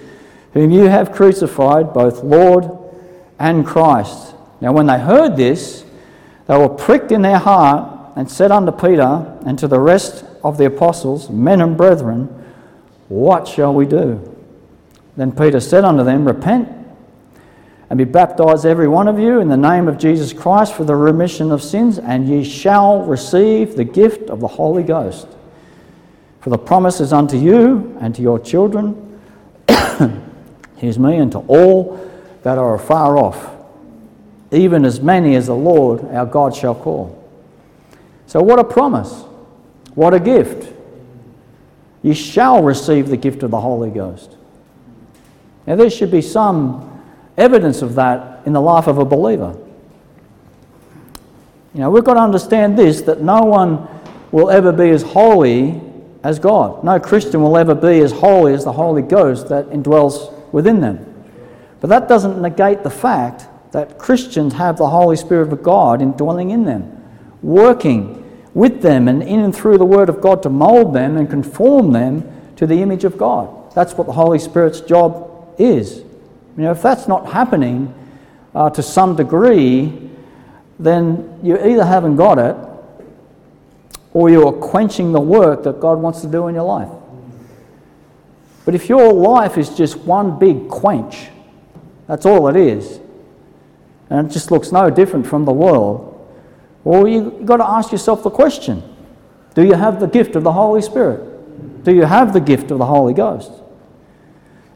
whom 0.52 0.72
you 0.72 0.86
have 0.88 1.12
crucified, 1.12 1.92
both 1.94 2.24
Lord 2.24 2.64
and 3.38 3.64
Christ. 3.64 4.34
Now, 4.60 4.72
when 4.72 4.86
they 4.86 4.98
heard 4.98 5.36
this, 5.36 5.84
they 6.48 6.58
were 6.58 6.70
pricked 6.70 7.12
in 7.12 7.22
their 7.22 7.38
heart 7.38 8.14
and 8.16 8.28
said 8.28 8.50
unto 8.50 8.72
Peter 8.72 9.38
and 9.46 9.56
to 9.60 9.68
the 9.68 9.78
rest 9.78 10.24
of 10.42 10.58
the 10.58 10.64
apostles, 10.64 11.30
Men 11.30 11.60
and 11.60 11.76
brethren, 11.76 12.32
what 13.08 13.46
shall 13.46 13.72
we 13.74 13.86
do? 13.86 14.32
Then 15.16 15.32
Peter 15.32 15.60
said 15.60 15.84
unto 15.84 16.02
them, 16.04 16.26
Repent 16.26 16.68
and 17.88 17.96
be 17.98 18.04
baptized, 18.04 18.66
every 18.66 18.88
one 18.88 19.06
of 19.08 19.18
you, 19.18 19.40
in 19.40 19.48
the 19.48 19.56
name 19.56 19.86
of 19.88 19.96
Jesus 19.96 20.32
Christ 20.32 20.74
for 20.74 20.82
the 20.84 20.96
remission 20.96 21.52
of 21.52 21.62
sins, 21.62 21.98
and 21.98 22.28
ye 22.28 22.42
shall 22.42 23.02
receive 23.02 23.76
the 23.76 23.84
gift 23.84 24.28
of 24.28 24.40
the 24.40 24.48
Holy 24.48 24.82
Ghost. 24.82 25.28
For 26.40 26.50
the 26.50 26.58
promise 26.58 27.00
is 27.00 27.12
unto 27.12 27.36
you 27.38 27.96
and 28.00 28.14
to 28.16 28.22
your 28.22 28.38
children, 28.40 29.18
excuse 29.68 30.98
me, 30.98 31.16
and 31.16 31.30
to 31.32 31.38
all 31.46 32.00
that 32.42 32.58
are 32.58 32.74
afar 32.74 33.18
off, 33.18 33.54
even 34.50 34.84
as 34.84 35.00
many 35.00 35.36
as 35.36 35.46
the 35.46 35.54
Lord 35.56 36.04
our 36.12 36.26
God 36.26 36.54
shall 36.54 36.74
call. 36.74 37.12
So, 38.26 38.42
what 38.42 38.58
a 38.58 38.64
promise! 38.64 39.12
What 39.94 40.12
a 40.12 40.20
gift! 40.20 40.72
You 42.02 42.14
shall 42.14 42.62
receive 42.62 43.08
the 43.08 43.16
gift 43.16 43.42
of 43.42 43.50
the 43.50 43.60
Holy 43.60 43.90
Ghost. 43.90 44.36
Now, 45.66 45.76
there 45.76 45.90
should 45.90 46.10
be 46.10 46.22
some 46.22 47.02
evidence 47.36 47.82
of 47.82 47.94
that 47.96 48.44
in 48.46 48.52
the 48.52 48.60
life 48.60 48.86
of 48.86 48.98
a 48.98 49.04
believer. 49.04 49.56
You 51.74 51.80
know, 51.80 51.90
we've 51.90 52.04
got 52.04 52.14
to 52.14 52.20
understand 52.20 52.78
this 52.78 53.02
that 53.02 53.20
no 53.22 53.40
one 53.42 53.86
will 54.32 54.50
ever 54.50 54.72
be 54.72 54.90
as 54.90 55.02
holy 55.02 55.80
as 56.22 56.38
God. 56.38 56.82
No 56.84 56.98
Christian 56.98 57.42
will 57.42 57.56
ever 57.56 57.74
be 57.74 57.98
as 58.00 58.12
holy 58.12 58.54
as 58.54 58.64
the 58.64 58.72
Holy 58.72 59.02
Ghost 59.02 59.48
that 59.48 59.66
indwells 59.70 60.32
within 60.52 60.80
them. 60.80 61.12
But 61.80 61.88
that 61.90 62.08
doesn't 62.08 62.40
negate 62.40 62.82
the 62.82 62.90
fact 62.90 63.46
that 63.72 63.98
Christians 63.98 64.54
have 64.54 64.78
the 64.78 64.88
Holy 64.88 65.16
Spirit 65.16 65.52
of 65.52 65.62
God 65.62 66.00
indwelling 66.00 66.50
in 66.50 66.64
them, 66.64 67.02
working 67.42 68.24
with 68.56 68.80
them 68.80 69.06
and 69.06 69.22
in 69.22 69.40
and 69.40 69.54
through 69.54 69.76
the 69.76 69.84
Word 69.84 70.08
of 70.08 70.18
God 70.22 70.42
to 70.42 70.48
mold 70.48 70.94
them 70.94 71.18
and 71.18 71.28
conform 71.28 71.92
them 71.92 72.24
to 72.56 72.66
the 72.66 72.80
image 72.80 73.04
of 73.04 73.18
God. 73.18 73.50
That's 73.74 73.92
what 73.92 74.06
the 74.06 74.14
Holy 74.14 74.38
Spirit's 74.38 74.80
job 74.80 75.54
is. 75.58 75.98
You 75.98 76.04
know, 76.62 76.70
if 76.70 76.80
that's 76.80 77.06
not 77.06 77.30
happening 77.30 77.94
uh, 78.54 78.70
to 78.70 78.82
some 78.82 79.14
degree, 79.14 80.08
then 80.78 81.38
you 81.42 81.58
either 81.62 81.84
haven't 81.84 82.16
got 82.16 82.38
it 82.38 82.56
or 84.14 84.30
you're 84.30 84.52
quenching 84.54 85.12
the 85.12 85.20
work 85.20 85.62
that 85.64 85.78
God 85.78 85.98
wants 86.00 86.22
to 86.22 86.26
do 86.26 86.48
in 86.48 86.54
your 86.54 86.64
life. 86.64 86.88
But 88.64 88.74
if 88.74 88.88
your 88.88 89.12
life 89.12 89.58
is 89.58 89.68
just 89.76 89.96
one 89.98 90.38
big 90.38 90.68
quench, 90.70 91.28
that's 92.06 92.24
all 92.24 92.48
it 92.48 92.56
is, 92.56 93.00
and 94.08 94.30
it 94.30 94.32
just 94.32 94.50
looks 94.50 94.72
no 94.72 94.88
different 94.88 95.26
from 95.26 95.44
the 95.44 95.52
world, 95.52 96.14
well, 96.86 97.08
you've 97.08 97.44
got 97.44 97.56
to 97.56 97.66
ask 97.68 97.90
yourself 97.90 98.22
the 98.22 98.30
question 98.30 98.80
Do 99.56 99.64
you 99.66 99.72
have 99.74 99.98
the 99.98 100.06
gift 100.06 100.36
of 100.36 100.44
the 100.44 100.52
Holy 100.52 100.80
Spirit? 100.80 101.82
Do 101.82 101.92
you 101.92 102.02
have 102.04 102.32
the 102.32 102.40
gift 102.40 102.70
of 102.70 102.78
the 102.78 102.86
Holy 102.86 103.12
Ghost? 103.12 103.50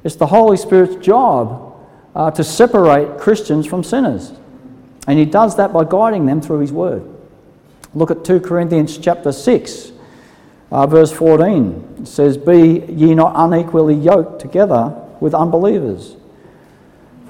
It's 0.03 0.17
the 0.17 0.27
Holy 0.27 0.57
Spirit's 0.57 0.97
job 0.97 1.73
uh, 2.17 2.33
to 2.33 2.43
separate 2.43 3.19
Christians 3.19 3.65
from 3.65 3.85
sinners. 3.85 4.33
And 5.07 5.21
he 5.21 5.25
does 5.25 5.55
that 5.59 5.73
by 5.73 5.85
guiding 5.85 6.27
them 6.27 6.41
through 6.41 6.59
his 6.59 6.73
word. 6.73 7.09
Look 7.95 8.11
at 8.11 8.25
2 8.25 8.41
Corinthians 8.41 8.99
chapter 8.99 9.31
6, 9.31 9.93
uh, 10.73 10.89
verse 10.89 11.13
14. 11.13 11.99
It 12.01 12.09
says, 12.09 12.37
Be 12.37 12.83
ye 12.89 13.15
not 13.15 13.35
unequally 13.37 13.95
yoked 13.95 14.41
together 14.41 14.97
with 15.21 15.33
unbelievers. 15.33 16.17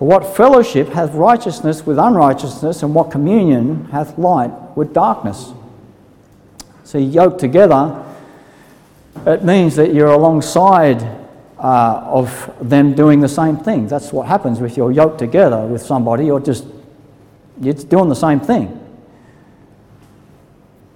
For 0.01 0.09
what 0.09 0.35
fellowship 0.35 0.89
hath 0.89 1.13
righteousness 1.13 1.85
with 1.85 1.99
unrighteousness, 1.99 2.83
and 2.83 2.95
what 2.95 3.11
communion 3.11 3.85
hath 3.93 4.17
light 4.17 4.49
with 4.75 4.95
darkness? 4.95 5.53
So, 6.85 6.97
yoked 6.97 7.39
together, 7.39 8.03
it 9.27 9.45
means 9.45 9.77
that 9.77 9.93
you're 9.93 10.07
alongside 10.11 11.03
uh, 11.59 12.03
of 12.07 12.51
them 12.67 12.95
doing 12.95 13.21
the 13.21 13.29
same 13.29 13.59
thing. 13.59 13.89
That's 13.89 14.11
what 14.11 14.27
happens 14.27 14.59
if 14.63 14.75
you're 14.75 14.91
yoked 14.91 15.19
together 15.19 15.67
with 15.67 15.83
somebody, 15.83 16.25
you're 16.25 16.41
just 16.41 16.65
you're 17.61 17.75
doing 17.75 18.09
the 18.09 18.17
same 18.17 18.41
thing. 18.41 18.69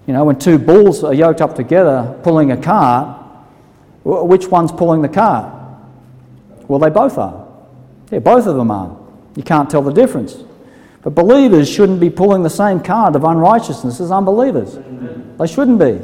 You 0.07 0.15
know, 0.15 0.25
when 0.25 0.39
two 0.39 0.59
bulls 0.59 1.05
are 1.05 1.13
yoked 1.13 1.43
up 1.43 1.55
together 1.57 2.19
pulling 2.23 2.53
a 2.53 2.57
cart, 2.57 3.21
which 4.03 4.47
one's 4.49 4.73
pulling 4.73 5.03
the 5.03 5.11
cart? 5.11 5.53
Well, 6.69 6.79
they 6.79 6.89
both 6.89 7.19
are. 7.19 7.44
Yeah, 8.11 8.19
both 8.19 8.47
of 8.47 8.57
them 8.57 8.71
are. 8.71 8.97
You 9.37 9.43
can't 9.43 9.69
tell 9.71 9.83
the 9.83 9.93
difference. 9.93 10.37
But 11.03 11.11
believers 11.15 11.69
shouldn't 11.69 12.01
be 12.01 12.11
pulling 12.11 12.43
the 12.43 12.51
same 12.51 12.81
card 12.81 13.17
of 13.17 13.25
unrighteousness 13.25 14.01
as 14.01 14.11
unbelievers. 14.11 14.79
They 15.39 15.47
shouldn't 15.47 15.79
be. 15.79 16.01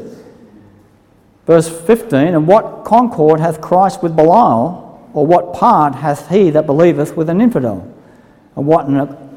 Verse 1.46 1.68
15 1.68 2.34
And 2.34 2.46
what 2.46 2.84
concord 2.84 3.40
hath 3.40 3.60
Christ 3.60 4.02
with 4.02 4.14
Belial? 4.16 4.88
Or 5.12 5.26
what 5.26 5.54
part 5.54 5.94
hath 5.96 6.28
he 6.28 6.50
that 6.50 6.66
believeth 6.66 7.16
with 7.16 7.28
an 7.30 7.40
infidel? 7.40 7.80
And 8.54 8.64
what, 8.64 8.84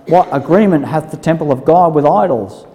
what 0.08 0.28
agreement 0.32 0.86
hath 0.86 1.10
the 1.10 1.18
temple 1.18 1.52
of 1.52 1.66
God 1.66 1.96
with 1.96 2.06
idols? 2.06 2.68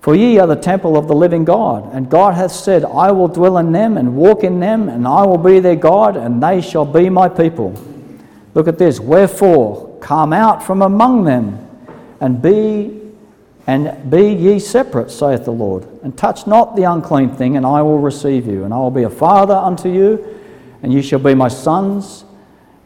For 0.00 0.14
ye 0.14 0.38
are 0.38 0.46
the 0.46 0.56
temple 0.56 0.96
of 0.96 1.06
the 1.06 1.14
living 1.14 1.44
God, 1.44 1.92
and 1.94 2.10
God 2.10 2.34
hath 2.34 2.52
said, 2.52 2.84
I 2.84 3.10
will 3.10 3.28
dwell 3.28 3.58
in 3.58 3.72
them 3.72 3.96
and 3.98 4.16
walk 4.16 4.42
in 4.44 4.60
them, 4.60 4.88
and 4.88 5.06
I 5.08 5.24
will 5.26 5.38
be 5.38 5.60
their 5.60 5.76
God, 5.76 6.16
and 6.16 6.42
they 6.42 6.60
shall 6.62 6.84
be 6.86 7.10
my 7.10 7.28
people. 7.28 7.72
Look 8.54 8.68
at 8.68 8.78
this. 8.78 9.00
Wherefore, 9.00 9.98
come 10.00 10.32
out 10.32 10.62
from 10.62 10.80
among 10.82 11.24
them 11.24 11.58
and 12.20 12.40
be 12.40 13.00
and 13.66 14.10
be 14.10 14.28
ye 14.28 14.58
separate, 14.58 15.10
saith 15.10 15.46
the 15.46 15.50
Lord, 15.52 15.86
and 16.02 16.16
touch 16.18 16.46
not 16.46 16.76
the 16.76 16.82
unclean 16.82 17.30
thing, 17.34 17.56
and 17.56 17.64
I 17.64 17.80
will 17.80 17.98
receive 17.98 18.46
you, 18.46 18.64
and 18.64 18.74
I 18.74 18.76
will 18.76 18.90
be 18.90 19.04
a 19.04 19.10
father 19.10 19.54
unto 19.54 19.88
you, 19.90 20.38
and 20.82 20.92
ye 20.92 21.00
shall 21.00 21.18
be 21.18 21.34
my 21.34 21.48
sons 21.48 22.26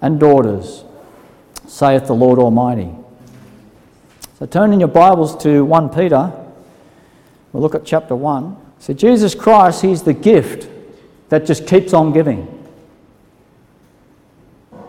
and 0.00 0.20
daughters, 0.20 0.84
saith 1.66 2.06
the 2.06 2.14
Lord 2.14 2.38
Almighty. 2.38 2.94
So 4.38 4.46
turn 4.46 4.72
in 4.72 4.78
your 4.78 4.88
Bibles 4.88 5.36
to 5.42 5.64
1 5.64 5.88
Peter. 5.88 6.32
We'll 7.52 7.60
look 7.64 7.74
at 7.74 7.84
chapter 7.84 8.14
1. 8.14 8.56
So 8.78 8.92
Jesus 8.94 9.34
Christ, 9.34 9.82
he's 9.82 10.04
the 10.04 10.12
gift 10.14 10.68
that 11.28 11.44
just 11.44 11.66
keeps 11.66 11.92
on 11.92 12.12
giving. 12.12 12.54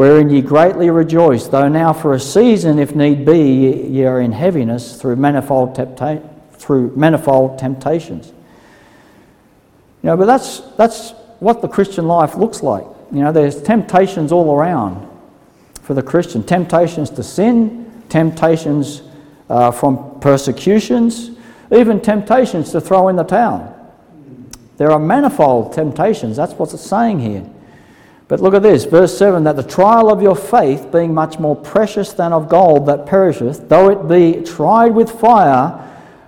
wherein 0.00 0.30
ye 0.30 0.40
greatly 0.40 0.88
rejoice, 0.88 1.46
though 1.48 1.68
now 1.68 1.92
for 1.92 2.14
a 2.14 2.18
season, 2.18 2.78
if 2.78 2.96
need 2.96 3.22
be, 3.26 3.38
ye 3.86 4.02
are 4.06 4.22
in 4.22 4.32
heaviness 4.32 4.98
through 4.98 5.14
manifold, 5.14 5.76
tempta- 5.76 6.26
through 6.54 6.90
manifold 6.96 7.58
temptations. 7.58 8.28
You 10.02 10.04
know, 10.04 10.16
but 10.16 10.24
that's, 10.24 10.60
that's 10.78 11.10
what 11.40 11.60
the 11.60 11.68
Christian 11.68 12.08
life 12.08 12.34
looks 12.34 12.62
like. 12.62 12.86
You 13.12 13.20
know, 13.20 13.30
there's 13.30 13.62
temptations 13.62 14.32
all 14.32 14.56
around 14.56 15.06
for 15.82 15.92
the 15.92 16.02
Christian 16.02 16.44
temptations 16.44 17.10
to 17.10 17.22
sin, 17.22 17.92
temptations 18.08 19.02
uh, 19.50 19.70
from 19.70 20.18
persecutions, 20.20 21.32
even 21.70 22.00
temptations 22.00 22.72
to 22.72 22.80
throw 22.80 23.08
in 23.08 23.16
the 23.16 23.24
towel. 23.24 23.94
There 24.78 24.92
are 24.92 24.98
manifold 24.98 25.74
temptations. 25.74 26.38
That's 26.38 26.54
what 26.54 26.72
it's 26.72 26.82
saying 26.86 27.18
here. 27.20 27.44
But 28.30 28.38
look 28.38 28.54
at 28.54 28.62
this, 28.62 28.84
verse 28.84 29.18
7 29.18 29.42
that 29.42 29.56
the 29.56 29.62
trial 29.64 30.08
of 30.08 30.22
your 30.22 30.36
faith, 30.36 30.92
being 30.92 31.12
much 31.12 31.40
more 31.40 31.56
precious 31.56 32.12
than 32.12 32.32
of 32.32 32.48
gold 32.48 32.86
that 32.86 33.04
perisheth, 33.04 33.68
though 33.68 33.88
it 33.90 34.06
be 34.06 34.40
tried 34.48 34.94
with 34.94 35.10
fire, 35.10 35.76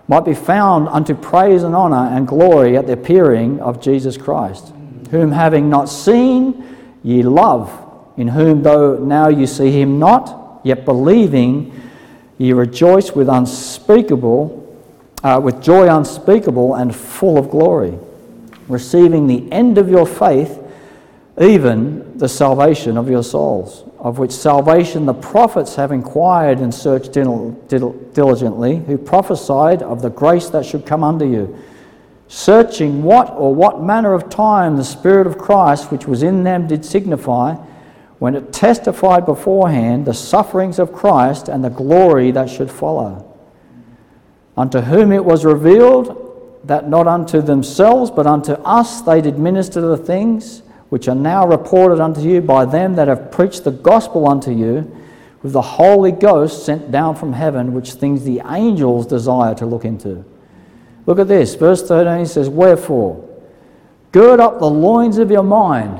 might 0.08 0.24
be 0.24 0.34
found 0.34 0.88
unto 0.88 1.14
praise 1.14 1.62
and 1.62 1.76
honour 1.76 2.08
and 2.12 2.26
glory 2.26 2.76
at 2.76 2.88
the 2.88 2.94
appearing 2.94 3.60
of 3.60 3.80
Jesus 3.80 4.16
Christ, 4.16 4.72
whom 5.12 5.30
having 5.30 5.70
not 5.70 5.84
seen, 5.88 6.64
ye 7.04 7.22
love, 7.22 7.70
in 8.16 8.26
whom 8.26 8.64
though 8.64 8.98
now 8.98 9.28
you 9.28 9.46
see 9.46 9.70
him 9.70 10.00
not, 10.00 10.60
yet 10.64 10.84
believing, 10.84 11.72
ye 12.36 12.52
rejoice 12.52 13.12
with 13.14 13.28
unspeakable, 13.28 14.58
uh, 15.22 15.40
with 15.40 15.62
joy 15.62 15.86
unspeakable 15.94 16.74
and 16.74 16.96
full 16.96 17.38
of 17.38 17.48
glory, 17.48 17.94
receiving 18.66 19.28
the 19.28 19.46
end 19.52 19.78
of 19.78 19.88
your 19.88 20.04
faith 20.04 20.58
even 21.40 22.18
the 22.18 22.28
salvation 22.28 22.98
of 22.98 23.08
your 23.08 23.22
souls, 23.22 23.84
of 23.98 24.18
which 24.18 24.32
salvation 24.32 25.06
the 25.06 25.14
prophets 25.14 25.74
have 25.76 25.90
inquired 25.90 26.58
and 26.58 26.74
searched 26.74 27.12
diligently, 27.12 28.76
who 28.76 28.98
prophesied 28.98 29.82
of 29.82 30.02
the 30.02 30.10
grace 30.10 30.50
that 30.50 30.66
should 30.66 30.84
come 30.84 31.02
under 31.02 31.24
you, 31.24 31.56
searching 32.28 33.02
what 33.02 33.30
or 33.32 33.54
what 33.54 33.80
manner 33.80 34.12
of 34.12 34.28
time 34.28 34.76
the 34.76 34.84
Spirit 34.84 35.26
of 35.26 35.38
Christ 35.38 35.90
which 35.90 36.06
was 36.06 36.22
in 36.22 36.42
them 36.44 36.66
did 36.66 36.84
signify, 36.84 37.54
when 38.18 38.34
it 38.36 38.52
testified 38.52 39.24
beforehand 39.24 40.04
the 40.04 40.14
sufferings 40.14 40.78
of 40.78 40.92
Christ 40.92 41.48
and 41.48 41.64
the 41.64 41.70
glory 41.70 42.30
that 42.32 42.48
should 42.50 42.70
follow. 42.70 43.28
Unto 44.56 44.80
whom 44.80 45.10
it 45.10 45.24
was 45.24 45.44
revealed 45.46 46.60
that 46.64 46.88
not 46.90 47.06
unto 47.08 47.40
themselves, 47.40 48.10
but 48.10 48.26
unto 48.26 48.52
us 48.52 49.00
they 49.00 49.20
did 49.22 49.38
minister 49.38 49.80
the 49.80 49.96
things 49.96 50.62
which 50.92 51.08
are 51.08 51.14
now 51.14 51.46
reported 51.46 52.00
unto 52.00 52.20
you 52.20 52.42
by 52.42 52.66
them 52.66 52.94
that 52.96 53.08
have 53.08 53.30
preached 53.30 53.64
the 53.64 53.70
gospel 53.70 54.28
unto 54.28 54.50
you, 54.52 54.94
with 55.42 55.54
the 55.54 55.60
Holy 55.62 56.12
Ghost 56.12 56.66
sent 56.66 56.90
down 56.90 57.14
from 57.16 57.32
heaven, 57.32 57.72
which 57.72 57.92
things 57.94 58.24
the 58.24 58.42
angels 58.50 59.06
desire 59.06 59.54
to 59.54 59.64
look 59.64 59.86
into. 59.86 60.22
Look 61.06 61.18
at 61.18 61.28
this, 61.28 61.54
verse 61.54 61.82
13 61.88 62.26
says, 62.26 62.50
Wherefore, 62.50 63.26
gird 64.12 64.38
up 64.38 64.58
the 64.58 64.68
loins 64.68 65.16
of 65.16 65.30
your 65.30 65.42
mind, 65.42 65.98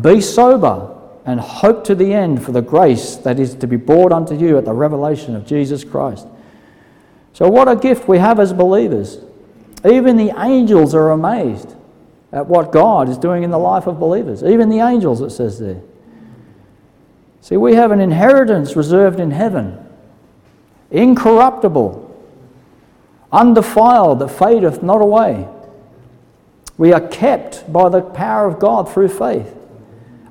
be 0.00 0.20
sober, 0.20 0.96
and 1.26 1.40
hope 1.40 1.82
to 1.86 1.96
the 1.96 2.14
end 2.14 2.44
for 2.44 2.52
the 2.52 2.62
grace 2.62 3.16
that 3.16 3.40
is 3.40 3.54
to 3.56 3.66
be 3.66 3.74
brought 3.76 4.12
unto 4.12 4.36
you 4.36 4.56
at 4.56 4.66
the 4.66 4.72
revelation 4.72 5.34
of 5.34 5.44
Jesus 5.44 5.82
Christ. 5.82 6.28
So, 7.32 7.48
what 7.48 7.66
a 7.66 7.74
gift 7.74 8.06
we 8.06 8.18
have 8.18 8.38
as 8.38 8.52
believers. 8.52 9.18
Even 9.84 10.16
the 10.16 10.30
angels 10.38 10.94
are 10.94 11.10
amazed 11.10 11.74
at 12.32 12.46
what 12.46 12.72
God 12.72 13.08
is 13.08 13.18
doing 13.18 13.42
in 13.42 13.50
the 13.50 13.58
life 13.58 13.86
of 13.86 13.98
believers, 13.98 14.42
even 14.42 14.68
the 14.68 14.78
angels, 14.80 15.20
it 15.20 15.30
says 15.30 15.58
there. 15.58 15.80
See, 17.40 17.56
we 17.56 17.74
have 17.74 17.90
an 17.90 18.00
inheritance 18.00 18.76
reserved 18.76 19.18
in 19.18 19.30
heaven, 19.30 19.76
incorruptible, 20.90 22.06
undefiled, 23.32 24.18
that 24.20 24.28
fadeth 24.28 24.82
not 24.82 25.00
away. 25.00 25.48
We 26.78 26.92
are 26.92 27.00
kept 27.08 27.70
by 27.72 27.88
the 27.88 28.00
power 28.02 28.46
of 28.46 28.58
God 28.58 28.90
through 28.92 29.08
faith 29.08 29.56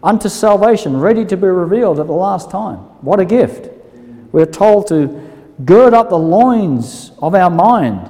unto 0.01 0.29
salvation, 0.29 0.99
ready 0.99 1.25
to 1.25 1.35
be 1.35 1.47
revealed 1.47 1.99
at 1.99 2.07
the 2.07 2.13
last 2.13 2.49
time. 2.49 2.77
What 3.03 3.19
a 3.19 3.25
gift! 3.25 3.69
We're 4.31 4.45
told 4.45 4.87
to 4.87 5.27
gird 5.65 5.93
up 5.93 6.09
the 6.09 6.17
loins 6.17 7.11
of 7.21 7.35
our 7.35 7.49
mind 7.49 8.09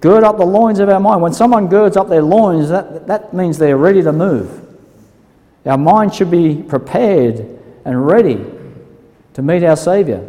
Gird 0.00 0.22
up 0.22 0.38
the 0.38 0.46
loins 0.46 0.78
of 0.78 0.88
our 0.88 1.00
mind. 1.00 1.20
When 1.22 1.32
someone 1.32 1.66
girds 1.66 1.96
up 1.96 2.08
their 2.08 2.22
loins, 2.22 2.68
that, 2.68 3.06
that 3.08 3.34
means 3.34 3.58
they're 3.58 3.76
ready 3.76 4.00
to 4.02 4.12
move. 4.12 4.62
Our 5.64 5.76
mind 5.78 6.14
should 6.14 6.30
be 6.30 6.62
prepared 6.62 7.40
and 7.84 8.06
ready 8.06 8.44
to 9.34 9.42
meet 9.42 9.64
our 9.64 9.76
Saviour. 9.76 10.24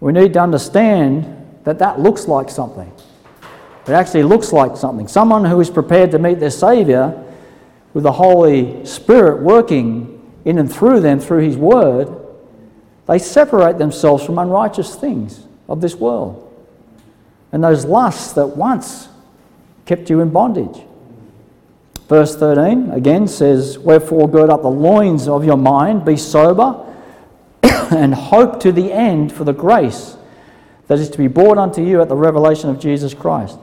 We 0.00 0.12
need 0.14 0.32
to 0.32 0.40
understand 0.40 1.58
that 1.64 1.78
that 1.80 2.00
looks 2.00 2.26
like 2.26 2.48
something. 2.48 2.90
It 3.86 3.92
actually 3.92 4.22
looks 4.22 4.52
like 4.52 4.78
something. 4.78 5.06
Someone 5.06 5.44
who 5.44 5.60
is 5.60 5.68
prepared 5.68 6.10
to 6.12 6.18
meet 6.18 6.40
their 6.40 6.50
Saviour 6.50 7.22
with 7.92 8.04
the 8.04 8.12
Holy 8.12 8.86
Spirit 8.86 9.42
working 9.42 10.16
in 10.46 10.56
and 10.58 10.72
through 10.72 11.00
them 11.00 11.20
through 11.20 11.40
His 11.42 11.58
Word, 11.58 12.08
they 13.06 13.18
separate 13.18 13.76
themselves 13.76 14.24
from 14.24 14.38
unrighteous 14.38 14.94
things 14.94 15.44
of 15.68 15.82
this 15.82 15.94
world 15.96 16.46
and 17.52 17.62
those 17.62 17.84
lusts 17.84 18.32
that 18.34 18.46
once 18.56 19.08
kept 19.86 20.08
you 20.10 20.20
in 20.20 20.30
bondage. 20.30 20.82
Verse 22.08 22.36
13 22.36 22.90
again 22.90 23.28
says, 23.28 23.78
Wherefore 23.78 24.28
gird 24.28 24.50
up 24.50 24.62
the 24.62 24.68
loins 24.70 25.28
of 25.28 25.44
your 25.44 25.56
mind, 25.56 26.04
be 26.04 26.16
sober, 26.16 26.84
and 27.90 28.14
hope 28.14 28.60
to 28.60 28.72
the 28.72 28.92
end 28.92 29.32
for 29.32 29.44
the 29.44 29.52
grace 29.52 30.16
that 30.88 30.98
is 30.98 31.08
to 31.10 31.18
be 31.18 31.28
brought 31.28 31.58
unto 31.58 31.82
you 31.82 32.00
at 32.00 32.08
the 32.08 32.16
revelation 32.16 32.68
of 32.68 32.80
Jesus 32.80 33.14
Christ. 33.14 33.58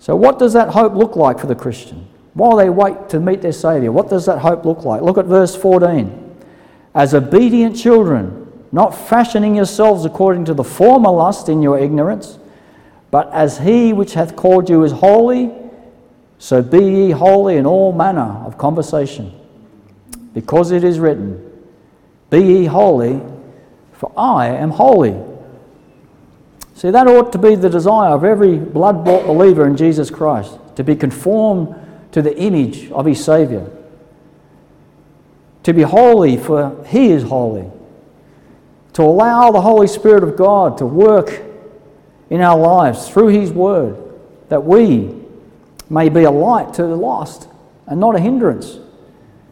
So, 0.00 0.16
what 0.16 0.38
does 0.38 0.52
that 0.54 0.70
hope 0.70 0.94
look 0.94 1.16
like 1.16 1.38
for 1.38 1.46
the 1.46 1.54
Christian? 1.54 2.08
While 2.34 2.56
they 2.56 2.68
wait 2.70 3.08
to 3.10 3.20
meet 3.20 3.42
their 3.42 3.52
Saviour, 3.52 3.92
what 3.92 4.10
does 4.10 4.26
that 4.26 4.40
hope 4.40 4.64
look 4.64 4.84
like? 4.84 5.02
Look 5.02 5.18
at 5.18 5.26
verse 5.26 5.54
14. 5.54 6.20
As 6.92 7.14
obedient 7.14 7.76
children, 7.76 8.50
not 8.72 8.90
fashioning 8.90 9.54
yourselves 9.54 10.04
according 10.04 10.44
to 10.46 10.54
the 10.54 10.64
former 10.64 11.10
lust 11.10 11.48
in 11.48 11.62
your 11.62 11.78
ignorance 11.78 12.38
but 13.14 13.32
as 13.32 13.58
he 13.58 13.92
which 13.92 14.14
hath 14.14 14.34
called 14.34 14.68
you 14.68 14.82
is 14.82 14.90
holy, 14.90 15.52
so 16.38 16.60
be 16.62 16.84
ye 16.84 17.10
holy 17.12 17.58
in 17.58 17.64
all 17.64 17.92
manner 17.92 18.42
of 18.44 18.58
conversation. 18.58 19.32
Because 20.32 20.72
it 20.72 20.82
is 20.82 20.98
written, 20.98 21.40
Be 22.28 22.40
ye 22.40 22.64
holy, 22.64 23.20
for 23.92 24.10
I 24.16 24.46
am 24.48 24.70
holy. 24.70 25.14
See, 26.74 26.90
that 26.90 27.06
ought 27.06 27.30
to 27.30 27.38
be 27.38 27.54
the 27.54 27.70
desire 27.70 28.12
of 28.12 28.24
every 28.24 28.56
blood 28.56 29.04
bought 29.04 29.28
believer 29.28 29.64
in 29.64 29.76
Jesus 29.76 30.10
Christ, 30.10 30.58
to 30.74 30.82
be 30.82 30.96
conformed 30.96 31.72
to 32.10 32.20
the 32.20 32.36
image 32.36 32.90
of 32.90 33.06
his 33.06 33.22
Saviour. 33.24 33.70
To 35.62 35.72
be 35.72 35.82
holy, 35.82 36.36
for 36.36 36.84
he 36.88 37.10
is 37.12 37.22
holy. 37.22 37.70
To 38.94 39.02
allow 39.04 39.52
the 39.52 39.60
Holy 39.60 39.86
Spirit 39.86 40.24
of 40.24 40.34
God 40.34 40.76
to 40.78 40.86
work 40.86 41.42
in 42.30 42.40
our 42.40 42.58
lives 42.58 43.08
through 43.08 43.28
His 43.28 43.50
Word, 43.52 43.96
that 44.48 44.64
we 44.64 45.14
may 45.90 46.08
be 46.08 46.24
a 46.24 46.30
light 46.30 46.74
to 46.74 46.82
the 46.82 46.96
lost 46.96 47.48
and 47.86 48.00
not 48.00 48.16
a 48.16 48.20
hindrance. 48.20 48.78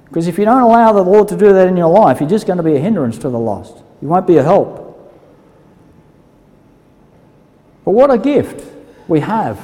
Because 0.06 0.26
if 0.26 0.38
you 0.38 0.44
don't 0.44 0.62
allow 0.62 0.92
the 0.92 1.02
Lord 1.02 1.28
to 1.28 1.36
do 1.36 1.52
that 1.52 1.68
in 1.68 1.76
your 1.76 1.88
life, 1.90 2.20
you're 2.20 2.28
just 2.28 2.46
going 2.46 2.56
to 2.58 2.62
be 2.62 2.76
a 2.76 2.80
hindrance 2.80 3.16
to 3.18 3.28
the 3.28 3.38
lost. 3.38 3.76
You 4.00 4.08
won't 4.08 4.26
be 4.26 4.36
a 4.38 4.42
help. 4.42 4.80
But 7.84 7.92
what 7.92 8.10
a 8.10 8.18
gift 8.18 8.64
we 9.08 9.20
have 9.20 9.58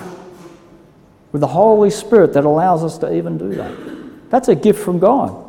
with 1.32 1.40
the 1.40 1.46
Holy 1.46 1.90
Spirit 1.90 2.32
that 2.34 2.44
allows 2.44 2.82
us 2.82 2.98
to 2.98 3.14
even 3.14 3.36
do 3.38 3.54
that. 3.54 4.30
That's 4.30 4.48
a 4.48 4.54
gift 4.54 4.80
from 4.82 4.98
God. 4.98 5.44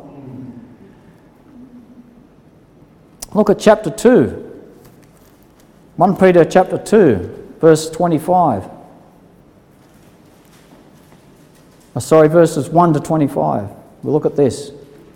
Look 3.34 3.48
at 3.48 3.58
chapter 3.58 3.90
2. 3.90 4.46
1 5.96 6.16
Peter 6.16 6.44
chapter 6.44 6.78
2 6.78 7.39
verse 7.60 7.90
25. 7.90 8.68
Uh, 11.94 12.00
sorry, 12.00 12.28
verses 12.28 12.68
1 12.70 12.94
to 12.94 13.00
25. 13.00 13.70
we 14.02 14.10
look 14.10 14.26
at 14.26 14.34
this. 14.36 14.72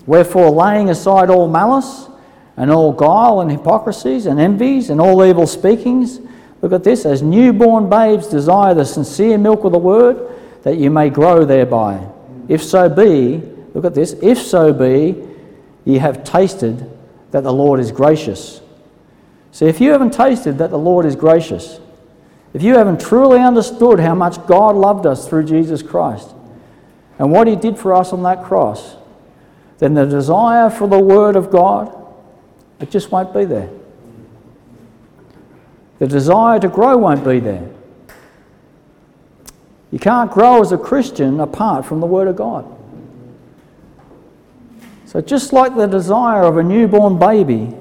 Wherefore, 0.06 0.50
laying 0.50 0.90
aside 0.90 1.30
all 1.30 1.48
malice 1.48 2.08
and 2.56 2.70
all 2.70 2.92
guile 2.92 3.40
and 3.40 3.50
hypocrisies 3.50 4.26
and 4.26 4.38
envies 4.38 4.90
and 4.90 5.00
all 5.00 5.24
evil 5.24 5.46
speakings, 5.46 6.20
look 6.62 6.72
at 6.72 6.84
this 6.84 7.04
as 7.06 7.22
newborn 7.22 7.88
babes 7.88 8.26
desire 8.26 8.74
the 8.74 8.84
sincere 8.84 9.38
milk 9.38 9.64
of 9.64 9.72
the 9.72 9.78
word 9.78 10.30
that 10.62 10.76
you 10.76 10.90
may 10.90 11.08
grow 11.10 11.44
thereby. 11.44 12.04
If 12.48 12.62
so 12.62 12.88
be, 12.90 13.36
look 13.72 13.84
at 13.86 13.94
this, 13.94 14.12
if 14.22 14.38
so 14.38 14.72
be, 14.74 15.16
ye 15.86 15.96
have 15.98 16.22
tasted 16.24 16.90
that 17.30 17.42
the 17.42 17.52
Lord 17.52 17.80
is 17.80 17.90
gracious. 17.90 18.60
See, 19.52 19.66
if 19.66 19.80
you 19.80 19.92
haven't 19.92 20.12
tasted 20.12 20.58
that 20.58 20.70
the 20.70 20.78
Lord 20.78 21.06
is 21.06 21.14
gracious, 21.16 21.80
if 22.54 22.62
you 22.62 22.74
haven't 22.78 23.00
truly 23.00 23.40
understood 23.40 23.98
how 23.98 24.14
much 24.14 24.38
God 24.46 24.76
loved 24.76 25.06
us 25.06 25.28
through 25.28 25.44
Jesus 25.44 25.82
Christ 25.82 26.28
and 27.18 27.32
what 27.32 27.48
He 27.48 27.56
did 27.56 27.76
for 27.76 27.92
us 27.92 28.12
on 28.12 28.22
that 28.22 28.44
cross, 28.44 28.94
then 29.80 29.92
the 29.94 30.06
desire 30.06 30.70
for 30.70 30.86
the 30.86 30.98
Word 31.00 31.34
of 31.34 31.50
God, 31.50 31.92
it 32.80 32.92
just 32.92 33.10
won't 33.10 33.34
be 33.34 33.44
there. 33.44 33.68
The 35.98 36.06
desire 36.06 36.60
to 36.60 36.68
grow 36.68 36.96
won't 36.96 37.24
be 37.24 37.40
there. 37.40 37.68
You 39.90 39.98
can't 39.98 40.30
grow 40.30 40.60
as 40.60 40.70
a 40.70 40.78
Christian 40.78 41.40
apart 41.40 41.84
from 41.84 41.98
the 42.00 42.06
Word 42.06 42.28
of 42.28 42.36
God. 42.36 42.70
So, 45.06 45.20
just 45.20 45.52
like 45.52 45.76
the 45.76 45.86
desire 45.86 46.42
of 46.42 46.56
a 46.56 46.62
newborn 46.62 47.18
baby 47.18 47.74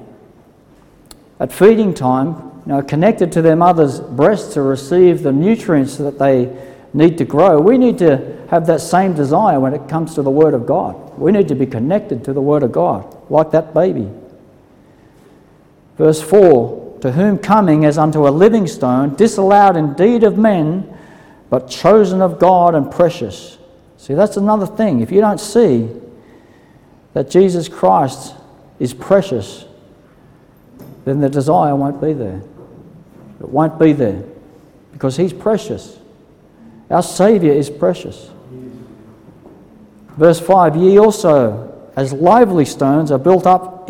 at 1.39 1.51
feeding 1.51 1.93
time 1.95 2.51
you 2.65 2.71
know, 2.71 2.81
connected 2.81 3.31
to 3.33 3.41
their 3.41 3.55
mother's 3.55 3.99
breast 3.99 4.53
to 4.53 4.61
receive 4.61 5.23
the 5.23 5.31
nutrients 5.31 5.97
that 5.97 6.17
they 6.17 6.55
need 6.93 7.17
to 7.17 7.25
grow. 7.25 7.59
We 7.59 7.77
need 7.77 7.97
to 7.97 8.45
have 8.49 8.67
that 8.67 8.79
same 8.79 9.13
desire 9.13 9.59
when 9.59 9.73
it 9.73 9.89
comes 9.89 10.15
to 10.15 10.21
the 10.21 10.29
Word 10.29 10.53
of 10.53 10.65
God. 10.65 11.17
We 11.17 11.31
need 11.31 11.47
to 11.49 11.55
be 11.55 11.65
connected 11.65 12.23
to 12.25 12.33
the 12.33 12.41
Word 12.41 12.63
of 12.63 12.71
God, 12.71 13.17
like 13.29 13.51
that 13.51 13.73
baby. 13.73 14.09
Verse 15.97 16.21
4 16.21 16.99
To 17.01 17.11
whom 17.11 17.37
coming 17.37 17.83
as 17.83 17.97
unto 17.97 18.27
a 18.27 18.29
living 18.29 18.67
stone, 18.67 19.15
disallowed 19.15 19.75
indeed 19.75 20.23
of 20.23 20.37
men, 20.37 20.95
but 21.49 21.69
chosen 21.69 22.21
of 22.21 22.39
God 22.39 22.75
and 22.75 22.89
precious. 22.89 23.57
See, 23.97 24.13
that's 24.13 24.37
another 24.37 24.65
thing. 24.67 25.01
If 25.01 25.11
you 25.11 25.19
don't 25.21 25.39
see 25.39 25.89
that 27.13 27.29
Jesus 27.29 27.67
Christ 27.67 28.35
is 28.79 28.93
precious, 28.93 29.65
then 31.05 31.19
the 31.19 31.29
desire 31.29 31.75
won't 31.75 32.01
be 32.01 32.13
there. 32.13 32.41
It 33.43 33.49
won't 33.49 33.77
be 33.77 33.91
there 33.93 34.23
because 34.93 35.17
He's 35.17 35.33
precious. 35.33 35.99
Our 36.89 37.03
Saviour 37.03 37.53
is 37.53 37.69
precious. 37.69 38.31
Verse 40.15 40.39
5 40.39 40.77
Ye 40.77 40.97
also, 40.97 41.91
as 41.95 42.13
lively 42.13 42.65
stones, 42.65 43.11
are 43.11 43.17
built 43.19 43.45
up 43.45 43.89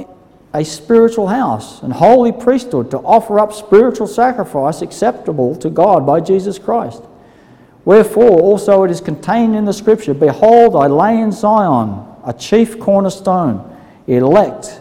a 0.53 0.63
spiritual 0.65 1.27
house 1.27 1.81
and 1.83 1.93
holy 1.93 2.31
priesthood 2.31 2.89
to 2.91 2.97
offer 2.99 3.39
up 3.39 3.53
spiritual 3.53 4.07
sacrifice 4.07 4.81
acceptable 4.81 5.55
to 5.57 5.69
God 5.69 6.05
by 6.05 6.19
Jesus 6.19 6.57
Christ. 6.59 7.03
Wherefore 7.85 8.39
also 8.39 8.83
it 8.83 8.91
is 8.91 9.01
contained 9.01 9.55
in 9.55 9.65
the 9.65 9.73
Scripture 9.73 10.13
Behold, 10.15 10.75
I 10.75 10.87
lay 10.87 11.19
in 11.19 11.31
Zion 11.31 12.05
a 12.25 12.33
chief 12.33 12.79
cornerstone, 12.79 13.77
elect, 14.07 14.79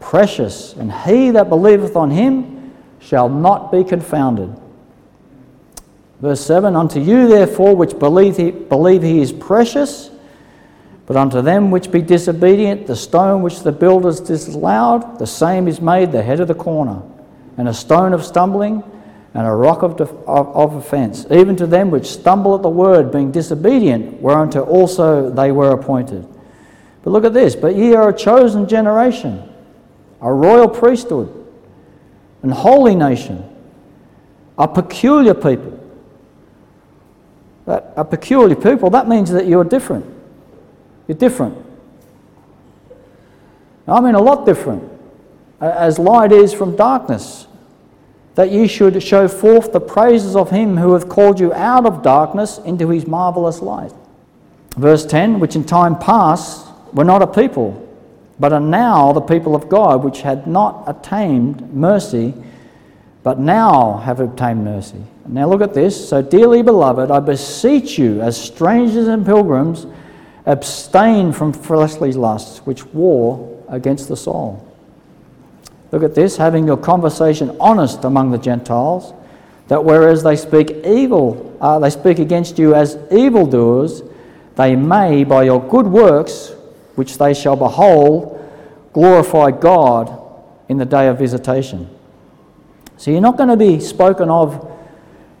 precious, 0.00 0.72
and 0.72 0.90
he 0.90 1.30
that 1.32 1.50
believeth 1.50 1.94
on 1.94 2.10
him 2.10 2.55
shall 3.06 3.28
not 3.28 3.70
be 3.70 3.84
confounded. 3.84 4.52
Verse 6.20 6.40
7 6.44 6.74
Unto 6.74 6.98
you, 7.00 7.28
therefore, 7.28 7.76
which 7.76 7.98
believe 7.98 8.36
he, 8.36 8.50
believe 8.50 9.02
he 9.02 9.20
is 9.20 9.32
precious, 9.32 10.10
but 11.06 11.16
unto 11.16 11.40
them 11.40 11.70
which 11.70 11.92
be 11.92 12.02
disobedient, 12.02 12.86
the 12.88 12.96
stone 12.96 13.42
which 13.42 13.60
the 13.62 13.70
builders 13.70 14.18
disallowed, 14.18 15.18
the 15.20 15.26
same 15.26 15.68
is 15.68 15.80
made 15.80 16.10
the 16.10 16.22
head 16.22 16.40
of 16.40 16.48
the 16.48 16.54
corner, 16.54 17.00
and 17.58 17.68
a 17.68 17.74
stone 17.74 18.12
of 18.12 18.24
stumbling, 18.24 18.82
and 19.34 19.46
a 19.46 19.52
rock 19.52 19.82
of, 19.82 19.96
def- 19.98 20.10
of, 20.26 20.48
of 20.56 20.74
offence, 20.74 21.26
even 21.30 21.54
to 21.54 21.66
them 21.66 21.90
which 21.90 22.06
stumble 22.06 22.56
at 22.56 22.62
the 22.62 22.68
word, 22.68 23.12
being 23.12 23.30
disobedient, 23.30 24.20
whereunto 24.20 24.62
also 24.64 25.30
they 25.30 25.52
were 25.52 25.70
appointed. 25.70 26.26
But 27.04 27.10
look 27.10 27.24
at 27.24 27.34
this, 27.34 27.54
but 27.54 27.76
ye 27.76 27.94
are 27.94 28.08
a 28.08 28.16
chosen 28.16 28.66
generation, 28.66 29.46
a 30.20 30.32
royal 30.32 30.66
priesthood 30.68 31.44
and 32.46 32.54
holy 32.54 32.94
nation, 32.94 33.42
a 34.56 34.68
peculiar 34.68 35.34
people. 35.34 35.80
That, 37.64 37.92
a 37.96 38.04
peculiar 38.04 38.54
people, 38.54 38.88
that 38.90 39.08
means 39.08 39.32
that 39.32 39.48
you're 39.48 39.64
different. 39.64 40.04
You're 41.08 41.18
different. 41.18 41.56
I 43.88 44.00
mean, 44.00 44.14
a 44.14 44.22
lot 44.22 44.46
different. 44.46 44.84
As 45.60 45.98
light 45.98 46.30
is 46.30 46.52
from 46.54 46.76
darkness, 46.76 47.48
that 48.36 48.52
ye 48.52 48.68
should 48.68 49.02
show 49.02 49.26
forth 49.26 49.72
the 49.72 49.80
praises 49.80 50.36
of 50.36 50.50
him 50.50 50.76
who 50.76 50.92
hath 50.92 51.08
called 51.08 51.40
you 51.40 51.52
out 51.52 51.84
of 51.84 52.04
darkness 52.04 52.58
into 52.58 52.90
his 52.90 53.08
marvellous 53.08 53.60
light. 53.60 53.92
Verse 54.76 55.04
10 55.04 55.40
Which 55.40 55.56
in 55.56 55.64
time 55.64 55.98
past 55.98 56.64
were 56.92 57.02
not 57.04 57.22
a 57.22 57.26
people 57.26 57.82
but 58.38 58.52
are 58.52 58.60
now 58.60 59.12
the 59.12 59.20
people 59.20 59.54
of 59.54 59.68
God, 59.68 60.04
which 60.04 60.20
had 60.20 60.46
not 60.46 60.84
attained 60.86 61.72
mercy, 61.72 62.34
but 63.22 63.38
now 63.38 63.98
have 63.98 64.20
obtained 64.20 64.64
mercy. 64.64 65.02
Now 65.26 65.48
look 65.48 65.62
at 65.62 65.74
this. 65.74 66.08
So, 66.10 66.20
dearly 66.22 66.62
beloved, 66.62 67.10
I 67.10 67.18
beseech 67.20 67.98
you, 67.98 68.20
as 68.20 68.36
strangers 68.40 69.08
and 69.08 69.24
pilgrims, 69.24 69.86
abstain 70.44 71.32
from 71.32 71.52
fleshly 71.52 72.12
lusts, 72.12 72.58
which 72.66 72.84
war 72.92 73.58
against 73.68 74.06
the 74.08 74.16
soul. 74.16 74.62
Look 75.92 76.02
at 76.04 76.14
this 76.14 76.36
having 76.36 76.66
your 76.66 76.76
conversation 76.76 77.56
honest 77.58 78.04
among 78.04 78.30
the 78.32 78.38
Gentiles, 78.38 79.14
that 79.68 79.82
whereas 79.84 80.22
they 80.22 80.36
speak 80.36 80.70
evil, 80.84 81.56
uh, 81.60 81.78
they 81.78 81.90
speak 81.90 82.18
against 82.18 82.58
you 82.58 82.74
as 82.74 82.98
evildoers, 83.10 84.02
they 84.56 84.76
may, 84.76 85.24
by 85.24 85.44
your 85.44 85.62
good 85.68 85.86
works, 85.86 86.52
which 86.96 87.18
they 87.18 87.32
shall 87.32 87.56
behold, 87.56 88.32
glorify 88.92 89.50
God 89.52 90.20
in 90.68 90.78
the 90.78 90.84
day 90.84 91.06
of 91.08 91.18
visitation. 91.18 91.88
So 92.96 93.10
you're 93.10 93.20
not 93.20 93.36
going 93.36 93.50
to 93.50 93.56
be 93.56 93.78
spoken 93.78 94.28
of 94.30 94.72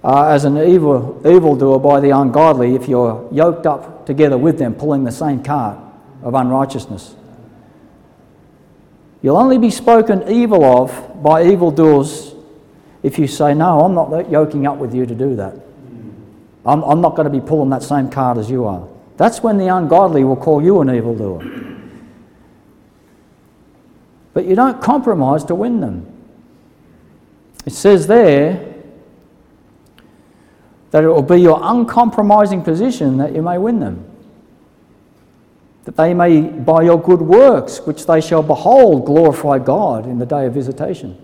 uh, 0.04 0.26
as 0.28 0.44
an 0.44 0.58
evil 0.58 1.20
evildoer 1.26 1.80
by 1.80 1.98
the 2.00 2.10
ungodly 2.10 2.76
if 2.76 2.86
you're 2.86 3.26
yoked 3.32 3.66
up 3.66 4.04
together 4.06 4.38
with 4.38 4.58
them, 4.58 4.74
pulling 4.74 5.02
the 5.04 5.10
same 5.10 5.42
cart 5.42 5.76
of 6.22 6.34
unrighteousness. 6.34 7.16
You'll 9.22 9.38
only 9.38 9.58
be 9.58 9.70
spoken 9.70 10.30
evil 10.30 10.62
of 10.64 11.22
by 11.22 11.44
evildoers 11.46 12.34
if 13.02 13.18
you 13.18 13.26
say, 13.26 13.54
No, 13.54 13.80
I'm 13.80 13.94
not 13.94 14.30
yoking 14.30 14.66
up 14.66 14.76
with 14.76 14.94
you 14.94 15.06
to 15.06 15.14
do 15.14 15.34
that. 15.36 15.54
I'm, 16.66 16.82
I'm 16.82 17.00
not 17.00 17.16
going 17.16 17.30
to 17.30 17.40
be 17.40 17.44
pulling 17.44 17.70
that 17.70 17.82
same 17.82 18.10
cart 18.10 18.36
as 18.38 18.50
you 18.50 18.66
are. 18.66 18.86
That's 19.16 19.42
when 19.42 19.58
the 19.58 19.66
ungodly 19.68 20.24
will 20.24 20.36
call 20.36 20.62
you 20.62 20.80
an 20.80 20.90
evildoer. 20.90 21.42
But 24.34 24.44
you 24.46 24.54
don't 24.54 24.82
compromise 24.82 25.44
to 25.44 25.54
win 25.54 25.80
them. 25.80 26.06
It 27.64 27.72
says 27.72 28.06
there 28.06 28.74
that 30.90 31.02
it 31.02 31.08
will 31.08 31.22
be 31.22 31.40
your 31.40 31.58
uncompromising 31.62 32.62
position 32.62 33.16
that 33.16 33.34
you 33.34 33.42
may 33.42 33.56
win 33.58 33.80
them. 33.80 34.04
That 35.84 35.96
they 35.96 36.12
may, 36.12 36.42
by 36.42 36.82
your 36.82 37.00
good 37.00 37.22
works, 37.22 37.80
which 37.80 38.06
they 38.06 38.20
shall 38.20 38.42
behold, 38.42 39.06
glorify 39.06 39.58
God 39.58 40.04
in 40.04 40.18
the 40.18 40.26
day 40.26 40.44
of 40.46 40.52
visitation. 40.52 41.16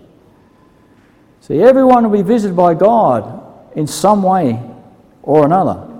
See, 1.41 1.61
everyone 1.61 2.03
will 2.09 2.23
be 2.23 2.27
visited 2.27 2.55
by 2.57 2.73
God 2.73 3.43
in 3.77 3.85
some 3.85 4.23
way 4.23 4.59
or 5.21 5.45
another. 5.45 5.92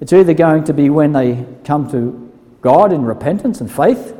It's 0.00 0.12
either 0.12 0.34
going 0.34 0.64
to 0.64 0.72
be 0.72 0.90
when 0.90 1.12
they 1.12 1.46
come 1.64 1.90
to 1.90 2.20
God 2.60 2.92
in 2.92 3.02
repentance 3.04 3.60
and 3.60 3.70
faith 3.70 4.16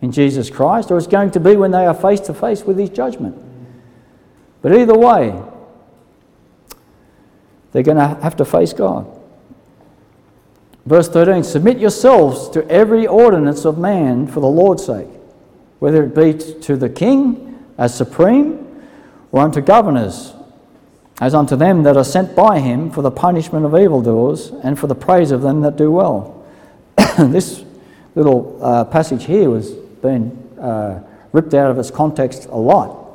in 0.00 0.12
Jesus 0.12 0.50
Christ, 0.50 0.90
or 0.90 0.98
it's 0.98 1.06
going 1.06 1.30
to 1.32 1.40
be 1.40 1.56
when 1.56 1.70
they 1.70 1.86
are 1.86 1.94
face 1.94 2.20
to 2.20 2.34
face 2.34 2.64
with 2.64 2.78
His 2.78 2.90
judgment. 2.90 3.36
But 4.62 4.74
either 4.76 4.96
way, 4.96 5.40
they're 7.72 7.82
going 7.82 7.98
to 7.98 8.08
have 8.22 8.36
to 8.36 8.44
face 8.44 8.72
God. 8.72 9.06
Verse 10.86 11.08
13 11.08 11.42
Submit 11.42 11.78
yourselves 11.78 12.48
to 12.50 12.66
every 12.70 13.06
ordinance 13.06 13.64
of 13.64 13.78
man 13.78 14.26
for 14.28 14.40
the 14.40 14.46
Lord's 14.46 14.84
sake, 14.86 15.08
whether 15.80 16.02
it 16.04 16.14
be 16.14 16.32
to 16.62 16.76
the 16.76 16.88
king 16.88 17.58
as 17.76 17.94
supreme, 17.94 18.82
or 19.32 19.42
unto 19.42 19.60
governors 19.60 20.32
as 21.20 21.34
unto 21.34 21.56
them 21.56 21.82
that 21.82 21.96
are 21.96 22.04
sent 22.04 22.34
by 22.36 22.60
him 22.60 22.90
for 22.90 23.02
the 23.02 23.10
punishment 23.10 23.66
of 23.66 23.74
evildoers 23.76 24.50
and 24.62 24.78
for 24.78 24.86
the 24.86 24.94
praise 24.94 25.30
of 25.30 25.42
them 25.42 25.60
that 25.62 25.76
do 25.76 25.90
well. 25.90 26.44
this 27.18 27.64
little 28.14 28.58
uh, 28.62 28.84
passage 28.84 29.24
here 29.24 29.50
was 29.50 29.70
being 30.02 30.30
uh, 30.60 31.00
ripped 31.32 31.54
out 31.54 31.70
of 31.70 31.78
its 31.78 31.90
context 31.90 32.46
a 32.46 32.56
lot. 32.56 33.06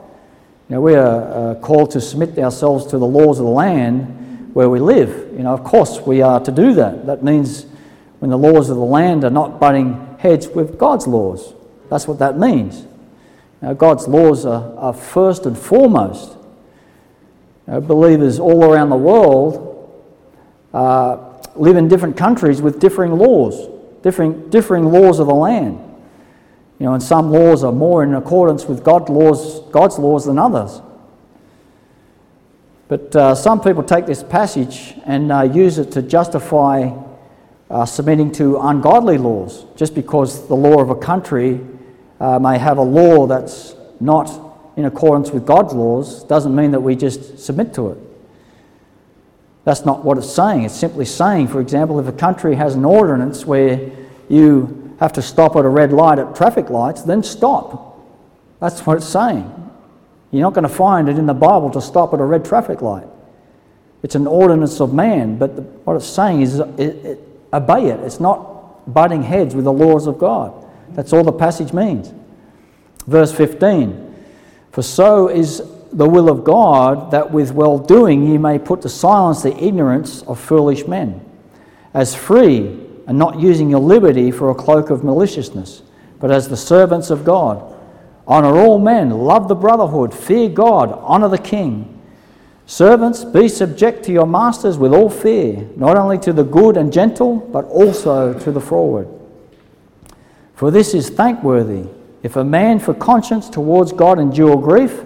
You 0.70 0.76
know, 0.76 0.82
we 0.82 0.96
are 0.96 1.52
uh, 1.54 1.56
called 1.56 1.92
to 1.92 2.02
submit 2.02 2.38
ourselves 2.40 2.86
to 2.88 2.98
the 2.98 3.06
laws 3.08 3.40
of 3.40 3.46
the 3.46 3.52
land 3.52 4.54
where 4.54 4.70
we 4.70 4.80
live. 4.80 5.32
You 5.34 5.44
know, 5.44 5.54
of 5.54 5.64
course, 5.64 6.02
we 6.02 6.22
are 6.22 6.40
to 6.42 6.52
do 6.52 6.74
that. 6.76 7.06
That 7.06 7.24
means 7.24 7.66
when 8.20 8.30
the 8.32 8.38
laws 8.38 8.70
of 8.70 8.76
the 8.78 8.84
land 8.84 9.24
are 9.24 9.30
not 9.30 9.60
butting 9.60 10.18
heads 10.20 10.48
with 10.50 10.78
God's 10.78 11.08
laws. 11.08 11.54
That's 11.90 12.08
what 12.08 12.20
that 12.20 12.38
means. 12.38 12.86
Now, 13.62 13.74
God's 13.74 14.08
laws 14.10 14.46
are, 14.46 14.76
are 14.78 14.94
first 14.94 15.46
and 15.46 15.58
foremost 15.58 16.38
know, 17.68 17.78
uh, 17.78 17.80
believers 17.80 18.40
all 18.40 18.64
around 18.66 18.90
the 18.90 18.96
world 18.96 19.70
uh, 20.74 21.20
live 21.56 21.76
in 21.78 21.88
different 21.88 22.18
countries 22.18 22.62
with 22.62 22.80
differing 22.80 23.14
laws, 23.18 23.70
differing, 24.02 24.50
differing 24.50 24.86
laws 24.86 25.20
of 25.20 25.28
the 25.28 25.36
land. 25.36 25.78
You 26.80 26.88
know, 26.88 26.94
and 26.94 27.04
some 27.04 27.32
laws 27.32 27.64
are 27.64 27.72
more 27.72 28.04
in 28.04 28.16
accordance 28.16 28.66
with 28.66 28.84
God 28.84 29.08
laws, 29.10 29.62
God's 29.72 29.98
laws 30.00 30.26
than 30.26 30.38
others. 30.40 30.82
But 32.88 33.16
uh, 33.16 33.36
some 33.36 33.62
people 33.62 33.84
take 33.84 34.06
this 34.06 34.24
passage 34.24 34.94
and 35.06 35.32
uh, 35.32 35.44
use 35.44 35.78
it 35.78 35.92
to 35.92 36.02
justify 36.02 36.96
uh, 37.70 37.86
submitting 37.86 38.32
to 38.34 38.58
ungodly 38.60 39.18
laws, 39.18 39.66
just 39.76 39.96
because 39.96 40.48
the 40.48 40.56
law 40.56 40.80
of 40.80 40.90
a 40.90 40.96
country 40.96 41.60
uh, 42.20 42.38
may 42.38 42.58
have 42.58 42.78
a 42.78 42.82
law 42.84 43.26
that's 43.26 43.76
not 44.00 44.30
in 44.76 44.86
accordance 44.86 45.32
with 45.32 45.46
God's 45.46 45.74
laws 45.74 46.24
doesn't 46.24 46.56
mean 46.56 46.72
that 46.72 46.80
we 46.80 46.96
just 46.96 47.40
submit 47.40 47.74
to 47.76 47.90
it. 47.92 47.98
That's 49.66 49.86
not 49.86 50.04
what 50.04 50.18
it's 50.18 50.30
saying. 50.32 50.64
It's 50.64 50.76
simply 50.76 51.06
saying, 51.06 51.48
for 51.48 51.62
example, 51.62 52.00
if 52.00 52.08
a 52.08 52.12
country 52.12 52.56
has 52.56 52.76
an 52.76 52.84
ordinance 52.84 53.46
where 53.46 53.92
you 54.30 54.96
have 55.00 55.14
to 55.14 55.22
stop 55.22 55.56
at 55.56 55.64
a 55.66 55.70
red 55.70 55.94
light 55.94 56.20
at 56.20 56.36
traffic 56.36 56.70
lights, 56.70 57.04
then 57.04 57.24
stop. 57.24 57.98
That's 58.60 58.86
what 58.86 58.98
it's 58.98 59.08
saying. 59.08 59.50
You're 60.32 60.42
not 60.42 60.54
going 60.54 60.64
to 60.68 60.74
find 60.74 61.08
it 61.08 61.18
in 61.18 61.28
the 61.28 61.34
Bible 61.34 61.70
to 61.72 61.82
stop 61.82 62.14
at 62.14 62.20
a 62.20 62.24
red 62.24 62.44
traffic 62.44 62.82
light. 62.82 63.08
It's 64.02 64.16
an 64.16 64.28
ordinance 64.28 64.82
of 64.82 64.94
man, 64.94 65.38
but 65.38 65.56
the, 65.56 65.62
what 65.62 65.96
it's 65.96 66.08
saying 66.08 66.42
is 66.42 66.60
it, 66.60 66.80
it, 66.80 67.20
obey 67.54 67.88
it. 67.90 68.00
It's 68.02 68.20
not 68.20 68.92
butting 68.92 69.24
heads 69.24 69.56
with 69.56 69.64
the 69.66 69.72
laws 69.72 70.08
of 70.08 70.18
God. 70.18 70.66
That's 70.90 71.14
all 71.14 71.24
the 71.24 71.32
passage 71.32 71.72
means. 71.72 72.12
Verse 73.08 73.32
15 73.32 74.03
for 74.74 74.82
so 74.82 75.28
is 75.28 75.62
the 75.94 76.10
will 76.10 76.28
of 76.32 76.44
God 76.44 77.12
that 77.12 77.32
with 77.32 77.52
well 77.54 77.78
doing 77.78 78.26
ye 78.26 78.40
may 78.40 78.58
put 78.58 78.82
to 78.82 78.90
silence 78.90 79.44
the 79.44 79.56
ignorance 79.64 80.24
of 80.24 80.40
foolish 80.40 80.88
men, 80.88 81.22
as 81.94 82.16
free 82.16 82.80
and 83.08 83.20
not 83.20 83.40
using 83.40 83.70
your 83.70 83.80
liberty 83.82 84.32
for 84.32 84.50
a 84.50 84.56
cloak 84.56 84.90
of 84.90 85.04
maliciousness, 85.04 85.84
but 86.20 86.32
as 86.32 86.50
the 86.50 86.58
servants 86.58 87.12
of 87.12 87.24
God. 87.24 87.64
Honour 88.28 88.58
all 88.58 88.80
men, 88.80 89.12
love 89.12 89.48
the 89.48 89.54
brotherhood, 89.54 90.12
fear 90.12 90.50
God, 90.50 90.92
honour 90.92 91.28
the 91.30 91.38
king. 91.38 92.02
Servants, 92.66 93.24
be 93.24 93.48
subject 93.48 94.04
to 94.06 94.12
your 94.12 94.26
masters 94.26 94.76
with 94.80 94.92
all 94.92 95.10
fear, 95.10 95.68
not 95.76 95.98
only 95.98 96.18
to 96.20 96.34
the 96.34 96.44
good 96.46 96.78
and 96.78 96.92
gentle, 96.92 97.36
but 97.36 97.66
also 97.66 98.34
to 98.40 98.52
the 98.52 98.62
forward. 98.62 99.08
For 100.56 100.72
this 100.72 100.96
is 100.96 101.12
thankworthy 101.12 101.88
if 102.24 102.38
a 102.38 102.44
man 102.44 102.80
for 102.80 102.94
conscience 102.94 103.50
towards 103.50 103.92
God 103.92 104.18
endure 104.18 104.56
grief, 104.60 105.04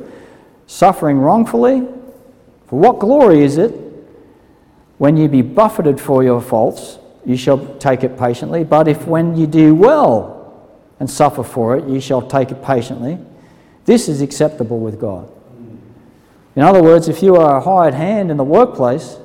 suffering 0.68 1.18
wrongfully, 1.20 1.80
for 2.68 2.80
what 2.80 3.00
glory 3.00 3.44
is 3.44 3.58
it 3.58 3.72
when 5.00 5.18
ye 5.18 5.28
be 5.28 5.42
buffeted 5.42 6.00
for 6.00 6.24
your 6.24 6.40
faults, 6.40 7.00
ye 7.26 7.36
shall 7.36 7.58
take 7.80 8.04
it 8.04 8.18
patiently? 8.20 8.64
But 8.64 8.88
if 8.88 9.08
when 9.08 9.36
ye 9.36 9.48
do 9.48 9.74
well 9.74 10.70
and 11.00 11.10
suffer 11.10 11.44
for 11.44 11.76
it, 11.76 11.86
ye 11.88 12.00
shall 12.00 12.22
take 12.22 12.52
it 12.52 12.64
patiently, 12.64 13.18
this 13.86 14.08
is 14.08 14.22
acceptable 14.22 14.80
with 14.80 15.00
God. 15.02 15.28
In 16.56 16.62
other 16.62 16.84
words, 16.84 17.08
if 17.08 17.24
you 17.24 17.36
are 17.36 17.58
a 17.58 17.62
hired 17.62 17.94
hand 17.96 18.30
in 18.30 18.38
the 18.38 18.44
workplace, 18.44 19.18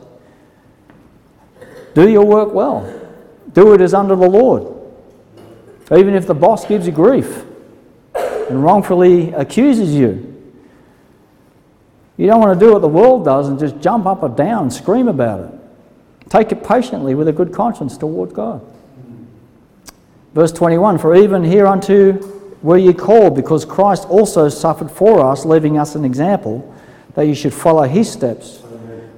do 1.94 2.08
your 2.08 2.24
work 2.24 2.54
well. 2.54 2.90
Do 3.52 3.74
it 3.74 3.82
as 3.82 3.92
under 3.92 4.16
the 4.16 4.28
Lord. 4.28 4.78
Even 5.94 6.14
if 6.14 6.26
the 6.26 6.34
boss 6.34 6.64
gives 6.64 6.86
you 6.86 6.92
grief, 6.92 7.44
and 8.52 8.62
wrongfully 8.62 9.32
accuses 9.32 9.94
you. 9.94 10.30
You 12.18 12.26
don't 12.26 12.38
want 12.38 12.52
to 12.60 12.66
do 12.66 12.74
what 12.74 12.82
the 12.82 12.88
world 12.88 13.24
does 13.24 13.48
and 13.48 13.58
just 13.58 13.80
jump 13.80 14.04
up 14.04 14.22
or 14.22 14.28
down, 14.28 14.64
and 14.64 14.72
scream 14.72 15.08
about 15.08 15.40
it. 15.40 15.58
Take 16.28 16.52
it 16.52 16.62
patiently 16.62 17.14
with 17.14 17.28
a 17.28 17.32
good 17.32 17.50
conscience 17.54 17.96
toward 17.96 18.34
God. 18.34 18.62
Verse 20.34 20.52
21 20.52 20.98
For 20.98 21.14
even 21.16 21.42
hereunto 21.42 22.12
were 22.60 22.76
ye 22.76 22.92
called, 22.92 23.34
because 23.36 23.64
Christ 23.64 24.06
also 24.10 24.50
suffered 24.50 24.90
for 24.90 25.20
us, 25.24 25.46
leaving 25.46 25.78
us 25.78 25.94
an 25.94 26.04
example, 26.04 26.74
that 27.14 27.22
you 27.22 27.34
should 27.34 27.54
follow 27.54 27.84
his 27.84 28.12
steps, 28.12 28.60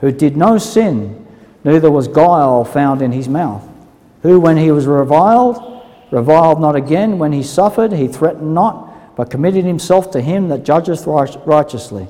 who 0.00 0.12
did 0.12 0.36
no 0.36 0.58
sin, 0.58 1.26
neither 1.64 1.90
was 1.90 2.06
guile 2.06 2.64
found 2.64 3.02
in 3.02 3.10
his 3.10 3.28
mouth, 3.28 3.68
who, 4.22 4.38
when 4.38 4.56
he 4.56 4.70
was 4.70 4.86
reviled, 4.86 5.82
reviled 6.12 6.60
not 6.60 6.76
again, 6.76 7.18
when 7.18 7.32
he 7.32 7.42
suffered, 7.42 7.92
he 7.92 8.06
threatened 8.06 8.54
not 8.54 8.92
but 9.16 9.30
committed 9.30 9.64
himself 9.64 10.10
to 10.12 10.20
him 10.20 10.48
that 10.48 10.64
judgeth 10.64 11.06
righteously. 11.06 12.08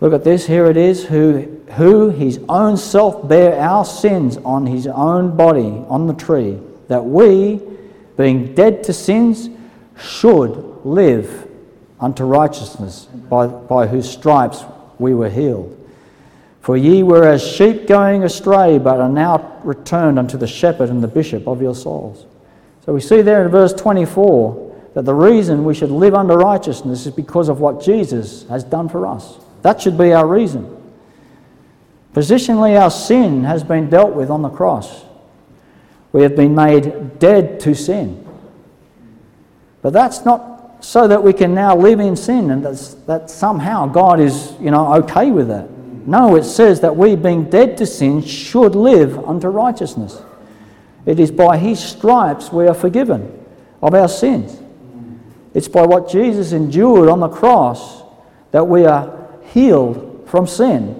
Look 0.00 0.12
at 0.12 0.24
this, 0.24 0.46
here 0.46 0.66
it 0.66 0.76
is, 0.76 1.04
who, 1.04 1.60
who 1.74 2.10
his 2.10 2.40
own 2.48 2.76
self 2.76 3.26
bare 3.28 3.58
our 3.58 3.84
sins 3.84 4.36
on 4.38 4.66
his 4.66 4.86
own 4.88 5.36
body, 5.36 5.84
on 5.88 6.06
the 6.06 6.14
tree, 6.14 6.58
that 6.88 7.04
we, 7.04 7.60
being 8.16 8.54
dead 8.54 8.82
to 8.84 8.92
sins, 8.92 9.48
should 10.00 10.50
live 10.84 11.48
unto 12.00 12.24
righteousness, 12.24 13.04
by, 13.28 13.46
by 13.46 13.86
whose 13.86 14.10
stripes 14.10 14.64
we 14.98 15.14
were 15.14 15.30
healed. 15.30 15.78
For 16.62 16.76
ye 16.76 17.02
were 17.02 17.26
as 17.28 17.44
sheep 17.44 17.86
going 17.86 18.24
astray, 18.24 18.78
but 18.78 19.00
are 19.00 19.08
now 19.08 19.58
returned 19.64 20.18
unto 20.18 20.36
the 20.36 20.46
shepherd 20.46 20.90
and 20.90 21.02
the 21.02 21.08
bishop 21.08 21.46
of 21.46 21.60
your 21.62 21.74
souls. 21.74 22.26
So 22.86 22.92
we 22.92 23.00
see 23.00 23.20
there 23.20 23.44
in 23.44 23.50
verse 23.50 23.72
24 23.72 24.71
that 24.94 25.04
the 25.04 25.14
reason 25.14 25.64
we 25.64 25.74
should 25.74 25.90
live 25.90 26.14
under 26.14 26.34
righteousness 26.36 27.06
is 27.06 27.12
because 27.14 27.48
of 27.48 27.60
what 27.60 27.82
Jesus 27.82 28.46
has 28.48 28.62
done 28.64 28.88
for 28.88 29.06
us. 29.06 29.38
That 29.62 29.80
should 29.80 29.96
be 29.96 30.12
our 30.12 30.26
reason. 30.26 30.78
Positionally, 32.14 32.78
our 32.78 32.90
sin 32.90 33.42
has 33.44 33.64
been 33.64 33.88
dealt 33.88 34.12
with 34.14 34.28
on 34.28 34.42
the 34.42 34.50
cross. 34.50 35.04
We 36.12 36.22
have 36.22 36.36
been 36.36 36.54
made 36.54 37.18
dead 37.18 37.58
to 37.60 37.74
sin. 37.74 38.26
But 39.80 39.94
that's 39.94 40.24
not 40.26 40.84
so 40.84 41.08
that 41.08 41.22
we 41.22 41.32
can 41.32 41.54
now 41.54 41.74
live 41.76 42.00
in 42.00 42.14
sin 42.16 42.50
and 42.50 42.64
that's, 42.64 42.94
that 43.06 43.30
somehow 43.30 43.86
God 43.86 44.20
is, 44.20 44.54
you 44.60 44.70
know, 44.70 44.94
okay 44.96 45.30
with 45.30 45.48
that. 45.48 45.70
No, 46.06 46.34
it 46.36 46.42
says 46.42 46.80
that 46.80 46.94
we, 46.96 47.14
being 47.14 47.44
dead 47.48 47.78
to 47.78 47.86
sin, 47.86 48.22
should 48.22 48.74
live 48.74 49.16
unto 49.24 49.48
righteousness. 49.48 50.20
It 51.06 51.18
is 51.20 51.30
by 51.30 51.56
his 51.56 51.82
stripes 51.82 52.52
we 52.52 52.66
are 52.66 52.74
forgiven 52.74 53.38
of 53.80 53.94
our 53.94 54.08
sins. 54.08 54.61
It's 55.54 55.68
by 55.68 55.84
what 55.86 56.08
Jesus 56.08 56.52
endured 56.52 57.08
on 57.08 57.20
the 57.20 57.28
cross 57.28 58.02
that 58.52 58.64
we 58.64 58.84
are 58.84 59.28
healed 59.52 60.24
from 60.28 60.46
sin. 60.46 60.98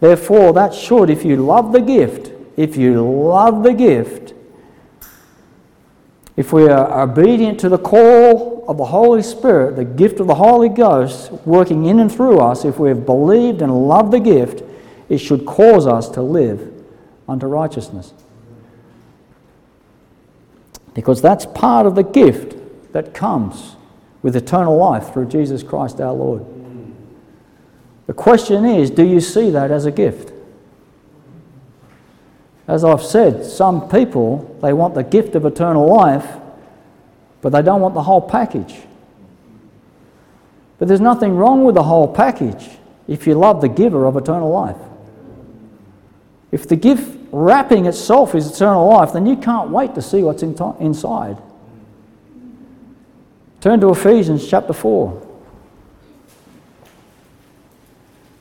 Therefore, 0.00 0.52
that 0.52 0.74
should, 0.74 1.08
if 1.08 1.24
you 1.24 1.36
love 1.36 1.72
the 1.72 1.80
gift, 1.80 2.30
if 2.58 2.76
you 2.76 3.00
love 3.08 3.62
the 3.62 3.72
gift, 3.72 4.34
if 6.36 6.52
we 6.52 6.68
are 6.68 7.00
obedient 7.02 7.58
to 7.60 7.70
the 7.70 7.78
call 7.78 8.66
of 8.68 8.76
the 8.76 8.84
Holy 8.84 9.22
Spirit, 9.22 9.76
the 9.76 9.84
gift 9.86 10.20
of 10.20 10.26
the 10.26 10.34
Holy 10.34 10.68
Ghost 10.68 11.32
working 11.46 11.86
in 11.86 11.98
and 12.00 12.12
through 12.12 12.38
us, 12.38 12.66
if 12.66 12.78
we 12.78 12.88
have 12.90 13.06
believed 13.06 13.62
and 13.62 13.88
loved 13.88 14.12
the 14.12 14.20
gift, 14.20 14.62
it 15.08 15.16
should 15.18 15.46
cause 15.46 15.86
us 15.86 16.10
to 16.10 16.20
live 16.20 16.70
unto 17.26 17.46
righteousness. 17.46 18.12
Because 20.92 21.22
that's 21.22 21.46
part 21.46 21.86
of 21.86 21.94
the 21.94 22.02
gift 22.02 22.55
that 22.96 23.12
comes 23.12 23.76
with 24.22 24.34
eternal 24.36 24.74
life 24.74 25.12
through 25.12 25.26
Jesus 25.26 25.62
Christ 25.62 26.00
our 26.00 26.14
Lord. 26.14 26.46
The 28.06 28.14
question 28.14 28.64
is 28.64 28.90
do 28.90 29.04
you 29.04 29.20
see 29.20 29.50
that 29.50 29.70
as 29.70 29.84
a 29.84 29.90
gift? 29.92 30.32
As 32.66 32.84
I've 32.84 33.02
said, 33.02 33.44
some 33.44 33.86
people, 33.90 34.56
they 34.62 34.72
want 34.72 34.94
the 34.94 35.04
gift 35.04 35.34
of 35.34 35.44
eternal 35.44 35.94
life, 35.94 36.26
but 37.42 37.50
they 37.50 37.60
don't 37.60 37.82
want 37.82 37.92
the 37.92 38.02
whole 38.02 38.22
package. 38.22 38.74
But 40.78 40.88
there's 40.88 40.98
nothing 41.00 41.36
wrong 41.36 41.64
with 41.66 41.74
the 41.74 41.82
whole 41.82 42.08
package 42.10 42.66
if 43.06 43.26
you 43.26 43.34
love 43.34 43.60
the 43.60 43.68
giver 43.68 44.06
of 44.06 44.16
eternal 44.16 44.50
life. 44.50 44.78
If 46.50 46.66
the 46.66 46.76
gift 46.76 47.18
wrapping 47.30 47.84
itself 47.84 48.34
is 48.34 48.50
eternal 48.50 48.88
life, 48.88 49.12
then 49.12 49.26
you 49.26 49.36
can't 49.36 49.68
wait 49.68 49.94
to 49.96 50.00
see 50.02 50.22
what's 50.22 50.42
in 50.42 50.56
inside. 50.80 51.36
Turn 53.60 53.80
to 53.80 53.90
Ephesians 53.90 54.46
chapter 54.46 54.72
4. 54.74 55.22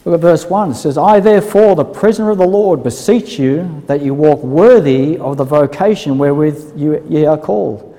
Look 0.06 0.16
at 0.16 0.20
verse 0.22 0.46
1. 0.46 0.72
It 0.72 0.76
says, 0.76 0.98
I 0.98 1.20
therefore, 1.20 1.76
the 1.76 1.86
prisoner 1.86 2.30
of 2.32 2.38
the 2.38 2.46
Lord, 2.46 2.84
beseech 2.84 3.40
you 3.40 3.82
that 3.88 4.02
you 4.02 4.14
walk 4.14 4.44
worthy 4.44 5.18
of 5.18 5.38
the 5.38 5.44
vocation 5.44 6.18
wherewith 6.18 6.74
you, 6.76 7.04
ye 7.10 7.26
are 7.26 7.38
called, 7.38 7.98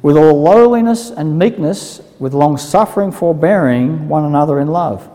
with 0.00 0.16
all 0.16 0.42
lowliness 0.42 1.10
and 1.10 1.38
meekness, 1.38 2.00
with 2.18 2.34
long 2.34 2.56
suffering, 2.56 3.12
forbearing 3.12 4.08
one 4.08 4.24
another 4.24 4.58
in 4.58 4.68
love, 4.68 5.08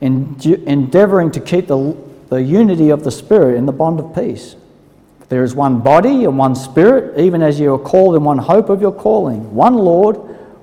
endeavoring 0.00 1.30
to 1.32 1.40
keep 1.40 1.66
the, 1.66 1.94
the 2.30 2.40
unity 2.42 2.88
of 2.88 3.04
the 3.04 3.10
Spirit 3.10 3.56
in 3.56 3.66
the 3.66 3.72
bond 3.72 4.00
of 4.00 4.14
peace. 4.14 4.56
There 5.30 5.44
is 5.44 5.54
one 5.54 5.78
body 5.80 6.24
and 6.24 6.36
one 6.36 6.56
spirit, 6.56 7.16
even 7.18 7.40
as 7.40 7.58
you 7.60 7.72
are 7.74 7.78
called 7.78 8.16
in 8.16 8.24
one 8.24 8.36
hope 8.36 8.68
of 8.68 8.80
your 8.80 8.90
calling, 8.92 9.54
one 9.54 9.74
Lord, 9.74 10.16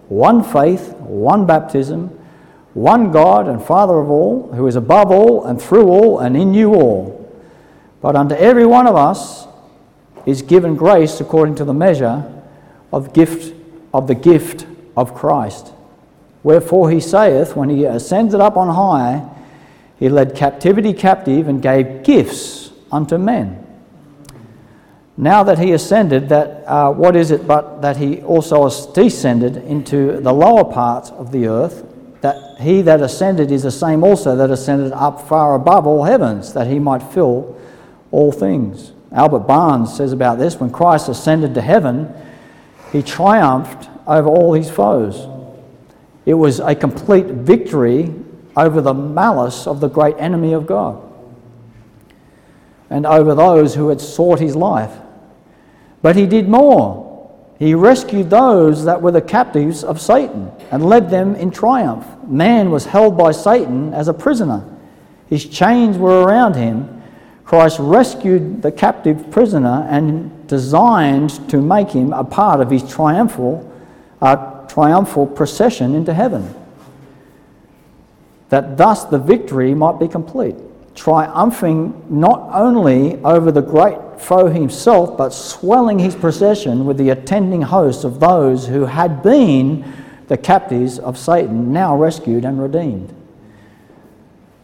one 0.09 0.43
faith, 0.43 0.91
one 0.99 1.45
baptism, 1.45 2.09
one 2.73 3.11
God 3.13 3.47
and 3.47 3.63
Father 3.63 3.97
of 3.97 4.09
all, 4.11 4.51
who 4.51 4.67
is 4.67 4.75
above 4.75 5.09
all 5.09 5.45
and 5.45 5.59
through 5.59 5.87
all 5.87 6.19
and 6.19 6.35
in 6.35 6.53
you 6.53 6.75
all. 6.75 7.13
But 8.01 8.17
unto 8.17 8.35
every 8.35 8.65
one 8.65 8.87
of 8.87 8.97
us 8.97 9.47
is 10.25 10.41
given 10.41 10.75
grace 10.75 11.21
according 11.21 11.55
to 11.55 11.65
the 11.65 11.73
measure 11.73 12.25
of 12.91 13.13
gift 13.13 13.53
of 13.93 14.07
the 14.07 14.15
gift 14.15 14.67
of 14.97 15.15
Christ. 15.15 15.71
Wherefore 16.43 16.91
he 16.91 16.99
saith, 16.99 17.55
when 17.55 17.69
he 17.69 17.85
ascended 17.85 18.41
up 18.41 18.57
on 18.57 18.75
high, 18.75 19.29
he 19.97 20.09
led 20.09 20.35
captivity 20.35 20.91
captive 20.91 21.47
and 21.47 21.61
gave 21.61 22.03
gifts 22.03 22.71
unto 22.91 23.17
men. 23.17 23.63
Now 25.19 25.41
that 25.43 25.57
he 25.57 25.71
ascended, 25.71 26.29
that 26.29 26.63
uh, 26.67 26.91
what 26.91 27.15
is 27.15 27.31
it 27.31 27.47
but 27.47 27.81
that 27.81 27.97
he 27.97 28.21
also 28.21 28.69
descended 28.93 29.57
into 29.57 30.21
the 30.21 30.31
lower 30.31 30.63
parts 30.63 31.09
of 31.09 31.31
the 31.31 31.47
earth? 31.47 31.83
That 32.21 32.61
he 32.61 32.83
that 32.83 33.01
ascended 33.01 33.51
is 33.51 33.63
the 33.63 33.71
same 33.71 34.03
also 34.03 34.35
that 34.35 34.51
ascended 34.51 34.91
up 34.93 35.27
far 35.27 35.55
above 35.55 35.87
all 35.87 36.03
heavens, 36.03 36.53
that 36.53 36.67
he 36.67 36.77
might 36.77 37.01
fill 37.01 37.59
all 38.11 38.31
things. 38.31 38.91
Albert 39.11 39.47
Barnes 39.47 39.95
says 39.95 40.13
about 40.13 40.37
this 40.37 40.59
when 40.59 40.69
Christ 40.69 41.09
ascended 41.09 41.55
to 41.55 41.61
heaven, 41.61 42.13
he 42.91 43.01
triumphed 43.01 43.89
over 44.05 44.29
all 44.29 44.53
his 44.53 44.69
foes. 44.69 45.27
It 46.27 46.35
was 46.35 46.59
a 46.59 46.75
complete 46.75 47.25
victory 47.25 48.13
over 48.55 48.81
the 48.81 48.93
malice 48.93 49.65
of 49.65 49.79
the 49.79 49.87
great 49.89 50.15
enemy 50.19 50.53
of 50.53 50.67
God 50.67 51.01
and 52.89 53.05
over 53.07 53.33
those 53.33 53.73
who 53.75 53.89
had 53.89 53.99
sought 53.99 54.39
his 54.39 54.55
life. 54.55 54.91
But 56.01 56.15
he 56.15 56.25
did 56.25 56.47
more. 56.47 57.03
He 57.59 57.73
rescued 57.73 58.29
those 58.29 58.85
that 58.85 59.01
were 59.01 59.11
the 59.11 59.21
captives 59.21 59.83
of 59.83 59.99
Satan 59.99 60.51
and 60.71 60.85
led 60.85 61.09
them 61.09 61.35
in 61.35 61.49
triumph. 61.49 62.05
Man 62.27 62.69
was 62.69 62.85
held 62.85 63.17
by 63.17 63.31
Satan 63.31 63.93
as 63.93 64.07
a 64.07 64.13
prisoner, 64.13 64.63
his 65.29 65.45
chains 65.45 65.97
were 65.97 66.21
around 66.23 66.55
him. 66.55 67.01
Christ 67.43 67.79
rescued 67.79 68.61
the 68.61 68.71
captive 68.71 69.29
prisoner 69.31 69.85
and 69.89 70.47
designed 70.47 71.31
to 71.49 71.61
make 71.61 71.89
him 71.89 72.13
a 72.13 72.23
part 72.23 72.59
of 72.61 72.69
his 72.69 72.83
triumphal, 72.89 73.69
uh, 74.21 74.35
triumphal 74.67 75.25
procession 75.25 75.95
into 75.95 76.13
heaven, 76.13 76.53
that 78.49 78.75
thus 78.77 79.03
the 79.05 79.17
victory 79.19 79.73
might 79.73 79.97
be 79.99 80.07
complete 80.09 80.55
triumphing 80.97 82.03
not 82.09 82.49
only 82.51 83.17
over 83.19 83.51
the 83.51 83.61
great 83.61 83.97
foe 84.19 84.47
himself, 84.47 85.15
but 85.15 85.29
swelling 85.29 85.99
his 85.99 86.15
procession 86.15 86.85
with 86.87 86.97
the 86.97 87.11
attending 87.11 87.61
hosts 87.61 88.03
of 88.03 88.19
those 88.19 88.67
who 88.67 88.83
had 88.85 89.21
been 89.21 89.85
the 90.27 90.35
captives 90.35 90.97
of 90.99 91.15
Satan, 91.17 91.71
now 91.71 91.95
rescued 91.95 92.43
and 92.43 92.59
redeemed. 92.61 93.13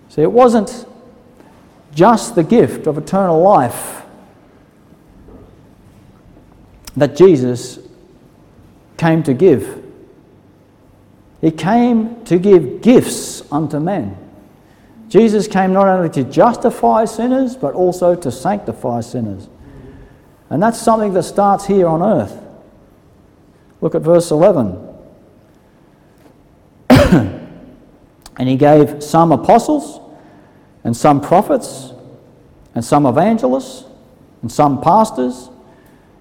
See, 0.09 0.23
it 0.23 0.31
wasn't 0.31 0.85
just 1.93 2.33
the 2.33 2.43
gift 2.43 2.87
of 2.87 2.97
eternal 2.97 3.39
life 3.39 4.01
that 6.97 7.15
Jesus 7.15 7.77
came 8.97 9.21
to 9.23 9.33
give. 9.35 9.81
He 11.41 11.51
came 11.51 12.23
to 12.25 12.39
give 12.39 12.81
gifts 12.81 13.43
unto 13.51 13.79
men. 13.79 14.17
Jesus 15.13 15.47
came 15.47 15.73
not 15.73 15.87
only 15.87 16.09
to 16.09 16.23
justify 16.23 17.05
sinners, 17.05 17.55
but 17.55 17.75
also 17.75 18.15
to 18.15 18.31
sanctify 18.31 19.01
sinners. 19.01 19.47
And 20.49 20.61
that's 20.61 20.81
something 20.81 21.13
that 21.13 21.21
starts 21.21 21.67
here 21.67 21.85
on 21.85 22.01
earth. 22.01 22.33
Look 23.79 23.93
at 23.93 24.01
verse 24.01 24.31
11. 24.31 24.75
and 26.89 27.29
he 28.49 28.55
gave 28.55 29.03
some 29.03 29.31
apostles, 29.31 29.99
and 30.83 30.97
some 30.97 31.21
prophets, 31.21 31.91
and 32.73 32.83
some 32.83 33.05
evangelists, 33.05 33.85
and 34.41 34.51
some 34.51 34.81
pastors, 34.81 35.49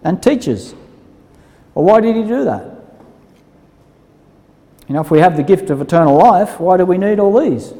and 0.04 0.22
teachers. 0.22 0.74
Well, 1.74 1.86
why 1.86 2.02
did 2.02 2.14
he 2.14 2.24
do 2.24 2.44
that? 2.44 2.64
You 4.86 4.96
know, 4.96 5.00
if 5.00 5.10
we 5.10 5.20
have 5.20 5.38
the 5.38 5.42
gift 5.42 5.70
of 5.70 5.80
eternal 5.80 6.14
life, 6.14 6.60
why 6.60 6.76
do 6.76 6.84
we 6.84 6.98
need 6.98 7.18
all 7.20 7.40
these? 7.40 7.72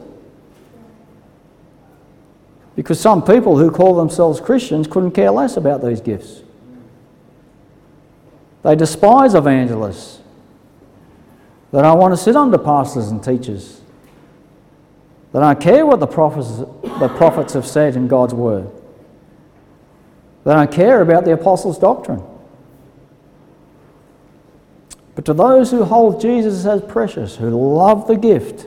Because 2.77 2.99
some 2.99 3.23
people 3.23 3.59
who 3.59 3.71
call 3.71 3.95
themselves 3.95 4.41
Christians 4.41 4.87
couldn't 4.87 5.11
care 5.13 5.31
less 5.31 5.57
about 5.57 5.83
these 5.85 6.01
gifts. 6.01 6.43
They 8.63 8.77
despise 8.77 9.35
evangelists. 9.35 10.21
They 11.73 11.81
don't 11.83 11.99
want 11.99 12.13
to 12.13 12.17
sit 12.17 12.37
under 12.37 12.59
pastors 12.59 13.09
and 13.09 13.23
teachers. 13.23 13.81
They 15.33 15.41
don't 15.41 15.61
care 15.61 15.85
what 15.85 16.01
the 16.01 16.07
prophets, 16.07 16.59
the 16.59 17.09
prophets 17.17 17.55
have 17.55 17.67
said 17.67 17.97
in 17.97 18.07
God's 18.09 18.35
word. 18.35 18.71
They 20.45 20.53
don't 20.53 20.71
care 20.71 21.01
about 21.01 21.25
the 21.25 21.33
apostles' 21.33 21.79
doctrine. 21.79 22.23
But 25.15 25.25
to 25.27 25.35
those 25.35 25.71
who 25.71 25.85
hold 25.85 26.21
Jesus 26.21 26.65
as 26.67 26.81
precious, 26.83 27.37
who 27.37 27.49
love 27.51 28.07
the 28.07 28.17
gift, 28.17 28.67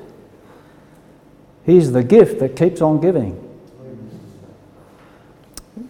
He's 1.65 1.91
the 1.91 2.03
gift 2.03 2.39
that 2.39 2.55
keeps 2.55 2.81
on 2.81 3.01
giving. 3.01 3.41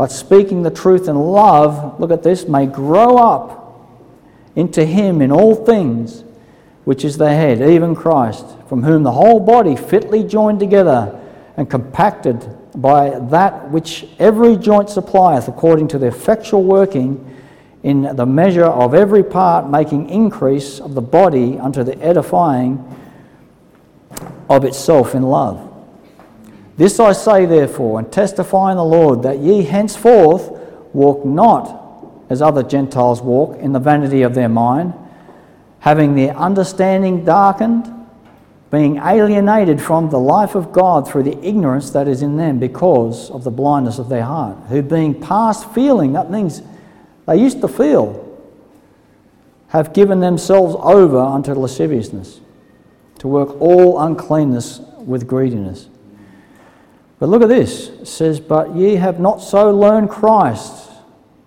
but 0.00 0.10
speaking 0.10 0.62
the 0.62 0.70
truth 0.70 1.08
in 1.08 1.14
love, 1.14 2.00
look 2.00 2.10
at 2.10 2.22
this, 2.22 2.48
may 2.48 2.64
grow 2.64 3.18
up 3.18 3.78
into 4.56 4.82
him 4.82 5.20
in 5.20 5.30
all 5.30 5.54
things, 5.54 6.24
which 6.86 7.04
is 7.04 7.18
the 7.18 7.28
head, 7.28 7.60
even 7.60 7.94
Christ, 7.94 8.46
from 8.66 8.82
whom 8.82 9.02
the 9.02 9.12
whole 9.12 9.38
body 9.38 9.76
fitly 9.76 10.24
joined 10.24 10.58
together 10.58 11.20
and 11.58 11.68
compacted 11.68 12.42
by 12.74 13.10
that 13.28 13.70
which 13.70 14.06
every 14.18 14.56
joint 14.56 14.88
supplieth 14.88 15.48
according 15.48 15.88
to 15.88 15.98
the 15.98 16.06
effectual 16.06 16.64
working 16.64 17.36
in 17.82 18.16
the 18.16 18.24
measure 18.24 18.64
of 18.64 18.94
every 18.94 19.22
part 19.22 19.68
making 19.68 20.08
increase 20.08 20.80
of 20.80 20.94
the 20.94 21.02
body 21.02 21.58
unto 21.58 21.82
the 21.84 22.00
edifying 22.02 22.82
of 24.48 24.64
itself 24.64 25.14
in 25.14 25.22
love 25.24 25.66
this 26.80 26.98
I 26.98 27.12
say, 27.12 27.44
therefore, 27.44 27.98
and 27.98 28.10
testify 28.10 28.70
in 28.70 28.78
the 28.78 28.84
Lord, 28.84 29.22
that 29.24 29.38
ye 29.40 29.64
henceforth 29.64 30.48
walk 30.94 31.26
not 31.26 31.78
as 32.30 32.40
other 32.40 32.62
Gentiles 32.62 33.20
walk 33.20 33.58
in 33.58 33.74
the 33.74 33.78
vanity 33.78 34.22
of 34.22 34.34
their 34.34 34.48
mind, 34.48 34.94
having 35.80 36.14
their 36.14 36.34
understanding 36.34 37.22
darkened, 37.22 37.92
being 38.70 38.96
alienated 38.96 39.78
from 39.82 40.08
the 40.08 40.16
life 40.16 40.54
of 40.54 40.72
God 40.72 41.06
through 41.06 41.24
the 41.24 41.36
ignorance 41.46 41.90
that 41.90 42.08
is 42.08 42.22
in 42.22 42.38
them 42.38 42.58
because 42.58 43.28
of 43.30 43.44
the 43.44 43.50
blindness 43.50 43.98
of 43.98 44.08
their 44.08 44.24
heart, 44.24 44.56
who 44.70 44.80
being 44.80 45.12
past 45.20 45.70
feeling, 45.74 46.14
that 46.14 46.30
means 46.30 46.62
they 47.26 47.38
used 47.38 47.60
to 47.60 47.68
feel, 47.68 48.26
have 49.68 49.92
given 49.92 50.20
themselves 50.20 50.74
over 50.78 51.18
unto 51.20 51.52
lasciviousness, 51.52 52.40
to 53.18 53.28
work 53.28 53.60
all 53.60 54.00
uncleanness 54.00 54.80
with 55.04 55.26
greediness. 55.28 55.86
But 57.20 57.28
look 57.28 57.42
at 57.42 57.48
this. 57.48 57.88
It 57.88 58.06
says, 58.08 58.40
But 58.40 58.74
ye 58.74 58.96
have 58.96 59.20
not 59.20 59.40
so 59.42 59.70
learned 59.70 60.08
Christ, 60.08 60.90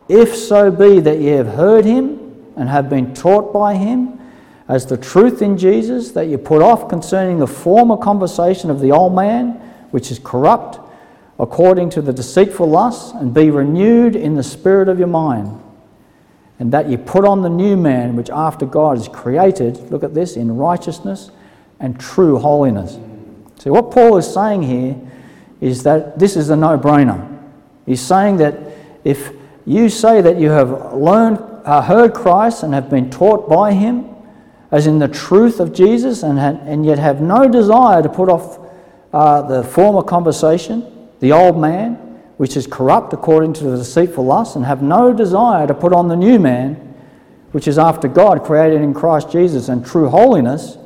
if 0.08 0.36
so 0.36 0.70
be 0.72 1.00
that 1.02 1.18
ye 1.20 1.30
have 1.30 1.48
heard 1.48 1.84
him 1.84 2.52
and 2.56 2.70
have 2.70 2.90
been 2.90 3.14
taught 3.14 3.52
by 3.52 3.74
him, 3.76 4.20
as 4.70 4.86
the 4.86 4.96
truth 4.98 5.42
in 5.42 5.58
Jesus, 5.58 6.12
that 6.12 6.28
ye 6.28 6.38
put 6.38 6.62
off 6.62 6.88
concerning 6.88 7.40
the 7.40 7.48
former 7.48 7.98
conversation 7.98 8.70
of 8.70 8.80
the 8.80 8.92
old 8.92 9.14
man, 9.14 9.54
which 9.92 10.12
is 10.12 10.20
corrupt, 10.24 10.80
according 11.40 11.90
to 11.90 12.02
the 12.02 12.14
deceitful 12.14 12.68
lusts, 12.70 13.12
and 13.14 13.34
be 13.34 13.50
renewed 13.50 14.16
in 14.16 14.36
the 14.36 14.44
spirit 14.44 14.88
of 14.88 15.00
your 15.00 15.08
mind. 15.08 15.60
And 16.60 16.72
that 16.72 16.88
ye 16.88 16.98
put 16.98 17.26
on 17.26 17.42
the 17.42 17.50
new 17.50 17.76
man, 17.76 18.16
which 18.16 18.30
after 18.30 18.66
God 18.68 19.00
is 19.00 19.08
created, 19.08 19.92
look 19.92 20.04
at 20.04 20.14
this, 20.14 20.38
in 20.38 20.56
righteousness 20.56 21.32
and 21.80 22.00
true 22.00 22.38
holiness. 22.38 23.00
See, 23.58 23.72
what 23.72 23.90
Paul 23.90 24.18
is 24.18 24.32
saying 24.32 24.62
here 24.64 24.96
is 25.64 25.82
that 25.84 26.20
this 26.20 26.36
is 26.36 26.50
a 26.50 26.56
no 26.58 26.78
brainer. 26.78 27.24
He's 27.86 28.02
saying 28.02 28.36
that 28.38 28.54
if 29.06 29.32
you 29.66 29.88
say 29.88 30.20
that 30.22 30.38
you 30.38 30.50
have 30.50 30.94
learned, 30.94 31.38
uh, 31.64 31.82
heard 31.82 32.14
Christ 32.14 32.64
and 32.64 32.74
have 32.74 32.90
been 32.90 33.10
taught 33.10 33.48
by 33.50 33.72
him, 33.72 34.06
as 34.72 34.88
in 34.88 35.00
the 35.00 35.08
truth 35.08 35.62
of 35.62 35.72
Jesus, 35.74 36.22
and, 36.24 36.38
ha- 36.38 36.60
and 36.66 36.86
yet 36.86 37.00
have 37.00 37.22
no 37.22 37.48
desire 37.48 38.04
to 38.04 38.10
put 38.10 38.28
off 38.28 38.60
uh, 39.14 39.42
the 39.44 39.64
former 39.64 40.02
conversation, 40.04 41.08
the 41.22 41.32
old 41.32 41.58
man, 41.58 41.94
which 42.36 42.58
is 42.58 42.68
corrupt 42.68 43.14
according 43.14 43.54
to 43.54 43.64
the 43.64 43.78
deceitful 43.78 44.26
lust, 44.26 44.58
and 44.58 44.66
have 44.66 44.82
no 44.84 45.14
desire 45.14 45.66
to 45.66 45.74
put 45.74 45.94
on 45.94 46.10
the 46.10 46.16
new 46.16 46.40
man, 46.40 46.74
which 47.54 47.70
is 47.70 47.78
after 47.78 48.10
God, 48.10 48.44
created 48.44 48.82
in 48.82 48.94
Christ 48.94 49.32
Jesus 49.32 49.70
and 49.70 49.86
true 49.86 50.10
holiness, 50.10 50.78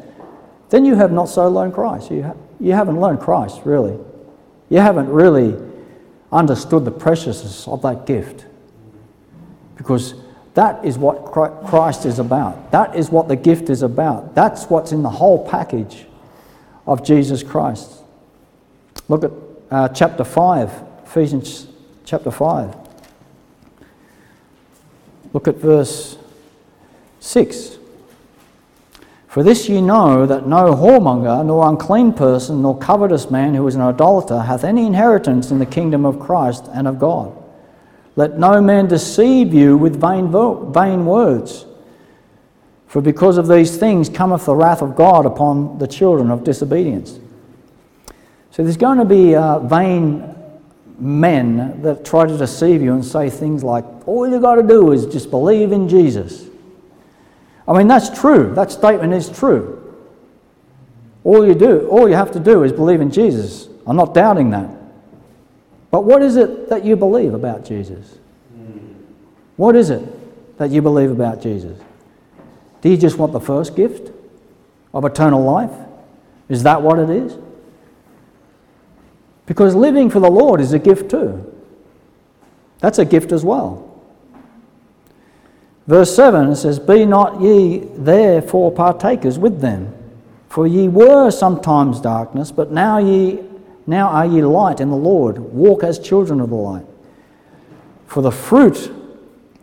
then 0.70 0.86
you 0.86 0.94
have 0.94 1.12
not 1.12 1.30
so 1.30 1.48
learned 1.50 1.74
Christ. 1.74 2.12
You, 2.12 2.22
ha- 2.24 2.36
you 2.60 2.74
haven't 2.74 3.00
learned 3.02 3.22
Christ, 3.22 3.62
really. 3.64 3.98
You 4.70 4.80
haven't 4.80 5.10
really 5.10 5.56
understood 6.32 6.84
the 6.86 6.92
preciousness 6.92 7.68
of 7.68 7.82
that 7.84 8.06
gift. 8.06 8.46
Because 9.78 10.16
that 10.56 10.84
is 10.84 10.98
what 10.98 11.26
Christ 11.66 12.06
is 12.06 12.20
about. 12.20 12.72
That 12.72 12.96
is 12.96 13.10
what 13.10 13.28
the 13.28 13.36
gift 13.36 13.70
is 13.70 13.82
about. 13.84 14.34
That's 14.36 14.66
what's 14.66 14.92
in 14.92 15.04
the 15.04 15.10
whole 15.10 15.48
package 15.48 16.06
of 16.86 17.06
Jesus 17.06 17.44
Christ. 17.44 17.92
Look 19.08 19.24
at 19.24 19.32
uh, 19.72 19.90
chapter 19.90 20.24
5, 20.24 20.72
Ephesians 21.06 21.68
chapter 22.06 22.32
5. 22.32 22.76
Look 25.32 25.48
at 25.48 25.56
verse 25.56 26.18
6. 27.20 27.77
For 29.38 29.44
this 29.44 29.70
ye 29.70 29.82
know 29.82 30.26
that 30.26 30.48
no 30.48 30.74
whoremonger, 30.74 31.46
nor 31.46 31.70
unclean 31.70 32.14
person, 32.14 32.64
nor 32.64 32.76
covetous 32.80 33.30
man 33.30 33.54
who 33.54 33.68
is 33.68 33.76
an 33.76 33.82
idolater 33.82 34.40
hath 34.42 34.64
any 34.64 34.88
inheritance 34.88 35.52
in 35.52 35.60
the 35.60 35.66
kingdom 35.68 36.06
of 36.08 36.20
Christ 36.20 36.68
and 36.74 36.88
of 36.88 36.98
God. 36.98 37.32
Let 38.16 38.40
no 38.40 38.60
man 38.62 38.88
deceive 38.88 39.54
you 39.54 39.78
with 39.78 40.02
vain, 40.02 40.30
vo- 40.30 40.68
vain 40.74 41.06
words. 41.06 41.68
For 42.88 43.00
because 43.00 43.38
of 43.38 43.48
these 43.48 43.78
things 43.78 44.10
cometh 44.10 44.46
the 44.46 44.56
wrath 44.56 44.82
of 44.82 44.96
God 44.96 45.28
upon 45.28 45.78
the 45.78 45.86
children 45.86 46.32
of 46.32 46.44
disobedience. 46.44 47.20
So 48.50 48.64
there's 48.64 48.76
going 48.76 48.98
to 48.98 49.06
be 49.06 49.36
uh, 49.36 49.60
vain 49.60 50.34
men 50.98 51.84
that 51.84 52.04
try 52.04 52.26
to 52.26 52.36
deceive 52.36 52.82
you 52.82 52.96
and 52.96 53.06
say 53.06 53.30
things 53.30 53.64
like, 53.64 53.86
all 54.08 54.28
you've 54.28 54.42
got 54.42 54.56
to 54.56 54.64
do 54.64 54.94
is 54.94 55.06
just 55.06 55.30
believe 55.30 55.74
in 55.74 55.88
Jesus. 55.88 56.48
I 57.68 57.78
mean, 57.78 57.88
that's 57.88 58.10
true. 58.10 58.54
That 58.56 58.72
statement 58.72 59.14
is 59.14 59.30
true. 59.30 59.74
All 61.24 61.46
you 61.46 61.54
do, 61.54 61.88
all 61.90 62.08
you 62.08 62.16
have 62.16 62.32
to 62.32 62.40
do 62.40 62.64
is 62.64 62.72
believe 62.72 63.02
in 63.02 63.12
Jesus. 63.12 63.68
I'm 63.86 63.98
not 63.98 64.14
doubting 64.14 64.52
that. 64.52 64.70
But 65.92 66.06
what 66.06 66.22
is 66.22 66.38
it 66.38 66.70
that 66.70 66.86
you 66.86 66.96
believe 66.96 67.34
about 67.34 67.66
Jesus? 67.66 68.20
What 69.58 69.76
is 69.76 69.90
it 69.90 70.58
that 70.58 70.70
you 70.70 70.82
believe 70.82 71.12
about 71.12 71.42
Jesus? 71.42 71.78
Do 72.82 72.90
you 72.90 72.96
just 72.98 73.18
want 73.18 73.34
the 73.34 73.40
first 73.42 73.76
gift 73.76 74.12
of 74.94 75.04
eternal 75.04 75.44
life? 75.44 75.72
Is 76.48 76.64
that 76.64 76.82
what 76.82 77.00
it 77.00 77.10
is? 77.10 77.36
Because 79.46 79.76
living 79.76 80.10
for 80.10 80.20
the 80.20 80.30
Lord 80.30 80.62
is 80.62 80.74
a 80.74 80.80
gift 80.80 81.10
too. 81.12 81.54
That's 82.80 83.00
a 83.00 83.06
gift 83.06 83.32
as 83.32 83.44
well. 83.44 83.87
Verse 85.88 86.14
7 86.16 86.54
says, 86.56 86.80
Be 86.80 87.06
not 87.06 87.42
ye 87.42 87.80
therefore 87.96 88.72
partakers 88.74 89.40
with 89.40 89.62
them, 89.62 89.94
for 90.50 90.68
ye 90.68 90.90
were 90.90 91.32
sometimes 91.32 92.02
darkness, 92.02 92.52
but 92.52 92.72
now 92.72 92.98
ye 92.98 93.40
now 93.90 94.08
are 94.10 94.26
ye 94.26 94.42
light 94.44 94.82
in 94.82 94.90
the 94.90 94.98
Lord. 94.98 95.40
Walk 95.40 95.84
as 95.84 95.98
children 95.98 96.42
of 96.42 96.50
the 96.50 96.56
light. 96.56 96.86
For 98.06 98.22
the 98.22 98.32
fruit, 98.34 98.92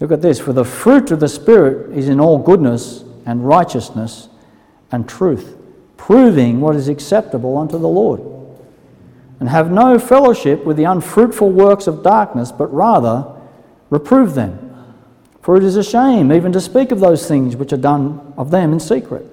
look 0.00 0.12
at 0.12 0.22
this, 0.22 0.40
for 0.40 0.54
the 0.54 0.64
fruit 0.64 1.10
of 1.10 1.20
the 1.20 1.28
Spirit 1.28 1.92
is 1.94 2.08
in 2.08 2.18
all 2.20 2.38
goodness 2.38 3.04
and 3.26 3.46
righteousness 3.46 4.30
and 4.90 5.06
truth, 5.06 5.58
proving 5.98 6.58
what 6.62 6.74
is 6.74 6.88
acceptable 6.88 7.58
unto 7.58 7.76
the 7.78 7.88
Lord. 7.88 8.20
And 9.40 9.48
have 9.50 9.70
no 9.70 9.98
fellowship 9.98 10.64
with 10.64 10.78
the 10.78 10.84
unfruitful 10.84 11.50
works 11.50 11.86
of 11.86 12.02
darkness, 12.02 12.50
but 12.50 12.72
rather 12.72 13.26
reprove 13.90 14.34
them. 14.34 14.63
For 15.44 15.58
it 15.58 15.62
is 15.62 15.76
a 15.76 15.82
shame 15.84 16.32
even 16.32 16.52
to 16.52 16.60
speak 16.60 16.90
of 16.90 17.00
those 17.00 17.28
things 17.28 17.54
which 17.54 17.70
are 17.74 17.76
done 17.76 18.32
of 18.38 18.50
them 18.50 18.72
in 18.72 18.80
secret. 18.80 19.26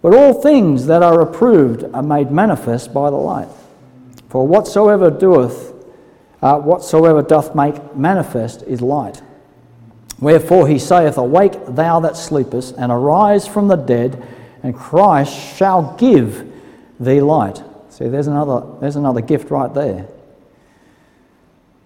But 0.00 0.14
all 0.14 0.40
things 0.40 0.86
that 0.86 1.02
are 1.02 1.20
approved 1.20 1.82
are 1.92 2.02
made 2.02 2.30
manifest 2.30 2.94
by 2.94 3.10
the 3.10 3.16
light. 3.16 3.48
For 4.28 4.46
whatsoever 4.46 5.10
doeth, 5.10 5.72
uh, 6.42 6.60
whatsoever 6.60 7.22
doth 7.22 7.56
make 7.56 7.96
manifest 7.96 8.62
is 8.68 8.80
light. 8.80 9.20
Wherefore 10.20 10.68
he 10.68 10.78
saith, 10.78 11.18
Awake, 11.18 11.54
thou 11.66 11.98
that 11.98 12.16
sleepest, 12.16 12.76
and 12.78 12.92
arise 12.92 13.48
from 13.48 13.66
the 13.66 13.74
dead, 13.74 14.24
and 14.62 14.76
Christ 14.76 15.34
shall 15.56 15.96
give 15.98 16.52
thee 17.00 17.20
light. 17.20 17.60
See, 17.88 18.06
there's 18.06 18.28
another, 18.28 18.64
there's 18.78 18.94
another 18.94 19.22
gift 19.22 19.50
right 19.50 19.74
there. 19.74 20.06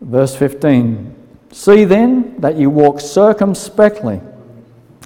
Verse 0.02 0.36
15 0.36 1.19
See 1.52 1.84
then 1.84 2.36
that 2.38 2.56
you 2.56 2.70
walk 2.70 3.00
circumspectly, 3.00 4.20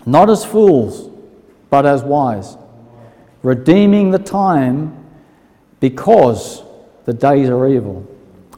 not 0.04 0.28
as 0.28 0.44
fools, 0.44 1.08
but 1.70 1.86
as 1.86 2.02
wise, 2.02 2.56
redeeming 3.42 4.10
the 4.10 4.18
time 4.18 4.94
because 5.80 6.62
the 7.06 7.14
days 7.14 7.48
are 7.48 7.66
evil. 7.66 8.06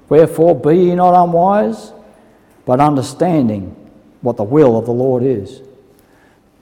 Wherefore 0.08 0.56
be 0.58 0.76
ye 0.76 0.94
not 0.96 1.14
unwise, 1.22 1.92
but 2.64 2.80
understanding 2.80 3.74
what 4.20 4.36
the 4.36 4.44
will 4.44 4.76
of 4.76 4.86
the 4.86 4.92
Lord 4.92 5.22
is. 5.22 5.62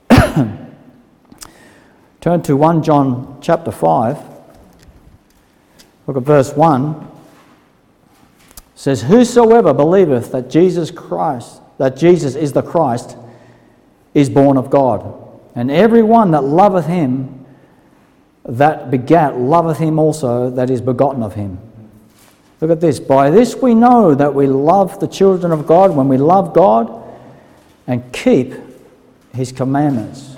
Turn 2.21 2.41
to 2.43 2.55
1 2.55 2.83
John 2.83 3.39
chapter 3.41 3.71
5. 3.71 4.17
Look 6.07 6.17
at 6.17 6.23
verse 6.23 6.53
1 6.55 7.09
says, 8.75 9.01
Whosoever 9.03 9.73
believeth 9.73 10.31
that 10.33 10.49
Jesus 10.49 10.91
Christ, 10.91 11.61
that 11.77 11.97
Jesus 11.97 12.35
is 12.35 12.53
the 12.53 12.61
Christ, 12.61 13.17
is 14.13 14.29
born 14.29 14.57
of 14.57 14.69
God. 14.69 15.15
And 15.55 15.71
every 15.71 16.03
one 16.03 16.31
that 16.31 16.43
loveth 16.43 16.85
him 16.85 17.45
that 18.47 18.91
begat 18.91 19.39
loveth 19.39 19.79
him 19.79 19.97
also 19.97 20.51
that 20.51 20.69
is 20.69 20.79
begotten 20.79 21.23
of 21.23 21.33
him. 21.33 21.57
Look 22.61 22.69
at 22.69 22.79
this. 22.79 22.99
By 22.99 23.31
this 23.31 23.55
we 23.55 23.73
know 23.73 24.13
that 24.13 24.35
we 24.35 24.45
love 24.45 24.99
the 24.99 25.07
children 25.07 25.51
of 25.51 25.65
God 25.65 25.95
when 25.95 26.07
we 26.07 26.17
love 26.17 26.53
God 26.53 27.01
and 27.87 28.11
keep 28.13 28.53
his 29.33 29.51
commandments. 29.51 30.35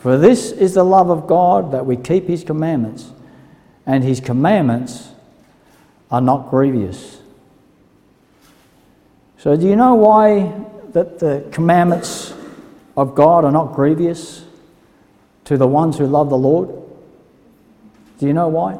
For 0.00 0.16
this 0.16 0.52
is 0.52 0.72
the 0.74 0.84
love 0.84 1.10
of 1.10 1.26
God 1.26 1.72
that 1.72 1.84
we 1.84 1.96
keep 1.98 2.26
his 2.26 2.42
commandments, 2.44 3.12
and 3.84 4.02
his 4.02 4.20
commandments 4.20 5.10
are 6.10 6.22
not 6.22 6.48
grievous. 6.48 7.19
So, 9.40 9.56
do 9.56 9.66
you 9.66 9.74
know 9.74 9.94
why 9.94 10.52
that 10.92 11.18
the 11.18 11.42
commandments 11.50 12.34
of 12.94 13.14
God 13.14 13.42
are 13.46 13.50
not 13.50 13.72
grievous 13.74 14.44
to 15.44 15.56
the 15.56 15.66
ones 15.66 15.96
who 15.96 16.06
love 16.06 16.28
the 16.28 16.36
Lord? 16.36 16.68
Do 18.18 18.26
you 18.26 18.34
know 18.34 18.48
why? 18.48 18.78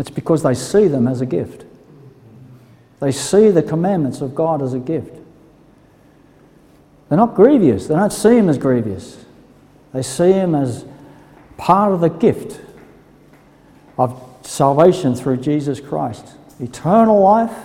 It's 0.00 0.10
because 0.10 0.42
they 0.42 0.54
see 0.54 0.88
them 0.88 1.06
as 1.06 1.20
a 1.20 1.26
gift. 1.26 1.64
They 2.98 3.12
see 3.12 3.50
the 3.52 3.62
commandments 3.62 4.20
of 4.20 4.34
God 4.34 4.62
as 4.62 4.74
a 4.74 4.80
gift. 4.80 5.16
They're 7.08 7.18
not 7.18 7.36
grievous. 7.36 7.86
They 7.86 7.94
don't 7.94 8.12
see 8.12 8.36
Him 8.36 8.48
as 8.48 8.58
grievous. 8.58 9.24
They 9.92 10.02
see 10.02 10.32
Him 10.32 10.56
as 10.56 10.84
part 11.56 11.92
of 11.92 12.00
the 12.00 12.08
gift 12.10 12.60
of 13.96 14.20
salvation 14.42 15.14
through 15.14 15.36
Jesus 15.36 15.78
Christ 15.78 16.34
eternal 16.60 17.20
life, 17.20 17.56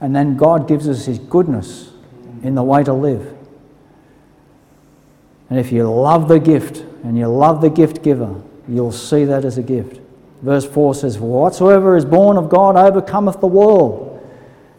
and 0.00 0.14
then 0.14 0.36
God 0.36 0.68
gives 0.68 0.88
us 0.88 1.06
His 1.06 1.18
goodness 1.18 1.90
in 2.42 2.54
the 2.54 2.62
way 2.62 2.82
to 2.84 2.92
live. 2.92 3.36
And 5.50 5.58
if 5.58 5.72
you 5.72 5.88
love 5.90 6.28
the 6.28 6.38
gift 6.38 6.78
and 7.04 7.16
you 7.18 7.26
love 7.26 7.60
the 7.60 7.70
gift 7.70 8.02
giver, 8.02 8.40
you'll 8.68 8.92
see 8.92 9.24
that 9.24 9.44
as 9.44 9.58
a 9.58 9.62
gift. 9.62 10.00
Verse 10.42 10.66
4 10.66 10.94
says, 10.94 11.18
Whatsoever 11.18 11.96
is 11.96 12.04
born 12.04 12.36
of 12.36 12.48
God 12.48 12.76
overcometh 12.76 13.40
the 13.40 13.46
world. 13.46 14.14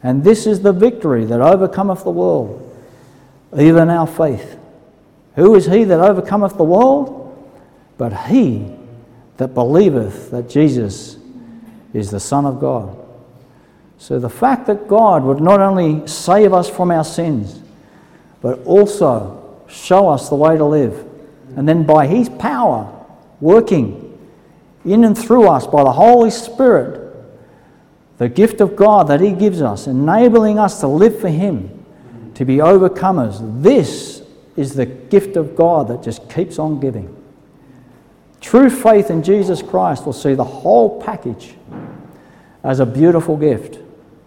And 0.04 0.24
this 0.24 0.48
is 0.48 0.62
the 0.62 0.72
victory 0.72 1.26
that 1.26 1.42
overcometh 1.42 2.04
the 2.04 2.12
world, 2.12 2.66
even 3.58 3.90
our 3.90 4.08
faith. 4.08 4.58
Who 5.36 5.56
is 5.56 5.66
he 5.66 5.84
that 5.86 6.00
overcometh 6.00 6.56
the 6.56 6.64
world? 6.64 7.26
But 7.98 8.16
he 8.28 8.74
that 9.36 9.54
believeth 9.54 10.32
that 10.32 10.50
Jesus 10.50 11.18
is 11.94 12.12
the 12.12 12.20
Son 12.20 12.46
of 12.46 12.60
God. 12.60 12.98
So 13.98 14.20
the 14.20 14.30
fact 14.30 14.68
that 14.68 14.88
God 14.88 15.24
would 15.24 15.42
not 15.42 15.60
only 15.60 16.08
save 16.08 16.54
us 16.54 16.70
from 16.70 16.92
our 16.92 17.04
sins, 17.04 17.62
but 18.42 18.64
also 18.66 19.60
show 19.68 20.08
us 20.08 20.30
the 20.30 20.36
way 20.36 20.56
to 20.58 20.66
live, 20.66 21.06
and 21.56 21.68
then 21.68 21.84
by 21.84 22.08
His 22.08 22.30
power 22.30 22.92
working 23.42 24.06
in 24.86 25.04
and 25.04 25.18
through 25.18 25.48
us 25.48 25.68
by 25.68 25.84
the 25.84 25.92
Holy 25.92 26.32
Spirit, 26.32 27.08
the 28.18 28.30
gift 28.30 28.62
of 28.62 28.76
God 28.76 29.08
that 29.08 29.20
He 29.22 29.32
gives 29.32 29.62
us, 29.62 29.88
enabling 29.88 30.58
us 30.60 30.80
to 30.80 30.88
live 30.88 31.20
for 31.20 31.30
Him, 31.30 31.86
to 32.36 32.46
be 32.46 32.58
overcomers. 32.58 33.42
This 33.62 34.24
is 34.56 34.74
the 34.74 34.86
gift 34.86 35.36
of 35.36 35.56
God 35.56 35.90
that 35.90 36.04
just 36.04 36.30
keeps 36.30 36.58
on 36.60 36.80
giving. 36.80 37.16
True 38.42 38.70
faith 38.70 39.10
in 39.10 39.24
Jesus 39.24 39.62
Christ 39.62 40.06
will 40.06 40.14
see 40.14 40.34
the 40.34 40.44
whole 40.44 41.02
package 41.02 41.56
as 42.64 42.80
a 42.80 42.86
beautiful 42.86 43.36
gift. 43.38 43.80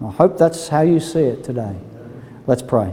I 0.04 0.10
hope 0.10 0.36
that's 0.36 0.68
how 0.68 0.82
you 0.82 1.00
see 1.00 1.22
it 1.22 1.44
today. 1.44 1.76
Let's 2.46 2.62
pray. 2.62 2.92